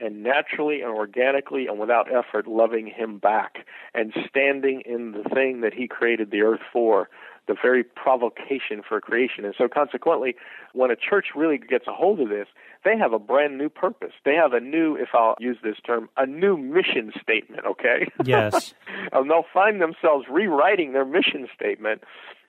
and 0.00 0.22
naturally 0.22 0.80
and 0.80 0.90
organically 0.90 1.66
and 1.66 1.78
without 1.78 2.08
effort 2.12 2.46
loving 2.48 2.86
him 2.86 3.18
back 3.18 3.58
and 3.94 4.12
standing 4.28 4.82
in 4.84 5.12
the 5.12 5.22
thing 5.34 5.60
that 5.60 5.72
he 5.72 5.86
created 5.86 6.30
the 6.30 6.42
earth 6.42 6.60
for 6.72 7.08
the 7.46 7.54
very 7.60 7.84
provocation 7.84 8.82
for 8.86 9.00
creation. 9.00 9.44
And 9.44 9.54
so, 9.56 9.68
consequently, 9.68 10.36
when 10.72 10.90
a 10.90 10.96
church 10.96 11.26
really 11.34 11.58
gets 11.58 11.86
a 11.86 11.92
hold 11.92 12.20
of 12.20 12.28
this, 12.28 12.46
they 12.84 12.96
have 12.96 13.12
a 13.12 13.18
brand 13.18 13.58
new 13.58 13.68
purpose. 13.68 14.12
They 14.24 14.34
have 14.34 14.52
a 14.52 14.60
new, 14.60 14.96
if 14.96 15.08
I'll 15.14 15.36
use 15.38 15.58
this 15.62 15.76
term, 15.86 16.08
a 16.16 16.26
new 16.26 16.56
mission 16.56 17.12
statement, 17.20 17.66
okay? 17.66 18.08
Yes. 18.24 18.74
and 19.12 19.30
they'll 19.30 19.44
find 19.52 19.80
themselves 19.80 20.26
rewriting 20.30 20.92
their 20.92 21.04
mission 21.04 21.46
statement. 21.54 22.02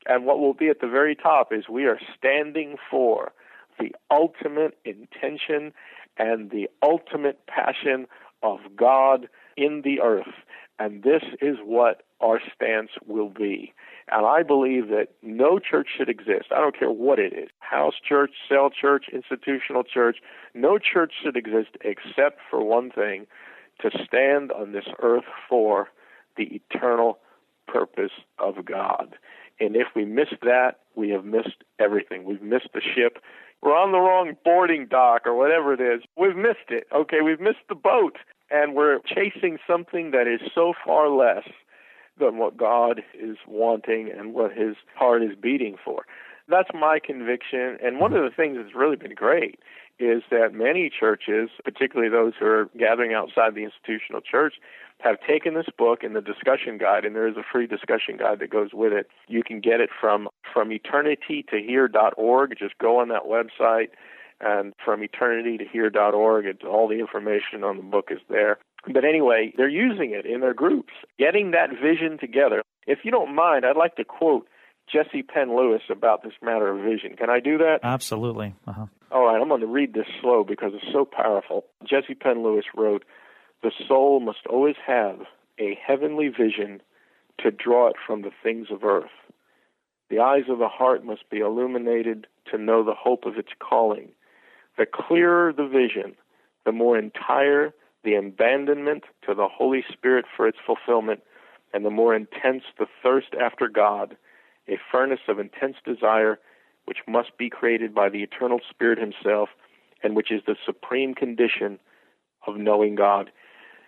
And 0.06 0.26
what 0.26 0.39
will 0.39 0.54
be 0.54 0.70
at 0.70 0.82
the 0.82 0.88
very 0.88 1.16
top 1.16 1.52
is 1.52 1.68
we 1.70 1.86
are 1.86 2.00
standing 2.18 2.76
for 2.89 3.34
the 3.80 3.93
ultimate 4.10 4.78
intention 4.86 5.74
and 6.18 6.52
the 6.52 6.70
ultimate 6.82 7.46
passion 7.48 8.08
of 8.43 8.60
God 8.76 9.28
in 9.58 9.82
the 9.84 10.02
earth. 10.02 10.34
And 10.78 11.04
this 11.04 11.24
is 11.41 11.58
what 11.64 12.04
our 12.22 12.39
stance 12.54 12.91
will 13.06 13.30
be. 13.30 13.74
And 14.12 14.26
I 14.26 14.43
believe 14.43 14.89
that 14.89 15.08
no 15.24 15.58
church 15.60 15.88
should 15.97 16.10
exist. 16.10 16.47
I 16.51 16.60
don't 16.60 16.78
care 16.78 16.91
what 16.91 17.20
it 17.20 17.34
is 17.34 17.49
house 17.60 17.95
church, 18.08 18.32
cell 18.47 18.70
church, 18.70 19.06
institutional 19.12 19.84
church. 19.84 20.18
No 20.53 20.78
church 20.78 21.14
should 21.24 21.36
exist 21.36 21.78
except 21.82 22.39
for 22.49 22.64
one 22.64 22.91
thing 22.91 23.26
to 23.82 23.89
stand 24.06 24.51
on 24.51 24.72
this 24.72 24.86
earth 25.01 25.26
for 25.49 25.89
the 26.38 26.62
eternal 26.72 27.20
purpose 27.68 28.12
of 28.38 28.64
God. 28.64 29.16
And 29.60 29.76
if 29.76 29.88
we 29.95 30.06
miss 30.06 30.30
that, 30.43 30.80
we 30.95 31.10
have 31.10 31.26
missed 31.26 31.64
everything. 31.80 32.26
We've 32.26 32.41
missed 32.41 32.70
the 32.74 32.82
ship. 32.82 33.20
We're 33.62 33.76
on 33.76 33.91
the 33.91 33.99
wrong 33.99 34.36
boarding 34.43 34.86
dock 34.86 35.22
or 35.26 35.36
whatever 35.36 35.74
it 35.74 35.82
is. 35.82 36.03
We've 36.18 36.36
missed 36.36 36.70
it. 36.70 36.88
Okay, 36.93 37.22
we've 37.24 37.39
missed 37.39 37.68
the 37.70 37.76
boat. 37.76 38.18
And 38.51 38.76
we're 38.76 38.99
chasing 38.99 39.58
something 39.66 40.12
that 40.12 40.28
is 40.28 40.39
so 40.53 40.74
far 40.86 41.10
less 41.10 41.49
than 42.20 42.38
what 42.38 42.57
God 42.57 43.01
is 43.13 43.38
wanting 43.47 44.11
and 44.16 44.34
what 44.34 44.51
his 44.51 44.76
heart 44.95 45.24
is 45.24 45.36
beating 45.39 45.76
for. 45.84 46.05
That's 46.47 46.70
my 46.74 46.99
conviction. 47.03 47.78
And 47.84 47.99
one 47.99 48.13
of 48.13 48.24
the 48.24 48.30
things 48.36 48.57
that's 48.61 48.76
really 48.76 48.95
been 48.95 49.16
great 49.16 49.59
is 49.97 50.24
that 50.30 50.53
many 50.53 50.89
churches, 50.89 51.49
particularly 51.63 52.09
those 52.09 52.34
who 52.39 52.45
are 52.45 52.70
gathering 52.78 53.13
outside 53.13 53.55
the 53.55 53.63
institutional 53.63 54.22
church, 54.22 54.55
have 54.99 55.18
taken 55.28 55.53
this 55.53 55.68
book 55.78 56.03
and 56.03 56.16
the 56.16 56.22
discussion 56.22 56.78
guide, 56.78 57.05
and 57.05 57.16
there 57.16 57.28
is 57.28 57.38
a 57.38 57.43
free 57.49 57.68
discussion 57.68 58.18
guide 58.18 58.39
that 58.39 58.49
goes 58.49 58.70
with 58.74 58.93
it. 58.93 59.07
You 59.28 59.43
can 59.43 59.59
get 59.59 59.80
it 59.80 59.89
from 59.99 60.30
from 60.53 60.72
eternity 60.72 61.45
to 61.49 61.57
here.org. 61.57 62.55
Just 62.57 62.78
go 62.78 62.99
on 62.99 63.09
that 63.09 63.24
website, 63.24 63.89
and 64.39 64.74
from 64.84 65.03
eternity 65.03 65.57
to 65.57 65.66
here.org, 65.66 66.45
it's 66.45 66.63
all 66.63 66.88
the 66.88 66.99
information 66.99 67.63
on 67.63 67.78
the 67.78 67.84
book 67.84 68.09
is 68.09 68.20
there. 68.30 68.57
But 68.91 69.05
anyway, 69.05 69.53
they're 69.57 69.67
using 69.67 70.11
it 70.11 70.25
in 70.25 70.41
their 70.41 70.53
groups, 70.53 70.93
getting 71.17 71.51
that 71.51 71.69
vision 71.71 72.17
together. 72.19 72.61
If 72.86 72.99
you 73.03 73.11
don't 73.11 73.36
mind, 73.36 73.65
I'd 73.65 73.77
like 73.77 73.95
to 73.95 74.03
quote 74.03 74.47
Jessie 74.91 75.23
Penn 75.23 75.55
Lewis 75.55 75.81
about 75.89 76.23
this 76.23 76.33
matter 76.41 76.69
of 76.69 76.83
vision. 76.83 77.15
Can 77.17 77.29
I 77.29 77.39
do 77.39 77.57
that? 77.57 77.79
Absolutely. 77.81 78.53
Uh-huh. 78.67 78.86
All 79.11 79.25
right, 79.25 79.41
I'm 79.41 79.47
going 79.47 79.61
to 79.61 79.67
read 79.67 79.93
this 79.93 80.07
slow 80.21 80.43
because 80.43 80.73
it's 80.75 80.91
so 80.91 81.05
powerful. 81.05 81.65
Jessie 81.83 82.13
Penn 82.13 82.43
Lewis 82.43 82.65
wrote, 82.75 83.03
The 83.63 83.71
soul 83.88 84.19
must 84.19 84.45
always 84.49 84.75
have 84.86 85.21
a 85.59 85.77
heavenly 85.86 86.27
vision 86.27 86.81
to 87.39 87.51
draw 87.51 87.88
it 87.88 87.95
from 88.05 88.21
the 88.21 88.31
things 88.43 88.67
of 88.71 88.83
earth. 88.83 89.09
The 90.09 90.19
eyes 90.19 90.43
of 90.49 90.59
the 90.59 90.67
heart 90.67 91.03
must 91.03 91.29
be 91.29 91.39
illuminated 91.39 92.27
to 92.51 92.57
know 92.57 92.83
the 92.83 92.93
hope 92.93 93.25
of 93.25 93.38
its 93.38 93.49
calling. 93.59 94.09
The 94.77 94.86
clearer 94.86 95.51
the 95.51 95.67
vision, 95.67 96.15
the 96.65 96.71
more 96.71 96.97
entire 96.97 97.73
the 98.06 98.16
abandonment 98.16 99.03
to 99.28 99.34
the 99.34 99.49
Holy 99.49 99.84
Spirit 99.91 100.26
for 100.38 100.47
its 100.47 100.60
fulfillment, 100.66 101.22
and 101.74 101.84
the 101.84 101.89
more 101.89 102.16
intense 102.16 102.64
the 102.80 102.86
thirst 103.03 103.34
after 103.39 103.68
God 103.68 104.16
a 104.68 104.78
furnace 104.91 105.20
of 105.28 105.39
intense 105.39 105.76
desire 105.86 106.39
which 106.86 106.99
must 107.08 107.38
be 107.38 107.49
created 107.49 107.93
by 107.93 108.10
the 108.10 108.24
eternal 108.24 108.60
Spirit 108.70 108.99
Himself 108.99 109.49
and 110.03 110.16
which 110.16 110.32
is 110.32 110.41
the 110.45 110.56
supreme 110.66 111.14
condition 111.14 111.80
of 112.47 112.58
knowing 112.58 112.95
God. 112.95 113.32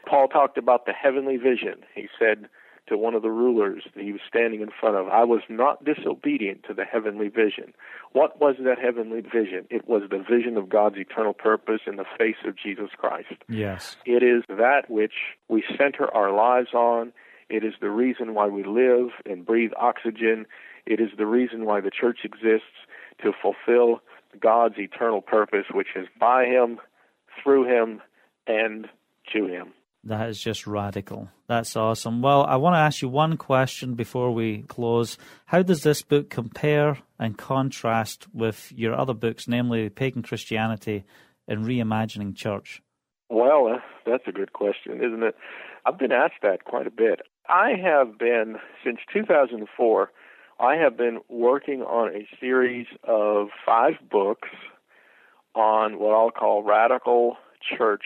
Paul 0.07 0.27
talked 0.27 0.57
about 0.57 0.85
the 0.85 0.93
heavenly 0.93 1.37
vision. 1.37 1.83
He 1.93 2.07
said 2.17 2.47
to 2.87 2.97
one 2.97 3.13
of 3.13 3.21
the 3.21 3.29
rulers 3.29 3.83
that 3.95 4.03
he 4.03 4.11
was 4.11 4.21
standing 4.27 4.61
in 4.61 4.69
front 4.79 4.95
of, 4.95 5.07
I 5.07 5.23
was 5.23 5.41
not 5.49 5.83
disobedient 5.83 6.63
to 6.67 6.73
the 6.73 6.85
heavenly 6.85 7.27
vision. 7.27 7.73
What 8.13 8.39
was 8.39 8.55
that 8.63 8.79
heavenly 8.79 9.21
vision? 9.21 9.65
It 9.69 9.87
was 9.87 10.03
the 10.09 10.19
vision 10.19 10.57
of 10.57 10.69
God's 10.69 10.97
eternal 10.97 11.33
purpose 11.33 11.81
in 11.85 11.97
the 11.97 12.05
face 12.17 12.37
of 12.45 12.55
Jesus 12.57 12.89
Christ. 12.97 13.33
Yes. 13.49 13.97
It 14.05 14.23
is 14.23 14.43
that 14.47 14.89
which 14.89 15.13
we 15.49 15.63
center 15.77 16.13
our 16.13 16.33
lives 16.33 16.73
on. 16.73 17.11
It 17.49 17.63
is 17.63 17.73
the 17.79 17.89
reason 17.89 18.33
why 18.33 18.47
we 18.47 18.63
live 18.63 19.09
and 19.25 19.45
breathe 19.45 19.71
oxygen. 19.77 20.45
It 20.85 20.99
is 20.99 21.09
the 21.17 21.25
reason 21.25 21.65
why 21.65 21.81
the 21.81 21.91
church 21.91 22.19
exists 22.23 22.87
to 23.21 23.31
fulfill 23.41 24.01
God's 24.39 24.77
eternal 24.77 25.21
purpose, 25.21 25.65
which 25.73 25.95
is 25.95 26.07
by 26.19 26.45
Him, 26.45 26.79
through 27.41 27.65
Him, 27.65 28.01
and 28.45 28.87
to 29.33 29.47
Him. 29.47 29.73
That 30.07 30.29
is 30.29 30.39
just 30.39 30.65
radical. 30.65 31.27
That's 31.47 31.75
awesome. 31.75 32.21
Well, 32.21 32.45
I 32.45 32.55
want 32.55 32.75
to 32.75 32.79
ask 32.79 33.01
you 33.01 33.09
one 33.09 33.35
question 33.35 33.95
before 33.95 34.33
we 34.33 34.63
close. 34.63 35.17
How 35.47 35.63
does 35.63 35.83
this 35.83 36.01
book 36.01 36.29
compare 36.29 36.99
and 37.19 37.37
contrast 37.37 38.25
with 38.33 38.71
your 38.73 38.95
other 38.95 39.13
books, 39.13 39.49
namely 39.49 39.89
Pagan 39.89 40.23
Christianity 40.23 41.03
and 41.45 41.65
Reimagining 41.65 42.37
Church? 42.37 42.81
Well, 43.29 43.81
that's 44.05 44.23
a 44.27 44.31
good 44.31 44.53
question, 44.53 45.03
isn't 45.03 45.23
it? 45.23 45.35
I've 45.85 45.99
been 45.99 46.13
asked 46.13 46.41
that 46.41 46.63
quite 46.63 46.87
a 46.87 46.91
bit. 46.91 47.21
I 47.49 47.71
have 47.83 48.17
been, 48.17 48.55
since 48.85 48.99
2004, 49.11 50.11
I 50.59 50.75
have 50.75 50.95
been 50.95 51.19
working 51.27 51.81
on 51.81 52.15
a 52.15 52.27
series 52.39 52.87
of 53.03 53.47
five 53.65 53.95
books 54.09 54.49
on 55.53 55.99
what 55.99 56.13
I'll 56.13 56.31
call 56.31 56.63
radical 56.63 57.35
church 57.77 58.03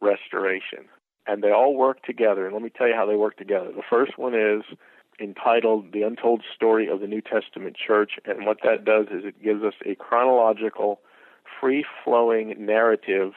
restoration. 0.00 0.88
And 1.26 1.42
they 1.42 1.52
all 1.52 1.74
work 1.76 2.02
together. 2.02 2.46
And 2.46 2.54
let 2.54 2.62
me 2.62 2.70
tell 2.70 2.88
you 2.88 2.94
how 2.94 3.06
they 3.06 3.16
work 3.16 3.36
together. 3.36 3.70
The 3.74 3.82
first 3.88 4.18
one 4.18 4.34
is 4.34 4.62
entitled 5.20 5.92
The 5.92 6.02
Untold 6.02 6.42
Story 6.54 6.88
of 6.88 7.00
the 7.00 7.06
New 7.06 7.20
Testament 7.20 7.76
Church. 7.76 8.12
And 8.24 8.44
what 8.44 8.58
that 8.64 8.84
does 8.84 9.06
is 9.06 9.24
it 9.24 9.42
gives 9.42 9.62
us 9.62 9.74
a 9.86 9.94
chronological, 9.94 11.00
free 11.60 11.84
flowing 12.04 12.54
narrative 12.58 13.32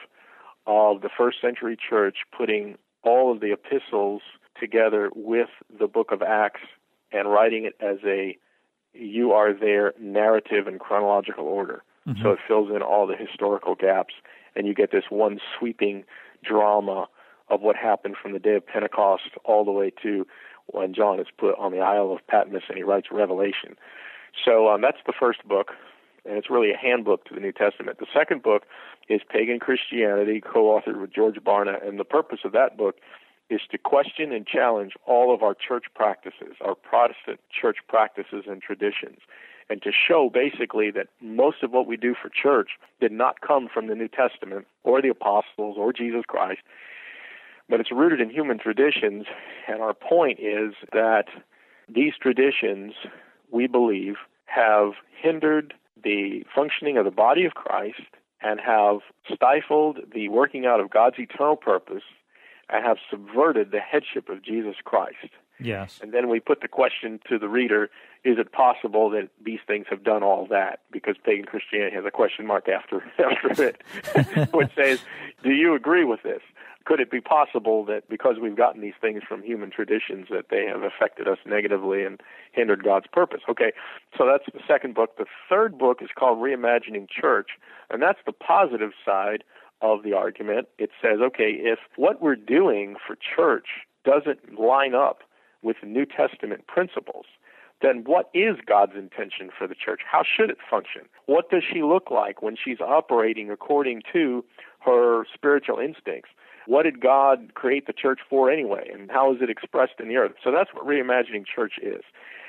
of 0.66 1.02
the 1.02 1.10
first 1.16 1.40
century 1.40 1.76
church 1.76 2.18
putting 2.36 2.76
all 3.02 3.32
of 3.32 3.40
the 3.40 3.52
epistles 3.52 4.22
together 4.58 5.10
with 5.14 5.48
the 5.78 5.86
book 5.86 6.10
of 6.10 6.22
Acts 6.22 6.62
and 7.12 7.30
writing 7.30 7.64
it 7.64 7.76
as 7.80 7.98
a 8.04 8.36
you 8.92 9.32
are 9.32 9.52
there 9.52 9.92
narrative 10.00 10.66
and 10.66 10.80
chronological 10.80 11.44
order. 11.44 11.82
Mm-hmm. 12.08 12.22
So 12.22 12.30
it 12.30 12.38
fills 12.46 12.70
in 12.70 12.82
all 12.82 13.06
the 13.06 13.16
historical 13.16 13.74
gaps, 13.74 14.14
and 14.54 14.66
you 14.66 14.74
get 14.74 14.90
this 14.90 15.04
one 15.10 15.38
sweeping 15.58 16.04
drama 16.42 17.08
of 17.48 17.60
what 17.60 17.76
happened 17.76 18.16
from 18.20 18.32
the 18.32 18.38
day 18.38 18.54
of 18.54 18.66
Pentecost 18.66 19.30
all 19.44 19.64
the 19.64 19.70
way 19.70 19.92
to 20.02 20.26
when 20.66 20.94
John 20.94 21.20
is 21.20 21.26
put 21.36 21.56
on 21.58 21.72
the 21.72 21.78
Isle 21.78 22.12
of 22.12 22.26
Patmos 22.26 22.62
and 22.68 22.76
he 22.76 22.82
writes 22.82 23.08
Revelation. 23.10 23.76
So 24.44 24.68
um, 24.68 24.80
that's 24.80 24.98
the 25.06 25.12
first 25.18 25.46
book, 25.46 25.72
and 26.24 26.36
it's 26.36 26.50
really 26.50 26.72
a 26.72 26.76
handbook 26.76 27.24
to 27.26 27.34
the 27.34 27.40
New 27.40 27.52
Testament. 27.52 27.98
The 27.98 28.06
second 28.12 28.42
book 28.42 28.64
is 29.08 29.20
Pagan 29.28 29.60
Christianity, 29.60 30.40
co 30.40 30.64
authored 30.64 31.00
with 31.00 31.12
George 31.12 31.36
Barna, 31.36 31.86
and 31.86 31.98
the 31.98 32.04
purpose 32.04 32.40
of 32.44 32.52
that 32.52 32.76
book 32.76 32.96
is 33.48 33.60
to 33.70 33.78
question 33.78 34.32
and 34.32 34.46
challenge 34.46 34.94
all 35.06 35.32
of 35.32 35.42
our 35.42 35.54
church 35.54 35.84
practices, 35.94 36.56
our 36.60 36.74
Protestant 36.74 37.38
church 37.48 37.76
practices 37.88 38.44
and 38.48 38.60
traditions, 38.60 39.18
and 39.70 39.80
to 39.82 39.90
show 39.92 40.28
basically 40.32 40.90
that 40.90 41.06
most 41.20 41.62
of 41.62 41.70
what 41.70 41.86
we 41.86 41.96
do 41.96 42.14
for 42.20 42.28
church 42.28 42.70
did 43.00 43.12
not 43.12 43.40
come 43.40 43.68
from 43.72 43.86
the 43.86 43.94
New 43.94 44.08
Testament 44.08 44.66
or 44.82 45.00
the 45.00 45.08
apostles 45.08 45.76
or 45.78 45.92
Jesus 45.92 46.22
Christ, 46.26 46.60
but 47.68 47.80
it's 47.80 47.92
rooted 47.92 48.20
in 48.20 48.30
human 48.30 48.58
traditions. 48.58 49.26
And 49.68 49.82
our 49.82 49.94
point 49.94 50.38
is 50.40 50.74
that 50.92 51.26
these 51.88 52.14
traditions, 52.20 52.94
we 53.50 53.66
believe, 53.66 54.16
have 54.46 54.92
hindered 55.20 55.74
the 56.02 56.44
functioning 56.54 56.96
of 56.96 57.04
the 57.04 57.10
body 57.10 57.44
of 57.44 57.54
Christ 57.54 58.02
and 58.40 58.60
have 58.60 58.98
stifled 59.32 59.98
the 60.14 60.28
working 60.28 60.66
out 60.66 60.80
of 60.80 60.90
God's 60.90 61.18
eternal 61.18 61.56
purpose 61.56 62.02
and 62.68 62.84
have 62.84 62.98
subverted 63.10 63.70
the 63.70 63.80
headship 63.80 64.28
of 64.28 64.42
Jesus 64.42 64.76
Christ. 64.84 65.30
Yes. 65.58 66.00
And 66.02 66.12
then 66.12 66.28
we 66.28 66.40
put 66.40 66.60
the 66.60 66.68
question 66.68 67.18
to 67.28 67.38
the 67.38 67.48
reader 67.48 67.90
is 68.24 68.38
it 68.38 68.50
possible 68.50 69.08
that 69.10 69.28
these 69.42 69.60
things 69.66 69.86
have 69.88 70.02
done 70.02 70.22
all 70.22 70.46
that? 70.50 70.80
Because 70.90 71.14
pagan 71.24 71.44
Christianity 71.44 71.94
has 71.94 72.04
a 72.04 72.10
question 72.10 72.44
mark 72.44 72.68
after, 72.68 73.04
after 73.18 73.62
it, 73.62 73.82
which 74.52 74.70
says, 74.74 75.00
do 75.44 75.50
you 75.50 75.74
agree 75.74 76.04
with 76.04 76.22
this? 76.24 76.42
Could 76.86 77.00
it 77.00 77.10
be 77.10 77.20
possible 77.20 77.84
that 77.86 78.08
because 78.08 78.36
we've 78.40 78.56
gotten 78.56 78.80
these 78.80 78.94
things 79.00 79.22
from 79.28 79.42
human 79.42 79.70
traditions 79.70 80.28
that 80.30 80.46
they 80.50 80.66
have 80.66 80.82
affected 80.82 81.26
us 81.26 81.38
negatively 81.44 82.04
and 82.04 82.20
hindered 82.52 82.84
God's 82.84 83.06
purpose? 83.12 83.40
Okay, 83.48 83.72
so 84.16 84.24
that's 84.24 84.44
the 84.54 84.60
second 84.66 84.94
book. 84.94 85.18
The 85.18 85.26
third 85.50 85.76
book 85.76 85.98
is 86.00 86.10
called 86.16 86.38
Reimagining 86.38 87.08
Church, 87.10 87.50
and 87.90 88.00
that's 88.00 88.20
the 88.24 88.32
positive 88.32 88.92
side 89.04 89.42
of 89.82 90.04
the 90.04 90.12
argument. 90.12 90.68
It 90.78 90.90
says, 91.02 91.18
okay, 91.20 91.50
if 91.58 91.80
what 91.96 92.22
we're 92.22 92.36
doing 92.36 92.94
for 93.04 93.16
church 93.16 93.66
doesn't 94.04 94.58
line 94.58 94.94
up 94.94 95.22
with 95.62 95.76
New 95.84 96.06
Testament 96.06 96.68
principles, 96.68 97.26
then 97.82 98.04
what 98.04 98.30
is 98.32 98.56
God's 98.64 98.94
intention 98.96 99.50
for 99.56 99.66
the 99.66 99.74
church? 99.74 100.00
How 100.10 100.22
should 100.22 100.50
it 100.50 100.58
function? 100.70 101.02
What 101.26 101.50
does 101.50 101.64
she 101.70 101.82
look 101.82 102.10
like 102.10 102.42
when 102.42 102.56
she's 102.56 102.80
operating 102.80 103.50
according 103.50 104.02
to 104.12 104.44
her 104.78 105.24
spiritual 105.34 105.78
instincts? 105.78 106.30
What 106.66 106.82
did 106.82 107.00
God 107.00 107.54
create 107.54 107.86
the 107.86 107.92
church 107.92 108.20
for 108.28 108.50
anyway? 108.50 108.90
And 108.92 109.10
how 109.10 109.32
is 109.32 109.40
it 109.40 109.50
expressed 109.50 109.94
in 110.00 110.08
the 110.08 110.16
earth? 110.16 110.32
So 110.42 110.50
that's 110.50 110.70
what 110.74 110.86
reimagining 110.86 111.44
church 111.46 111.74
is. 111.82 112.02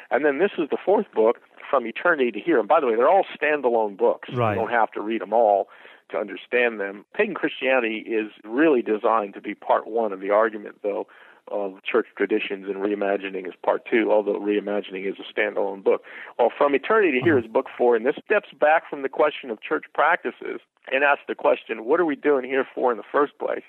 And 0.10 0.26
then 0.26 0.40
this 0.40 0.52
is 0.58 0.70
the 0.70 0.78
fourth 0.84 1.12
book, 1.14 1.38
From 1.70 1.86
Eternity 1.86 2.32
to 2.32 2.40
Here. 2.40 2.60
And 2.60 2.68
by 2.68 2.80
the 2.80 2.88
way, 2.88 2.96
they're 2.96 3.10
all 3.10 3.26
standalone 3.40 3.98
books. 3.98 4.30
Right. 4.34 4.54
You 4.54 4.60
don't 4.60 4.72
have 4.72 4.92
to 4.92 5.02
read 5.02 5.22
them 5.22 5.34
all 5.34 5.68
to 6.10 6.18
understand 6.18 6.80
them. 6.80 7.06
Pagan 7.14 7.36
Christianity 7.36 7.98
is 7.98 8.32
really 8.44 8.82
designed 8.82 9.34
to 9.34 9.42
be 9.42 9.54
part 9.54 9.88
one 9.88 10.14
of 10.14 10.22
the 10.22 10.32
argument, 10.32 10.78
though, 10.82 11.08
of 11.50 11.84
church 11.84 12.08
traditions 12.16 12.68
and 12.68 12.78
reimagining 12.78 13.48
is 13.48 13.54
part 13.64 13.86
two, 13.90 14.12
although 14.12 14.40
reimagining 14.40 15.10
is 15.10 15.16
a 15.20 15.40
standalone 15.40 15.84
book. 15.84 16.04
Well, 16.40 16.52
From 16.58 16.74
Eternity 16.76 17.20
to 17.20 17.24
Here 17.24 17.38
uh-huh. 17.38 17.46
is 17.46 17.52
book 17.52 17.68
four, 17.78 17.96
and 17.96 18.06
this 18.06 18.16
steps 18.26 18.50
back 18.60 18.90
from 18.90 19.02
the 19.02 19.10
question 19.10 19.50
of 19.50 19.62
church 19.62 19.86
practices 19.94 20.62
and 20.92 21.04
asks 21.04 21.24
the 21.28 21.36
question, 21.36 21.86
what 21.86 22.00
are 22.00 22.06
we 22.06 22.16
doing 22.16 22.46
here 22.46 22.66
for 22.74 22.92
in 22.92 22.98
the 22.98 23.04
first 23.12 23.38
place? 23.38 23.64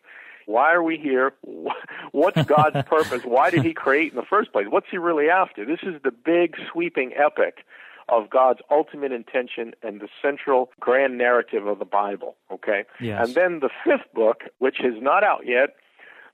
Why 0.49 0.73
are 0.73 0.83
we 0.83 0.97
here? 0.97 1.35
What's 2.13 2.43
God's 2.45 2.83
purpose? 2.89 3.21
Why 3.23 3.51
did 3.51 3.65
He 3.65 3.75
create 3.75 4.13
in 4.13 4.17
the 4.17 4.25
first 4.25 4.51
place? 4.51 4.65
What's 4.71 4.87
He 4.91 4.97
really 4.97 5.29
after? 5.29 5.67
This 5.67 5.81
is 5.83 6.01
the 6.03 6.11
big 6.11 6.57
sweeping 6.73 7.13
epic 7.15 7.67
of 8.09 8.31
God's 8.31 8.61
ultimate 8.71 9.13
intention 9.13 9.75
and 9.83 10.01
the 10.01 10.09
central 10.23 10.71
grand 10.81 11.19
narrative 11.19 11.67
of 11.67 11.79
the 11.79 11.85
Bible. 11.85 12.37
Okay? 12.51 12.85
Yes. 12.99 13.27
And 13.27 13.35
then 13.35 13.61
the 13.61 13.69
fifth 13.85 14.11
book, 14.15 14.45
which 14.59 14.81
is 14.81 14.95
not 15.03 15.23
out 15.23 15.43
yet, 15.45 15.77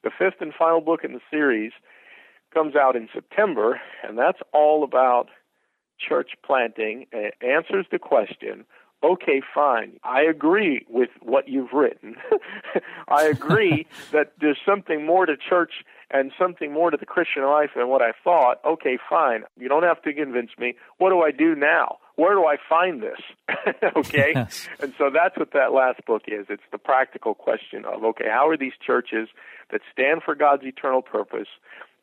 the 0.05 0.11
fifth 0.17 0.41
and 0.41 0.55
final 0.55 0.81
book 0.81 1.01
in 1.03 1.12
the 1.12 1.21
series, 1.29 1.73
comes 2.53 2.77
out 2.77 2.95
in 2.95 3.09
September, 3.12 3.81
and 4.07 4.17
that's 4.17 4.39
all 4.53 4.85
about 4.85 5.29
church 5.99 6.35
planting. 6.47 7.07
It 7.11 7.35
answers 7.43 7.87
the 7.91 7.99
question 7.99 8.65
okay, 9.13 9.43
fine, 9.55 9.99
I 10.03 10.23
agree 10.23 10.87
with 10.89 11.11
what 11.21 11.49
you've 11.49 11.73
written. 11.73 12.17
I 13.09 13.25
agree 13.25 13.87
that 14.13 14.33
there's 14.41 14.59
something 14.67 15.05
more 15.05 15.27
to 15.27 15.37
church 15.37 15.85
and 16.11 16.33
something 16.39 16.73
more 16.73 16.91
to 16.91 16.97
the 16.97 17.07
Christian 17.07 17.45
life 17.45 17.71
than 17.77 17.89
what 17.89 18.03
I 18.03 18.13
thought. 18.23 18.61
Okay, 18.65 18.99
fine. 19.09 19.45
You 19.59 19.69
don't 19.69 19.83
have 19.83 20.03
to 20.03 20.13
convince 20.13 20.51
me. 20.59 20.75
What 20.99 21.11
do 21.11 21.23
I 21.23 21.31
do 21.31 21.55
now? 21.55 21.99
Where 22.17 22.35
do 22.35 22.45
I 22.45 22.57
find 22.69 23.03
this? 23.03 23.21
okay? 23.97 24.33
Yes. 24.35 24.69
And 24.81 24.95
so 24.97 25.11
that's 25.13 25.37
what 25.37 25.53
that 25.53 25.73
last 25.73 26.05
book 26.07 26.23
is. 26.29 26.47
It's 26.49 26.63
the 26.71 26.79
practical 26.79 27.35
question 27.35 27.85
of 27.85 28.05
okay, 28.05 28.27
how 28.31 28.49
are 28.49 28.57
these 28.57 28.75
churches 28.85 29.29
that 29.73 29.81
stand 29.93 30.23
for 30.25 30.35
God's 30.35 30.63
eternal 30.65 31.03
purpose, 31.03 31.49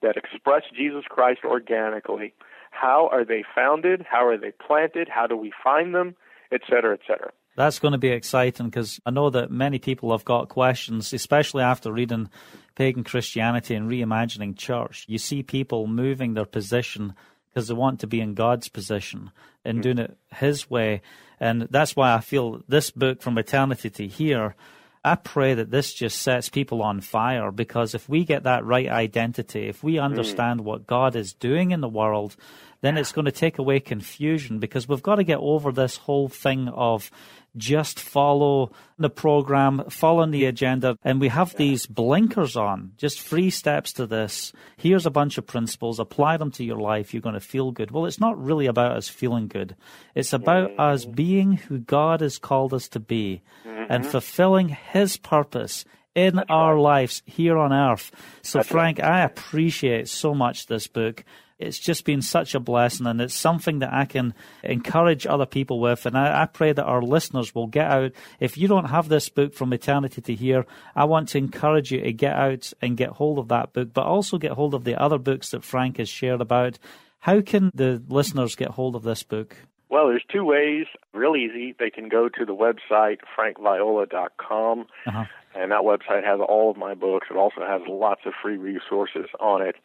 that 0.02 0.18
express 0.18 0.64
Jesus 0.76 1.04
Christ 1.08 1.42
organically, 1.46 2.34
how 2.72 3.10
are 3.12 3.24
they 3.24 3.44
founded? 3.54 4.06
How 4.10 4.26
are 4.26 4.38
they 4.38 4.52
planted? 4.52 5.08
How 5.08 5.28
do 5.28 5.38
we 5.38 5.52
find 5.64 5.94
them? 5.94 6.16
Et 6.52 6.62
cetera, 6.70 6.94
et 6.94 7.02
cetera. 7.08 7.32
That's 7.56 7.80
going 7.80 7.92
to 7.92 7.98
be 7.98 8.10
exciting 8.10 8.68
because 8.68 9.00
I 9.06 9.12
know 9.12 9.30
that 9.30 9.52
many 9.52 9.78
people 9.80 10.12
have 10.12 10.26
got 10.26 10.50
questions, 10.50 11.14
especially 11.14 11.64
after 11.64 11.92
reading 11.92 12.30
Pagan 12.76 13.04
Christianity 13.04 13.76
and 13.76 13.90
Reimagining 13.90 14.58
Church. 14.58 15.06
You 15.08 15.18
see 15.18 15.44
people 15.44 15.88
moving 15.88 16.34
their 16.34 16.46
position 16.46 17.14
because 17.50 17.68
they 17.68 17.74
want 17.74 18.00
to 18.00 18.08
be 18.08 18.22
in 18.22 18.34
God's 18.34 18.70
position 18.70 19.32
and 19.66 19.78
mm-hmm. 19.78 19.82
doing 19.82 19.98
it 20.00 20.18
His 20.34 20.70
way. 20.70 21.02
And 21.40 21.68
that's 21.70 21.96
why 21.96 22.14
I 22.14 22.20
feel 22.22 22.62
this 22.68 22.92
book, 22.92 23.22
From 23.22 23.38
Eternity 23.38 23.90
to 23.90 24.08
Here, 24.08 24.56
I 25.04 25.16
pray 25.16 25.56
that 25.56 25.72
this 25.72 25.94
just 25.94 26.22
sets 26.22 26.50
people 26.50 26.84
on 26.84 27.02
fire 27.02 27.52
because 27.52 27.96
if 27.96 28.08
we 28.08 28.24
get 28.24 28.44
that 28.44 28.64
right 28.64 28.88
identity, 28.88 29.68
if 29.68 29.84
we 29.84 29.96
mm. 29.96 30.04
understand 30.04 30.60
mm. 30.60 30.64
what 30.64 30.86
God 30.86 31.16
is 31.16 31.34
doing 31.34 31.72
in 31.72 31.82
the 31.82 31.90
world, 31.90 32.36
then 32.82 32.98
it's 32.98 33.12
going 33.12 33.26
to 33.26 33.32
take 33.32 33.58
away 33.58 33.80
confusion 33.80 34.60
because 34.60 34.88
we've 34.88 35.04
got 35.04 35.16
to 35.16 35.24
get 35.24 35.40
over 35.40 35.72
this 35.72 35.98
whole 35.98 36.28
thing 36.28 36.68
of 36.68 37.12
just 37.58 38.00
follow 38.00 38.72
the 38.98 39.10
program, 39.10 39.84
follow 39.90 40.26
the 40.26 40.46
agenda, 40.46 40.98
and 41.04 41.20
we 41.20 41.28
have 41.28 41.56
these 41.56 41.86
blinkers 41.86 42.56
on, 42.56 42.94
just 42.98 43.22
three 43.22 43.50
steps 43.50 43.94
to 43.94 44.08
this. 44.08 44.54
Here's 44.78 45.06
a 45.06 45.12
bunch 45.12 45.38
of 45.38 45.46
principles, 45.46 46.00
apply 46.00 46.38
them 46.38 46.52
to 46.52 46.64
your 46.64 46.78
life, 46.78 47.14
you're 47.14 47.22
going 47.22 47.34
to 47.34 47.42
feel 47.42 47.72
good. 47.72 47.92
Well, 47.92 48.06
it's 48.06 48.20
not 48.20 48.42
really 48.42 48.68
about 48.68 48.96
us 48.96 49.10
feeling 49.10 49.48
good. 49.48 49.76
It's 50.16 50.34
about 50.34 50.72
us 50.80 51.06
being 51.06 51.54
who 51.54 51.80
God 51.80 52.22
has 52.22 52.38
called 52.38 52.74
us 52.74 52.88
to 52.90 53.00
be 53.00 53.42
mm-hmm. 53.66 53.92
and 53.92 54.06
fulfilling 54.06 54.70
His 54.70 55.18
purpose 55.18 55.84
in 56.16 56.36
That's 56.36 56.50
our 56.50 56.76
right. 56.76 56.82
lives 56.82 57.22
here 57.26 57.58
on 57.58 57.74
earth. 57.74 58.12
So, 58.42 58.60
That's 58.60 58.70
Frank, 58.70 59.00
right. 59.00 59.12
I 59.12 59.22
appreciate 59.22 60.08
so 60.08 60.34
much 60.34 60.68
this 60.68 60.88
book 60.88 61.24
it's 61.62 61.80
just 61.80 62.06
been 62.06 62.22
such 62.22 62.56
a 62.56 62.60
blessing 62.60 63.08
and 63.08 63.22
it's 63.22 63.36
something 63.36 63.80
that 63.80 63.94
I 63.94 64.06
can 64.06 64.34
encourage 64.64 65.28
other 65.28 65.46
people 65.46 65.80
with. 65.80 66.06
And 66.06 66.18
I, 66.18 66.44
I, 66.44 66.46
pray 66.46 66.74
that 66.74 66.84
our 66.84 67.02
listeners 67.02 67.54
will 67.54 67.68
get 67.68 67.86
out. 67.86 68.12
If 68.40 68.58
you 68.58 68.68
don't 68.68 68.90
have 68.90 69.10
this 69.10 69.30
book 69.30 69.54
from 69.54 69.74
eternity 69.74 70.22
to 70.22 70.36
here, 70.36 70.66
I 70.96 71.06
want 71.06 71.30
to 71.30 71.38
encourage 71.38 71.92
you 71.92 72.02
to 72.02 72.14
get 72.14 72.36
out 72.36 72.74
and 72.82 72.98
get 72.98 73.10
hold 73.10 73.40
of 73.40 73.50
that 73.50 73.74
book, 73.74 73.94
but 73.94 74.06
also 74.06 74.38
get 74.38 74.52
hold 74.52 74.74
of 74.74 74.84
the 74.84 75.02
other 75.02 75.18
books 75.18 75.52
that 75.52 75.64
Frank 75.64 75.98
has 75.98 76.10
shared 76.10 76.42
about. 76.42 76.80
How 77.20 77.42
can 77.42 77.72
the 77.76 78.02
listeners 78.10 78.56
get 78.56 78.70
hold 78.70 78.96
of 78.96 79.04
this 79.04 79.24
book? 79.24 79.56
Well, 79.92 80.08
there's 80.08 80.24
two 80.32 80.46
ways. 80.46 80.86
Real 81.14 81.36
easy. 81.36 81.76
They 81.78 81.90
can 81.90 82.08
go 82.08 82.30
to 82.30 82.46
the 82.46 82.56
website 82.56 83.18
frankviola.com, 83.38 84.86
uh-huh. 85.06 85.26
and 85.54 85.72
that 85.72 85.82
website 85.82 86.24
has 86.24 86.40
all 86.40 86.72
of 86.72 86.78
my 86.78 86.94
books. 86.94 87.28
It 87.30 87.36
also 87.36 87.62
has 87.68 87.82
lots 87.90 88.22
of 88.26 88.32
free 88.42 88.56
resources 88.56 89.26
on 89.42 89.62
it. 89.62 89.76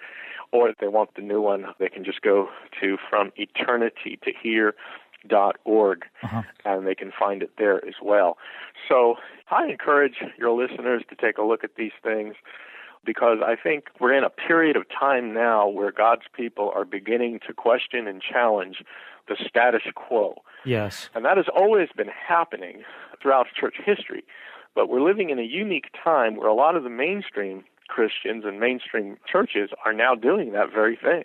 Or 0.53 0.69
if 0.69 0.79
they 0.79 0.89
want 0.89 1.15
the 1.15 1.23
new 1.23 1.41
one, 1.41 1.67
they 1.79 1.89
can 1.89 2.05
just 2.05 2.23
go 2.23 2.49
to 2.81 2.97
from 3.09 3.33
eternity 3.37 4.19
to 4.25 4.33
here 4.41 4.75
dot 5.27 5.57
org 5.65 6.05
uh-huh. 6.23 6.43
and 6.65 6.87
they 6.87 6.95
can 6.95 7.13
find 7.19 7.43
it 7.43 7.51
there 7.59 7.85
as 7.87 7.95
well. 8.03 8.39
So 8.89 9.17
I 9.51 9.67
encourage 9.67 10.23
your 10.39 10.51
listeners 10.51 11.03
to 11.09 11.17
take 11.17 11.39
a 11.39 11.43
look 11.43 11.65
at 11.65 11.75
these 11.77 11.93
things 12.03 12.35
because 13.05 13.39
I 13.45 13.57
think 13.57 13.87
we're 14.01 14.13
in 14.13 14.25
a 14.25 14.31
period 14.31 14.77
of 14.77 14.85
time 14.89 15.33
now 15.33 15.69
where 15.69 15.93
God's 15.93 16.27
people 16.35 16.73
are 16.75 16.85
beginning 16.85 17.41
to 17.47 17.55
question 17.55 18.07
and 18.07 18.21
challenge 18.21 18.83
the 19.29 19.37
status 19.49 19.83
quo. 19.95 20.43
Yes. 20.65 21.09
And 21.15 21.25
that 21.25 21.37
has 21.37 21.47
always 21.55 21.89
been 21.97 22.09
happening 22.09 22.83
throughout 23.23 23.47
church 23.59 23.77
history. 23.85 24.25
But 24.75 24.89
we're 24.89 25.01
living 25.01 25.31
in 25.31 25.39
a 25.39 25.43
unique 25.43 25.91
time 26.03 26.37
where 26.37 26.49
a 26.49 26.55
lot 26.55 26.77
of 26.77 26.83
the 26.83 26.91
mainstream 26.91 27.65
Christians 27.89 28.45
and 28.45 28.61
mainstream 28.61 29.17
churches 29.31 29.71
are 29.85 29.93
now 29.93 30.15
doing 30.15 30.53
that 30.53 30.73
very 30.73 30.97
thing. 30.97 31.25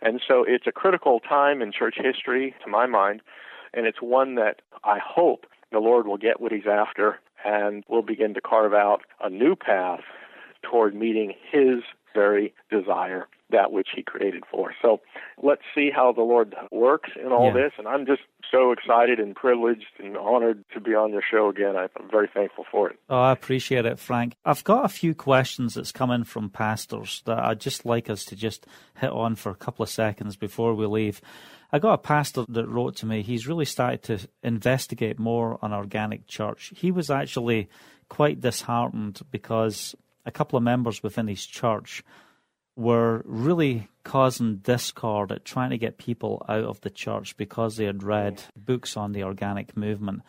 And 0.00 0.20
so 0.26 0.44
it's 0.46 0.66
a 0.66 0.72
critical 0.72 1.20
time 1.20 1.60
in 1.60 1.72
church 1.72 1.96
history, 2.00 2.54
to 2.64 2.70
my 2.70 2.86
mind, 2.86 3.20
and 3.74 3.86
it's 3.86 4.00
one 4.00 4.36
that 4.36 4.62
I 4.84 4.98
hope 5.04 5.46
the 5.72 5.80
Lord 5.80 6.06
will 6.06 6.16
get 6.16 6.40
what 6.40 6.52
He's 6.52 6.66
after 6.70 7.18
and 7.44 7.84
will 7.88 8.02
begin 8.02 8.34
to 8.34 8.40
carve 8.40 8.72
out 8.72 9.02
a 9.22 9.28
new 9.28 9.56
path 9.56 10.00
toward 10.62 10.94
meeting 10.94 11.34
His 11.50 11.82
very 12.18 12.54
desire 12.70 13.28
that 13.50 13.72
which 13.72 13.88
he 13.94 14.02
created 14.02 14.44
for. 14.50 14.74
So 14.82 15.00
let's 15.42 15.62
see 15.74 15.90
how 15.94 16.12
the 16.12 16.22
Lord 16.22 16.54
works 16.70 17.10
in 17.18 17.32
all 17.32 17.46
yeah. 17.46 17.62
this. 17.62 17.72
And 17.78 17.88
I'm 17.88 18.04
just 18.04 18.22
so 18.50 18.72
excited 18.72 19.18
and 19.18 19.34
privileged 19.34 19.86
and 19.98 20.16
honored 20.16 20.64
to 20.74 20.80
be 20.80 20.94
on 20.94 21.12
your 21.12 21.22
show 21.22 21.48
again. 21.48 21.74
I'm 21.76 22.10
very 22.10 22.28
thankful 22.32 22.64
for 22.70 22.90
it. 22.90 22.98
Oh, 23.08 23.16
I 23.16 23.32
appreciate 23.32 23.86
it, 23.86 23.98
Frank. 23.98 24.34
I've 24.44 24.64
got 24.64 24.84
a 24.84 24.88
few 24.88 25.14
questions 25.14 25.74
that's 25.74 25.92
come 25.92 26.10
in 26.10 26.24
from 26.24 26.50
pastors 26.50 27.22
that 27.24 27.38
I'd 27.38 27.60
just 27.60 27.86
like 27.86 28.10
us 28.10 28.24
to 28.26 28.36
just 28.36 28.66
hit 29.00 29.10
on 29.10 29.34
for 29.34 29.50
a 29.50 29.54
couple 29.54 29.82
of 29.82 29.88
seconds 29.88 30.36
before 30.36 30.74
we 30.74 30.86
leave. 30.86 31.20
I 31.72 31.78
got 31.78 31.94
a 31.94 31.98
pastor 31.98 32.44
that 32.48 32.68
wrote 32.68 32.96
to 32.96 33.06
me. 33.06 33.22
He's 33.22 33.46
really 33.46 33.66
started 33.66 34.02
to 34.04 34.28
investigate 34.42 35.18
more 35.18 35.58
on 35.62 35.72
organic 35.72 36.26
church. 36.26 36.72
He 36.76 36.90
was 36.90 37.10
actually 37.10 37.68
quite 38.08 38.40
disheartened 38.40 39.20
because 39.30 39.94
a 40.26 40.30
couple 40.30 40.56
of 40.56 40.62
members 40.62 41.02
within 41.02 41.28
his 41.28 41.44
church 41.44 42.02
were 42.76 43.22
really 43.24 43.88
causing 44.04 44.56
discord 44.56 45.32
at 45.32 45.44
trying 45.44 45.70
to 45.70 45.78
get 45.78 45.98
people 45.98 46.44
out 46.48 46.64
of 46.64 46.80
the 46.82 46.90
church 46.90 47.36
because 47.36 47.76
they 47.76 47.84
had 47.84 48.02
read 48.02 48.42
books 48.56 48.96
on 48.96 49.12
the 49.12 49.24
organic 49.24 49.76
movement. 49.76 50.22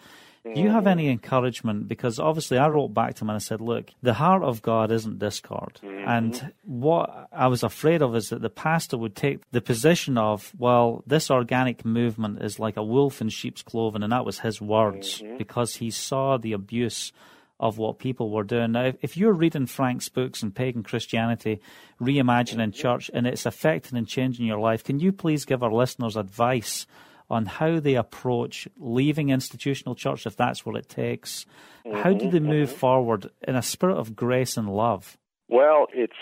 Do 0.56 0.62
you 0.62 0.70
have 0.72 0.88
any 0.88 1.10
encouragement? 1.10 1.88
Because 1.88 2.18
obviously, 2.18 2.58
I 2.58 2.70
wrote 2.70 2.94
back 2.94 3.16
to 3.16 3.24
him 3.24 3.30
and 3.30 3.36
I 3.36 3.40
said, 3.40 3.62
Look, 3.62 3.92
the 4.02 4.14
heart 4.14 4.42
of 4.42 4.62
God 4.62 4.92
isn't 4.92 5.20
discord. 5.20 5.80
Mm-hmm. 5.84 6.10
And 6.10 6.54
what 6.64 7.28
I 7.32 7.48
was 7.48 7.62
afraid 7.62 8.02
of 8.02 8.16
is 8.16 8.30
that 8.30 8.42
the 8.42 8.50
pastor 8.50 8.98
would 8.98 9.16
take 9.16 9.40
the 9.52 9.62
position 9.62 10.18
of, 10.18 10.52
Well, 10.58 11.04
this 11.06 11.30
organic 11.30 11.86
movement 11.86 12.42
is 12.42 12.58
like 12.58 12.78
a 12.78 12.84
wolf 12.84 13.22
in 13.22 13.30
sheep's 13.30 13.62
clothing. 13.62 14.02
And 14.02 14.12
that 14.12 14.26
was 14.26 14.40
his 14.40 14.62
words 14.62 15.22
mm-hmm. 15.22 15.38
because 15.38 15.76
he 15.76 15.92
saw 15.92 16.38
the 16.38 16.54
abuse 16.54 17.12
of 17.60 17.78
what 17.78 18.00
people 18.00 18.30
were 18.30 18.44
doing. 18.44 18.72
Now, 18.72 18.94
if 19.02 19.18
you're 19.18 19.34
reading 19.34 19.66
Frank's 19.66 20.08
books 20.08 20.44
on 20.44 20.52
pagan 20.52 20.82
Christianity, 20.82 21.60
reimagining 22.02 22.74
church, 22.74 23.12
and 23.14 23.28
it's 23.28 23.46
affecting 23.46 23.98
and 23.98 24.08
changing 24.08 24.46
your 24.46 24.60
life, 24.60 24.84
can 24.84 25.00
you 25.00 25.12
please 25.12 25.46
give 25.46 25.62
our 25.62 25.72
listeners 25.72 26.16
advice 26.16 26.88
on 27.30 27.46
how 27.46 27.80
they 27.80 27.96
approach 27.96 28.68
leaving 28.78 29.30
institutional 29.30 29.94
church 29.94 30.26
if 30.26 30.38
that's 30.38 30.66
what 30.66 30.78
it 30.78 30.88
takes? 30.88 31.46
How 31.86 32.14
do 32.14 32.26
mm-hmm, 32.26 32.30
they 32.30 32.40
move 32.40 32.70
mm-hmm. 32.70 32.78
forward 32.78 33.30
in 33.46 33.56
a 33.56 33.62
spirit 33.62 33.98
of 33.98 34.16
grace 34.16 34.56
and 34.56 34.70
love? 34.70 35.18
Well, 35.50 35.88
it's 35.94 36.14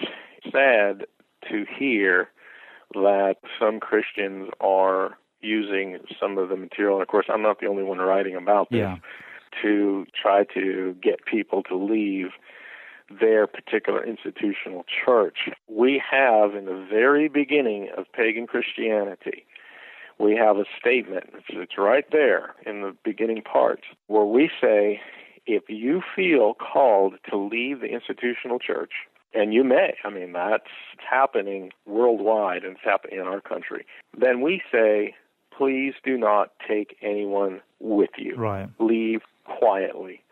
sad 0.51 1.05
to 1.49 1.65
hear 1.77 2.29
that 2.93 3.35
some 3.59 3.79
Christians 3.79 4.49
are 4.59 5.17
using 5.39 5.99
some 6.19 6.37
of 6.39 6.49
the 6.49 6.55
material. 6.55 6.95
And 6.95 7.03
of 7.03 7.09
course, 7.09 7.27
I'm 7.31 7.43
not 7.43 7.59
the 7.59 7.67
only 7.67 7.83
one 7.83 7.99
writing 7.99 8.35
about 8.35 8.71
this. 8.71 8.79
Yeah 8.79 8.97
to 9.61 10.05
try 10.21 10.43
to 10.53 10.95
get 11.01 11.25
people 11.25 11.63
to 11.63 11.75
leave 11.75 12.31
their 13.19 13.47
particular 13.47 14.03
institutional 14.05 14.85
church. 15.05 15.49
We 15.67 16.01
have, 16.11 16.55
in 16.55 16.65
the 16.65 16.85
very 16.89 17.29
beginning 17.29 17.89
of 17.97 18.05
pagan 18.11 18.47
Christianity, 18.47 19.45
we 20.19 20.35
have 20.35 20.57
a 20.57 20.65
statement, 20.79 21.29
it's 21.49 21.77
right 21.77 22.05
there 22.11 22.55
in 22.65 22.81
the 22.81 22.95
beginning 23.03 23.43
parts, 23.43 23.83
where 24.07 24.25
we 24.25 24.49
say, 24.59 24.99
if 25.45 25.63
you 25.69 26.01
feel 26.15 26.53
called 26.53 27.13
to 27.29 27.37
leave 27.37 27.79
the 27.79 27.87
institutional 27.87 28.59
church, 28.59 28.91
and 29.33 29.53
you 29.53 29.63
may, 29.63 29.95
I 30.03 30.09
mean, 30.09 30.33
that's 30.33 30.63
happening 31.09 31.71
worldwide 31.85 32.63
and 32.63 32.73
it's 32.75 32.83
happening 32.83 33.19
in 33.19 33.27
our 33.27 33.41
country, 33.41 33.85
then 34.17 34.41
we 34.41 34.61
say, 34.71 35.15
please 35.55 35.93
do 36.03 36.17
not 36.17 36.51
take 36.67 36.97
anyone 37.01 37.61
with 37.79 38.09
you. 38.17 38.35
Right. 38.35 38.69
Leave 38.79 39.21
quietly 39.47 40.23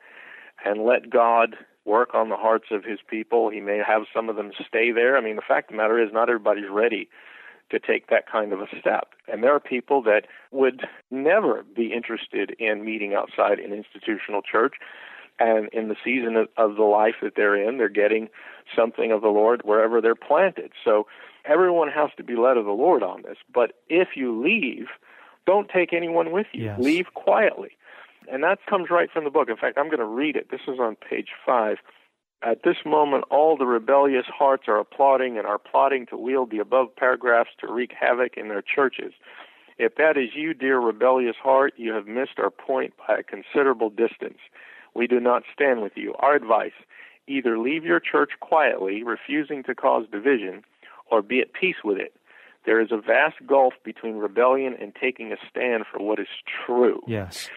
and 0.63 0.85
let 0.85 1.09
God 1.09 1.55
work 1.85 2.13
on 2.13 2.29
the 2.29 2.35
hearts 2.35 2.65
of 2.71 2.83
his 2.83 2.99
people. 3.07 3.49
He 3.49 3.61
may 3.61 3.81
have 3.85 4.03
some 4.13 4.29
of 4.29 4.35
them 4.35 4.51
stay 4.67 4.91
there. 4.91 5.17
I 5.17 5.21
mean, 5.21 5.35
the 5.35 5.41
fact 5.47 5.69
of 5.69 5.75
the 5.75 5.81
matter 5.81 6.01
is, 6.01 6.11
not 6.11 6.29
everybody's 6.29 6.69
ready 6.69 7.09
to 7.71 7.79
take 7.79 8.09
that 8.09 8.29
kind 8.29 8.53
of 8.53 8.61
a 8.61 8.67
step. 8.79 9.09
And 9.27 9.43
there 9.43 9.53
are 9.53 9.59
people 9.59 10.01
that 10.03 10.23
would 10.51 10.81
never 11.09 11.63
be 11.63 11.93
interested 11.93 12.55
in 12.59 12.85
meeting 12.85 13.13
outside 13.13 13.59
an 13.59 13.73
institutional 13.73 14.41
church. 14.41 14.75
And 15.39 15.67
in 15.73 15.89
the 15.89 15.95
season 16.03 16.35
of, 16.37 16.47
of 16.57 16.75
the 16.75 16.83
life 16.83 17.15
that 17.21 17.33
they're 17.35 17.55
in, 17.55 17.77
they're 17.77 17.89
getting 17.89 18.29
something 18.75 19.11
of 19.11 19.21
the 19.21 19.29
Lord 19.29 19.61
wherever 19.63 19.99
they're 19.99 20.15
planted. 20.15 20.71
So 20.83 21.07
everyone 21.43 21.89
has 21.89 22.09
to 22.17 22.23
be 22.23 22.35
led 22.35 22.57
of 22.57 22.65
the 22.65 22.71
Lord 22.71 23.03
on 23.03 23.23
this. 23.23 23.37
But 23.53 23.73
if 23.89 24.09
you 24.15 24.41
leave, 24.41 24.87
don't 25.45 25.69
take 25.69 25.91
anyone 25.91 26.31
with 26.31 26.47
you. 26.53 26.65
Yes. 26.65 26.79
Leave 26.79 27.13
quietly. 27.13 27.77
And 28.31 28.43
that 28.43 28.59
comes 28.69 28.89
right 28.89 29.09
from 29.11 29.23
the 29.23 29.29
book. 29.29 29.49
In 29.49 29.57
fact, 29.57 29.77
I'm 29.77 29.87
going 29.87 29.99
to 29.99 30.05
read 30.05 30.35
it. 30.35 30.49
This 30.51 30.61
is 30.67 30.79
on 30.79 30.95
page 30.95 31.29
five. 31.45 31.77
At 32.43 32.63
this 32.63 32.77
moment, 32.85 33.23
all 33.31 33.57
the 33.57 33.65
rebellious 33.65 34.25
hearts 34.27 34.63
are 34.67 34.77
applauding 34.77 35.37
and 35.37 35.47
are 35.47 35.57
plotting 35.57 36.05
to 36.07 36.17
wield 36.17 36.51
the 36.51 36.59
above 36.59 36.95
paragraphs 36.95 37.51
to 37.59 37.71
wreak 37.71 37.91
havoc 37.99 38.37
in 38.37 38.49
their 38.49 38.61
churches. 38.61 39.13
If 39.77 39.95
that 39.95 40.17
is 40.17 40.29
you, 40.35 40.53
dear 40.53 40.79
rebellious 40.79 41.35
heart, 41.41 41.73
you 41.77 41.93
have 41.93 42.07
missed 42.07 42.37
our 42.37 42.49
point 42.49 42.93
by 43.07 43.17
a 43.17 43.23
considerable 43.23 43.89
distance. 43.89 44.37
We 44.93 45.07
do 45.07 45.19
not 45.19 45.43
stand 45.53 45.81
with 45.81 45.93
you. 45.95 46.13
Our 46.19 46.35
advice 46.35 46.71
either 47.27 47.57
leave 47.57 47.83
your 47.83 47.99
church 47.99 48.31
quietly, 48.39 49.03
refusing 49.03 49.63
to 49.63 49.75
cause 49.75 50.05
division, 50.11 50.63
or 51.09 51.21
be 51.21 51.41
at 51.41 51.53
peace 51.53 51.77
with 51.83 51.97
it. 51.97 52.13
There 52.65 52.81
is 52.81 52.91
a 52.91 52.97
vast 52.97 53.35
gulf 53.45 53.73
between 53.83 54.15
rebellion 54.15 54.75
and 54.79 54.93
taking 54.95 55.31
a 55.31 55.37
stand 55.49 55.85
for 55.91 56.03
what 56.03 56.19
is 56.19 56.27
true. 56.65 57.01
Yes. 57.07 57.49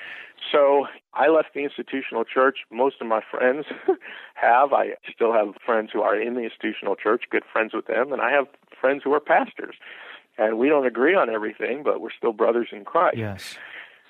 So 0.52 0.86
I 1.14 1.28
left 1.28 1.54
the 1.54 1.60
institutional 1.60 2.24
church. 2.24 2.58
Most 2.70 2.96
of 3.00 3.06
my 3.06 3.20
friends 3.30 3.66
have. 4.34 4.72
I 4.72 4.94
still 5.12 5.32
have 5.32 5.54
friends 5.64 5.90
who 5.92 6.02
are 6.02 6.18
in 6.20 6.34
the 6.34 6.42
institutional 6.42 6.96
church, 6.96 7.24
good 7.30 7.44
friends 7.52 7.72
with 7.74 7.86
them, 7.86 8.12
and 8.12 8.22
I 8.22 8.30
have 8.30 8.46
friends 8.80 9.02
who 9.04 9.12
are 9.12 9.20
pastors. 9.20 9.74
And 10.36 10.58
we 10.58 10.68
don't 10.68 10.86
agree 10.86 11.14
on 11.14 11.28
everything, 11.28 11.82
but 11.82 12.00
we're 12.00 12.12
still 12.16 12.32
brothers 12.32 12.68
in 12.70 12.84
Christ. 12.84 13.16
Yes. 13.16 13.58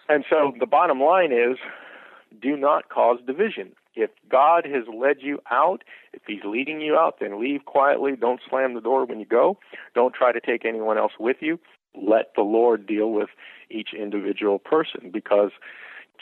And 0.08 0.24
so 0.28 0.52
the 0.58 0.66
bottom 0.66 1.00
line 1.00 1.32
is 1.32 1.58
do 2.40 2.56
not 2.56 2.88
cause 2.88 3.18
division. 3.26 3.72
If 3.94 4.10
God 4.30 4.64
has 4.66 4.84
led 4.94 5.16
you 5.20 5.40
out, 5.50 5.82
if 6.12 6.22
He's 6.26 6.44
leading 6.44 6.80
you 6.80 6.96
out, 6.96 7.16
then 7.20 7.40
leave 7.40 7.64
quietly. 7.64 8.12
Don't 8.14 8.40
slam 8.48 8.74
the 8.74 8.80
door 8.80 9.04
when 9.06 9.18
you 9.18 9.26
go. 9.26 9.58
Don't 9.94 10.14
try 10.14 10.32
to 10.32 10.40
take 10.40 10.64
anyone 10.64 10.98
else 10.98 11.12
with 11.18 11.38
you. 11.40 11.58
Let 11.94 12.32
the 12.36 12.42
Lord 12.42 12.86
deal 12.86 13.10
with 13.10 13.30
each 13.70 13.88
individual 13.98 14.58
person 14.58 15.10
because 15.12 15.50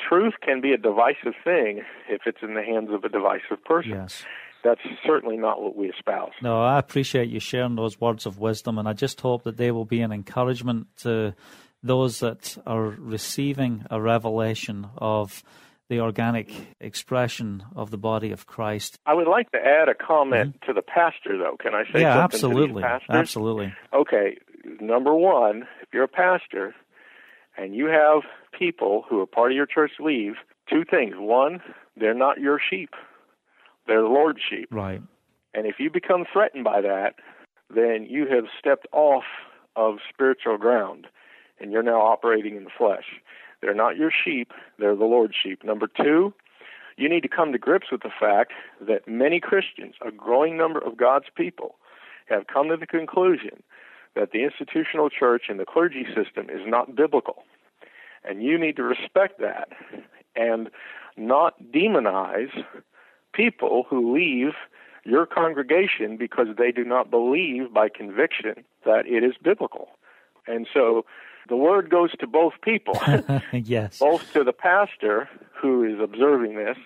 truth 0.09 0.35
can 0.43 0.61
be 0.61 0.73
a 0.73 0.77
divisive 0.77 1.35
thing 1.45 1.83
if 2.09 2.23
it's 2.27 2.39
in 2.43 2.55
the 2.55 2.63
hands 2.63 2.91
of 2.93 3.05
a 3.05 3.09
divisive 3.09 3.63
person. 3.65 3.93
Yes. 3.93 4.25
That's 4.65 4.81
certainly 5.07 5.37
not 5.37 5.63
what 5.63 5.77
we 5.77 5.89
espouse. 5.91 6.33
No, 6.43 6.61
I 6.61 6.79
appreciate 6.79 7.29
you 7.29 7.39
sharing 7.39 7.77
those 7.77 8.01
words 8.01 8.27
of 8.27 8.39
wisdom, 8.41 8.79
and 8.79 8.89
I 8.89 8.95
just 8.95 9.21
hope 9.21 9.45
that 9.45 9.57
they 9.57 9.71
will 9.71 9.85
be 9.85 10.01
an 10.01 10.11
encouragement 10.13 10.89
to 11.03 11.35
those 11.85 12.19
that 12.21 12.57
are 12.67 12.83
receiving 12.83 13.85
a 13.91 14.01
revelation 14.01 14.89
of 14.99 15.45
the 15.89 16.01
organic 16.01 16.51
expression 16.81 17.63
of 17.77 17.93
the 17.93 17.99
body 17.99 18.33
of 18.33 18.47
Christ. 18.47 18.99
I 19.07 19.15
would 19.15 19.29
like 19.29 19.53
to 19.53 19.59
add 19.59 19.89
a 19.89 19.95
comment 19.95 20.57
to 20.67 20.73
the 20.73 20.83
pastor, 20.83 21.39
though. 21.39 21.57
Can 21.61 21.75
I 21.75 21.85
say 21.85 21.89
Mm-hmm. 21.91 21.99
yeah, 22.01 22.15
something 22.15 22.35
absolutely. 22.37 22.69
to 22.69 22.75
these 22.75 22.83
pastors? 22.83 23.09
Absolutely. 23.11 23.75
Okay, 23.93 24.39
number 24.81 25.15
one, 25.15 25.69
if 25.81 25.89
you're 25.93 26.05
a 26.05 26.09
pastor 26.09 26.75
and 27.57 27.75
you 27.75 27.87
have 27.87 28.23
people 28.57 29.05
who 29.09 29.21
are 29.21 29.27
part 29.27 29.53
of 29.53 29.57
your 29.57 29.67
church 29.67 29.93
leave, 30.01 30.35
two 30.69 30.85
things. 30.85 31.15
One, 31.17 31.61
they're 31.97 32.15
not 32.15 32.39
your 32.39 32.59
sheep, 32.59 32.91
they're 33.87 34.03
the 34.03 34.09
Lord's 34.09 34.41
sheep. 34.49 34.69
Right. 34.71 35.03
And 35.55 35.67
if 35.67 35.77
you 35.79 35.91
become 35.91 36.25
threatened 36.31 36.65
by 36.65 36.83
that, 36.83 37.15
then 37.75 38.07
you 38.09 38.27
have 38.29 38.45
stepped 38.59 38.87
off 38.93 39.25
of 39.75 39.97
spiritual 40.09 40.59
ground 40.59 41.07
and 41.59 41.73
you're 41.73 41.83
now 41.83 42.01
operating 42.01 42.57
in 42.57 42.65
the 42.65 42.71
flesh. 42.77 43.05
They're 43.63 43.75
not 43.75 43.97
your 43.97 44.11
sheep, 44.11 44.53
they're 44.79 44.97
the 44.97 45.05
Lord's 45.05 45.35
sheep. 45.43 45.65
Number 45.65 45.89
two, 45.89 46.35
you 46.99 47.09
need 47.09 47.23
to 47.23 47.29
come 47.29 47.53
to 47.53 47.59
grips 47.59 47.91
with 47.91 48.03
the 48.03 48.11
fact 48.21 48.53
that 48.81 49.09
many 49.09 49.41
Christians, 49.41 49.95
a 50.07 50.11
growing 50.11 50.57
number 50.57 50.79
of 50.79 50.97
God's 50.97 51.27
people, 51.35 51.77
have 52.27 52.47
come 52.47 52.69
to 52.69 52.77
the 52.77 52.87
conclusion 52.87 53.63
that 54.17 54.33
the 54.33 54.43
institutional 54.43 55.09
church 55.09 55.45
and 55.49 55.61
the 55.61 55.65
clergy 55.65 56.05
system 56.07 56.51
is 56.51 56.63
not 56.67 56.97
biblical. 56.97 57.45
And 58.25 58.43
you 58.43 58.59
need 58.59 58.77
to 58.77 58.83
respect 58.83 59.41
that 59.41 59.69
and 60.35 60.69
not 61.17 61.55
demonize 61.63 62.65
people 63.33 63.85
who 63.89 64.15
leave 64.15 64.55
your 65.05 65.27
congregation 65.27 66.17
because 66.17 66.49
they 66.59 66.73
do 66.73 66.85
not 66.85 67.11
believe 67.11 67.73
by 67.73 67.89
conviction 67.89 68.65
that 68.85 69.07
it 69.07 69.23
is 69.23 69.35
biblical. 69.43 69.89
And 70.47 70.67
so 70.73 71.05
the 71.49 71.57
word 71.57 71.91
goes 71.91 72.11
to 72.19 72.27
both 72.27 72.55
people, 72.63 72.99
yes. 73.53 73.99
both 73.99 74.33
to 74.33 74.43
the 74.43 74.53
pastor 74.53 75.29
who 75.55 75.85
is 75.85 76.01
observing 76.03 76.57
this, 76.57 76.77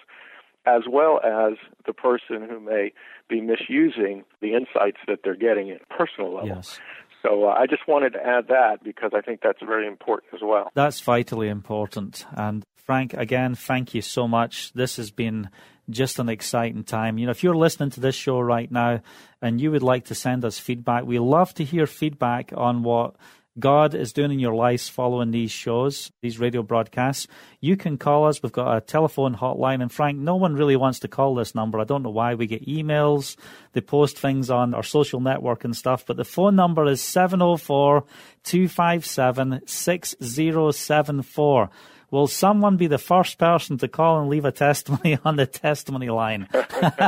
as 0.67 0.83
well 0.89 1.21
as 1.25 1.55
the 1.87 1.95
person 1.95 2.47
who 2.49 2.61
may 2.61 2.93
be 3.29 3.41
misusing 3.41 4.25
the 4.43 4.55
insights 4.55 4.99
that 5.09 5.21
they're 5.25 5.35
getting 5.35 5.71
at 5.71 5.81
a 5.81 5.95
personal 5.97 6.35
level. 6.35 6.49
Yes. 6.49 6.79
So 7.23 7.45
uh, 7.45 7.49
I 7.49 7.67
just 7.67 7.87
wanted 7.87 8.15
to 8.15 8.27
add 8.27 8.49
that 8.49 8.83
because 8.83 9.13
I 9.15 9.21
think 9.21 9.41
that's 9.43 9.63
very 9.63 9.87
important 9.87 10.35
as 10.35 10.41
well. 10.43 10.71
That's 10.75 11.01
vitally 11.01 11.49
important. 11.49 12.25
And 12.33 12.65
Frank, 12.77 13.15
again, 13.15 13.55
thank 13.55 13.95
you 13.95 14.03
so 14.03 14.27
much. 14.27 14.73
This 14.73 14.97
has 14.97 15.11
been 15.11 15.51
just 15.91 16.19
an 16.19 16.29
exciting 16.29 16.85
time. 16.85 17.19
You 17.19 17.27
know, 17.27 17.31
if 17.31 17.43
you're 17.43 17.57
listening 17.57 17.91
to 17.91 18.01
this 18.01 18.15
show 18.15 18.41
right 18.41 18.71
now 18.71 19.01
and 19.43 19.61
you 19.61 19.71
would 19.71 19.83
like 19.83 20.07
to 20.07 20.15
send 20.15 20.45
us 20.45 20.59
feedback, 20.59 21.05
we 21.05 21.19
love 21.19 21.53
to 21.55 21.65
hear 21.65 21.87
feedback 21.87 22.53
on 22.57 22.83
what 22.83 23.17
God 23.61 23.95
is 23.95 24.13
doing 24.13 24.33
in 24.33 24.39
your 24.39 24.55
lives 24.55 24.89
following 24.89 25.31
these 25.31 25.51
shows, 25.51 26.11
these 26.23 26.39
radio 26.39 26.63
broadcasts, 26.63 27.27
you 27.61 27.77
can 27.77 27.99
call 27.99 28.27
us. 28.27 28.43
We've 28.43 28.51
got 28.51 28.77
a 28.77 28.81
telephone 28.81 29.37
hotline. 29.37 29.83
And 29.83 29.93
Frank, 29.93 30.19
no 30.19 30.37
one 30.37 30.55
really 30.55 30.77
wants 30.77 31.01
to 31.01 31.09
call 31.09 31.35
this 31.35 31.55
number. 31.55 31.79
I 31.79 31.85
don't 31.85 32.03
know 32.03 32.11
why. 32.11 32.35
We 32.35 32.47
get 32.47 32.67
emails, 32.67 33.37
they 33.73 33.81
post 33.81 34.19
things 34.19 34.51
on 34.51 34.75
our 34.75 34.83
social 34.83 35.21
network 35.21 35.65
and 35.65 35.77
stuff. 35.77 36.05
But 36.07 36.17
the 36.17 36.25
phone 36.25 36.57
number 36.57 36.87
is 36.87 37.03
704 37.03 38.05
257 38.45 39.61
6074. 39.67 41.71
Will 42.11 42.27
someone 42.27 42.77
be 42.77 42.89
the 42.89 42.99
first 42.99 43.39
person 43.39 43.79
to 43.79 43.89
call 43.89 44.21
and 44.21 44.29
leave 44.29 44.45
a 44.45 44.53
testimony 44.53 45.19
on 45.25 45.37
the 45.37 45.47
testimony 45.47 46.11
line? 46.11 46.49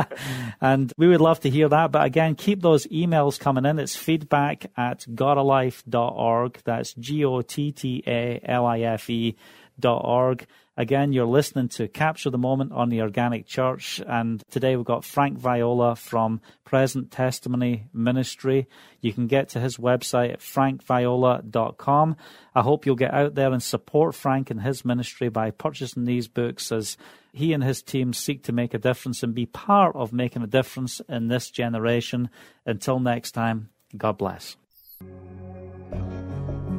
and 0.61 0.93
we 0.97 1.07
would 1.07 1.21
love 1.21 1.41
to 1.41 1.49
hear 1.49 1.69
that. 1.69 1.91
But 1.91 2.05
again, 2.05 2.35
keep 2.35 2.61
those 2.61 2.87
emails 2.87 3.39
coming 3.39 3.65
in. 3.65 3.79
It's 3.79 3.95
feedback 3.95 4.71
at 4.77 5.01
gottalife.org. 5.01 6.59
That's 6.63 6.93
G 6.93 7.25
O 7.25 7.41
T 7.41 7.71
T 7.71 8.03
A 8.07 8.39
L 8.43 8.65
I 8.65 8.79
F 8.81 9.09
E 9.09 9.35
dot 9.79 10.01
org. 10.05 10.45
Again, 10.75 11.13
you're 11.13 11.27
listening 11.27 11.67
to 11.69 11.87
Capture 11.87 12.31
the 12.31 12.39
Moment 12.39 12.71
on 12.71 12.89
the 12.89 13.01
Organic 13.01 13.45
Church, 13.45 14.01
and 14.07 14.41
today 14.49 14.75
we've 14.75 14.83
got 14.83 15.05
Frank 15.05 15.37
Viola 15.37 15.95
from 15.95 16.41
Present 16.65 17.11
Testimony 17.11 17.85
Ministry. 17.93 18.67
You 18.99 19.13
can 19.13 19.27
get 19.27 19.49
to 19.49 19.59
his 19.59 19.77
website 19.77 20.33
at 20.33 20.39
frankviola.com. 20.39 22.15
I 22.55 22.61
hope 22.61 22.87
you'll 22.87 22.95
get 22.95 23.13
out 23.13 23.35
there 23.35 23.51
and 23.51 23.61
support 23.61 24.15
Frank 24.15 24.49
and 24.49 24.61
his 24.61 24.83
ministry 24.83 25.29
by 25.29 25.51
purchasing 25.51 26.05
these 26.05 26.27
books 26.27 26.71
as 26.71 26.97
he 27.33 27.53
and 27.53 27.63
his 27.63 27.83
team 27.83 28.11
seek 28.11 28.43
to 28.45 28.51
make 28.51 28.73
a 28.73 28.79
difference 28.79 29.21
and 29.21 29.35
be 29.35 29.45
part 29.45 29.95
of 29.95 30.11
making 30.11 30.41
a 30.41 30.47
difference 30.47 31.01
in 31.07 31.27
this 31.27 31.51
generation. 31.51 32.31
Until 32.65 32.99
next 32.99 33.33
time, 33.33 33.69
God 33.95 34.17
bless. 34.17 34.57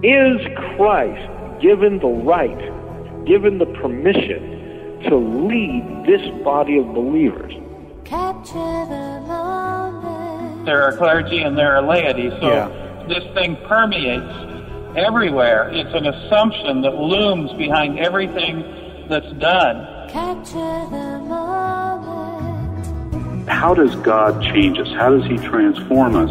Is 0.02 0.40
Christ 0.76 1.62
given 1.62 2.00
the 2.00 2.08
right, 2.08 2.83
given 3.26 3.58
the 3.58 3.66
permission 3.66 5.00
to 5.08 5.16
lead 5.16 6.04
this 6.06 6.22
body 6.42 6.78
of 6.78 6.94
believers? 6.94 7.52
Capture 8.04 8.54
the 8.54 9.22
moment. 9.26 10.64
There 10.66 10.82
are 10.82 10.96
clergy 10.96 11.42
and 11.42 11.56
there 11.58 11.74
are 11.76 11.82
laity, 11.82 12.30
so 12.40 12.48
Yeah. 12.48 12.68
this 13.08 13.24
thing 13.34 13.56
permeates 13.66 14.32
everywhere. 14.96 15.68
It's 15.72 15.92
an 15.94 16.06
assumption 16.06 16.80
that 16.82 16.94
looms 16.96 17.52
behind 17.54 17.98
everything 17.98 18.64
that's 19.08 19.30
done. 19.32 19.86
Capture 20.08 20.86
the 20.90 21.18
moment. 21.28 22.14
How 23.48 23.74
does 23.74 23.94
God 23.96 24.40
change 24.42 24.78
us? 24.78 24.88
How 24.92 25.10
does 25.10 25.24
He 25.26 25.36
transform 25.38 26.14
us? 26.16 26.30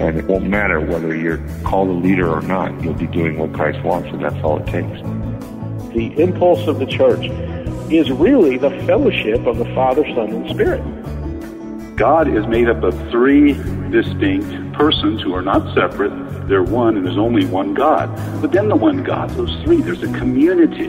And 0.00 0.16
it 0.16 0.26
won't 0.26 0.46
matter 0.46 0.78
whether 0.78 1.16
you're 1.16 1.40
called 1.64 1.88
a 1.88 1.92
leader 1.92 2.28
or 2.30 2.40
not. 2.42 2.80
You'll 2.84 2.94
be 2.94 3.08
doing 3.08 3.36
what 3.38 3.52
Christ 3.52 3.82
wants, 3.82 4.08
and 4.10 4.22
that's 4.22 4.36
all 4.44 4.58
it 4.58 4.66
takes. 4.66 5.00
The 5.98 6.16
impulse 6.22 6.68
of 6.68 6.78
the 6.78 6.86
church 6.86 7.24
is 7.90 8.08
really 8.08 8.56
the 8.56 8.70
fellowship 8.86 9.44
of 9.46 9.58
the 9.58 9.64
Father, 9.74 10.04
Son, 10.14 10.30
and 10.30 10.48
Spirit. 10.48 11.96
God 11.96 12.28
is 12.28 12.46
made 12.46 12.68
up 12.68 12.84
of 12.84 12.94
three 13.10 13.54
distinct 13.90 14.74
persons 14.74 15.22
who 15.22 15.34
are 15.34 15.42
not 15.42 15.74
separate. 15.74 16.12
They're 16.46 16.62
one, 16.62 16.96
and 16.96 17.04
there's 17.04 17.18
only 17.18 17.46
one 17.46 17.74
God. 17.74 18.12
Within 18.40 18.68
the 18.68 18.76
one 18.76 19.02
God, 19.02 19.30
those 19.30 19.52
three, 19.64 19.82
there's 19.82 20.04
a 20.04 20.12
community. 20.16 20.86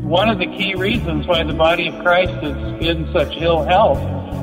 One 0.00 0.28
of 0.28 0.40
the 0.40 0.46
key 0.46 0.74
reasons 0.74 1.28
why 1.28 1.44
the 1.44 1.54
body 1.54 1.86
of 1.86 2.02
Christ 2.02 2.32
is 2.42 2.84
in 2.84 3.08
such 3.12 3.36
ill 3.36 3.62
health 3.62 4.00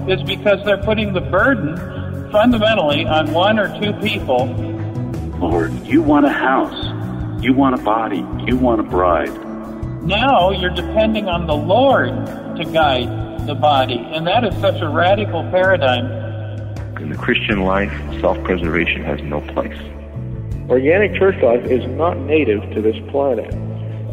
is 0.10 0.24
because 0.24 0.64
they're 0.64 0.82
putting 0.82 1.12
the 1.12 1.20
burden 1.20 2.32
fundamentally 2.32 3.06
on 3.06 3.34
one 3.34 3.60
or 3.60 3.68
two 3.82 3.92
people. 4.00 4.46
Lord, 5.40 5.74
you 5.86 6.02
want 6.02 6.26
a 6.26 6.32
house. 6.32 7.44
You 7.44 7.52
want 7.52 7.78
a 7.78 7.84
body. 7.84 8.26
You 8.48 8.56
want 8.56 8.80
a 8.80 8.84
bride. 8.84 9.53
Now 10.04 10.52
you're 10.52 10.74
depending 10.74 11.30
on 11.30 11.48
the 11.48 11.56
Lord 11.56 12.10
to 12.58 12.66
guide 12.74 13.48
the 13.48 13.56
body, 13.56 13.98
and 13.98 14.28
that 14.28 14.44
is 14.44 14.54
such 14.60 14.82
a 14.82 14.90
radical 14.90 15.44
paradigm. 15.50 16.06
In 16.98 17.10
the 17.10 17.18
Christian 17.18 17.64
life, 17.64 17.92
self-preservation 18.20 19.04
has 19.04 19.22
no 19.22 19.40
place. 19.40 19.78
Organic 20.70 21.16
church 21.16 21.42
life 21.42 21.64
is 21.66 21.86
not 21.98 22.18
native 22.18 22.62
to 22.74 22.82
this 22.82 22.98
planet. 23.12 23.54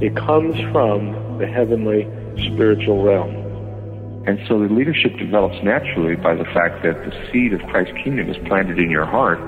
It 0.00 0.16
comes 0.16 0.58
from 0.72 1.38
the 1.38 1.46
heavenly 1.46 2.08
spiritual 2.36 3.02
realm. 3.02 3.34
And 4.26 4.38
so 4.46 4.60
the 4.60 4.72
leadership 4.72 5.16
develops 5.16 5.60
naturally 5.64 6.14
by 6.14 6.34
the 6.34 6.44
fact 6.44 6.84
that 6.84 7.04
the 7.04 7.30
seed 7.32 7.52
of 7.52 7.60
Christ's 7.68 7.94
kingdom 8.04 8.28
is 8.30 8.36
planted 8.46 8.78
in 8.78 8.90
your 8.90 9.06
heart. 9.06 9.40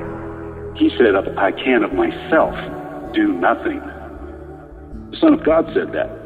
He 0.76 0.90
said, 0.97 1.14
I 1.38 1.53
can 1.53 1.84
of 1.84 1.93
myself 1.93 2.55
do 3.14 3.32
nothing. 3.32 3.80
The 5.11 5.18
Son 5.20 5.34
of 5.34 5.45
God 5.45 5.70
said 5.74 5.93
that. 5.93 6.22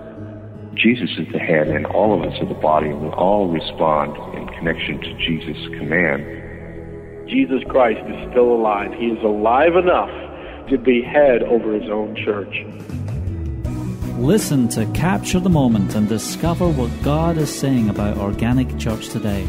Jesus 0.76 1.10
is 1.18 1.26
the 1.32 1.38
head, 1.38 1.68
and 1.68 1.86
all 1.86 2.12
of 2.12 2.30
us 2.30 2.38
are 2.40 2.46
the 2.46 2.54
body, 2.54 2.88
and 2.88 3.00
we 3.00 3.08
all 3.08 3.48
respond 3.48 4.14
in 4.36 4.46
connection 4.58 5.00
to 5.00 5.14
Jesus' 5.18 5.56
command. 5.78 7.28
Jesus 7.28 7.62
Christ 7.68 8.00
is 8.06 8.30
still 8.30 8.52
alive. 8.52 8.92
He 8.92 9.06
is 9.06 9.22
alive 9.24 9.74
enough 9.74 10.10
to 10.68 10.76
be 10.76 11.02
head 11.02 11.42
over 11.42 11.72
his 11.72 11.88
own 11.90 12.14
church. 12.14 12.54
Listen 14.18 14.68
to 14.68 14.84
Capture 14.92 15.40
the 15.40 15.48
Moment 15.48 15.94
and 15.94 16.08
discover 16.08 16.68
what 16.68 16.90
God 17.02 17.38
is 17.38 17.52
saying 17.52 17.88
about 17.88 18.18
organic 18.18 18.78
church 18.78 19.08
today. 19.08 19.46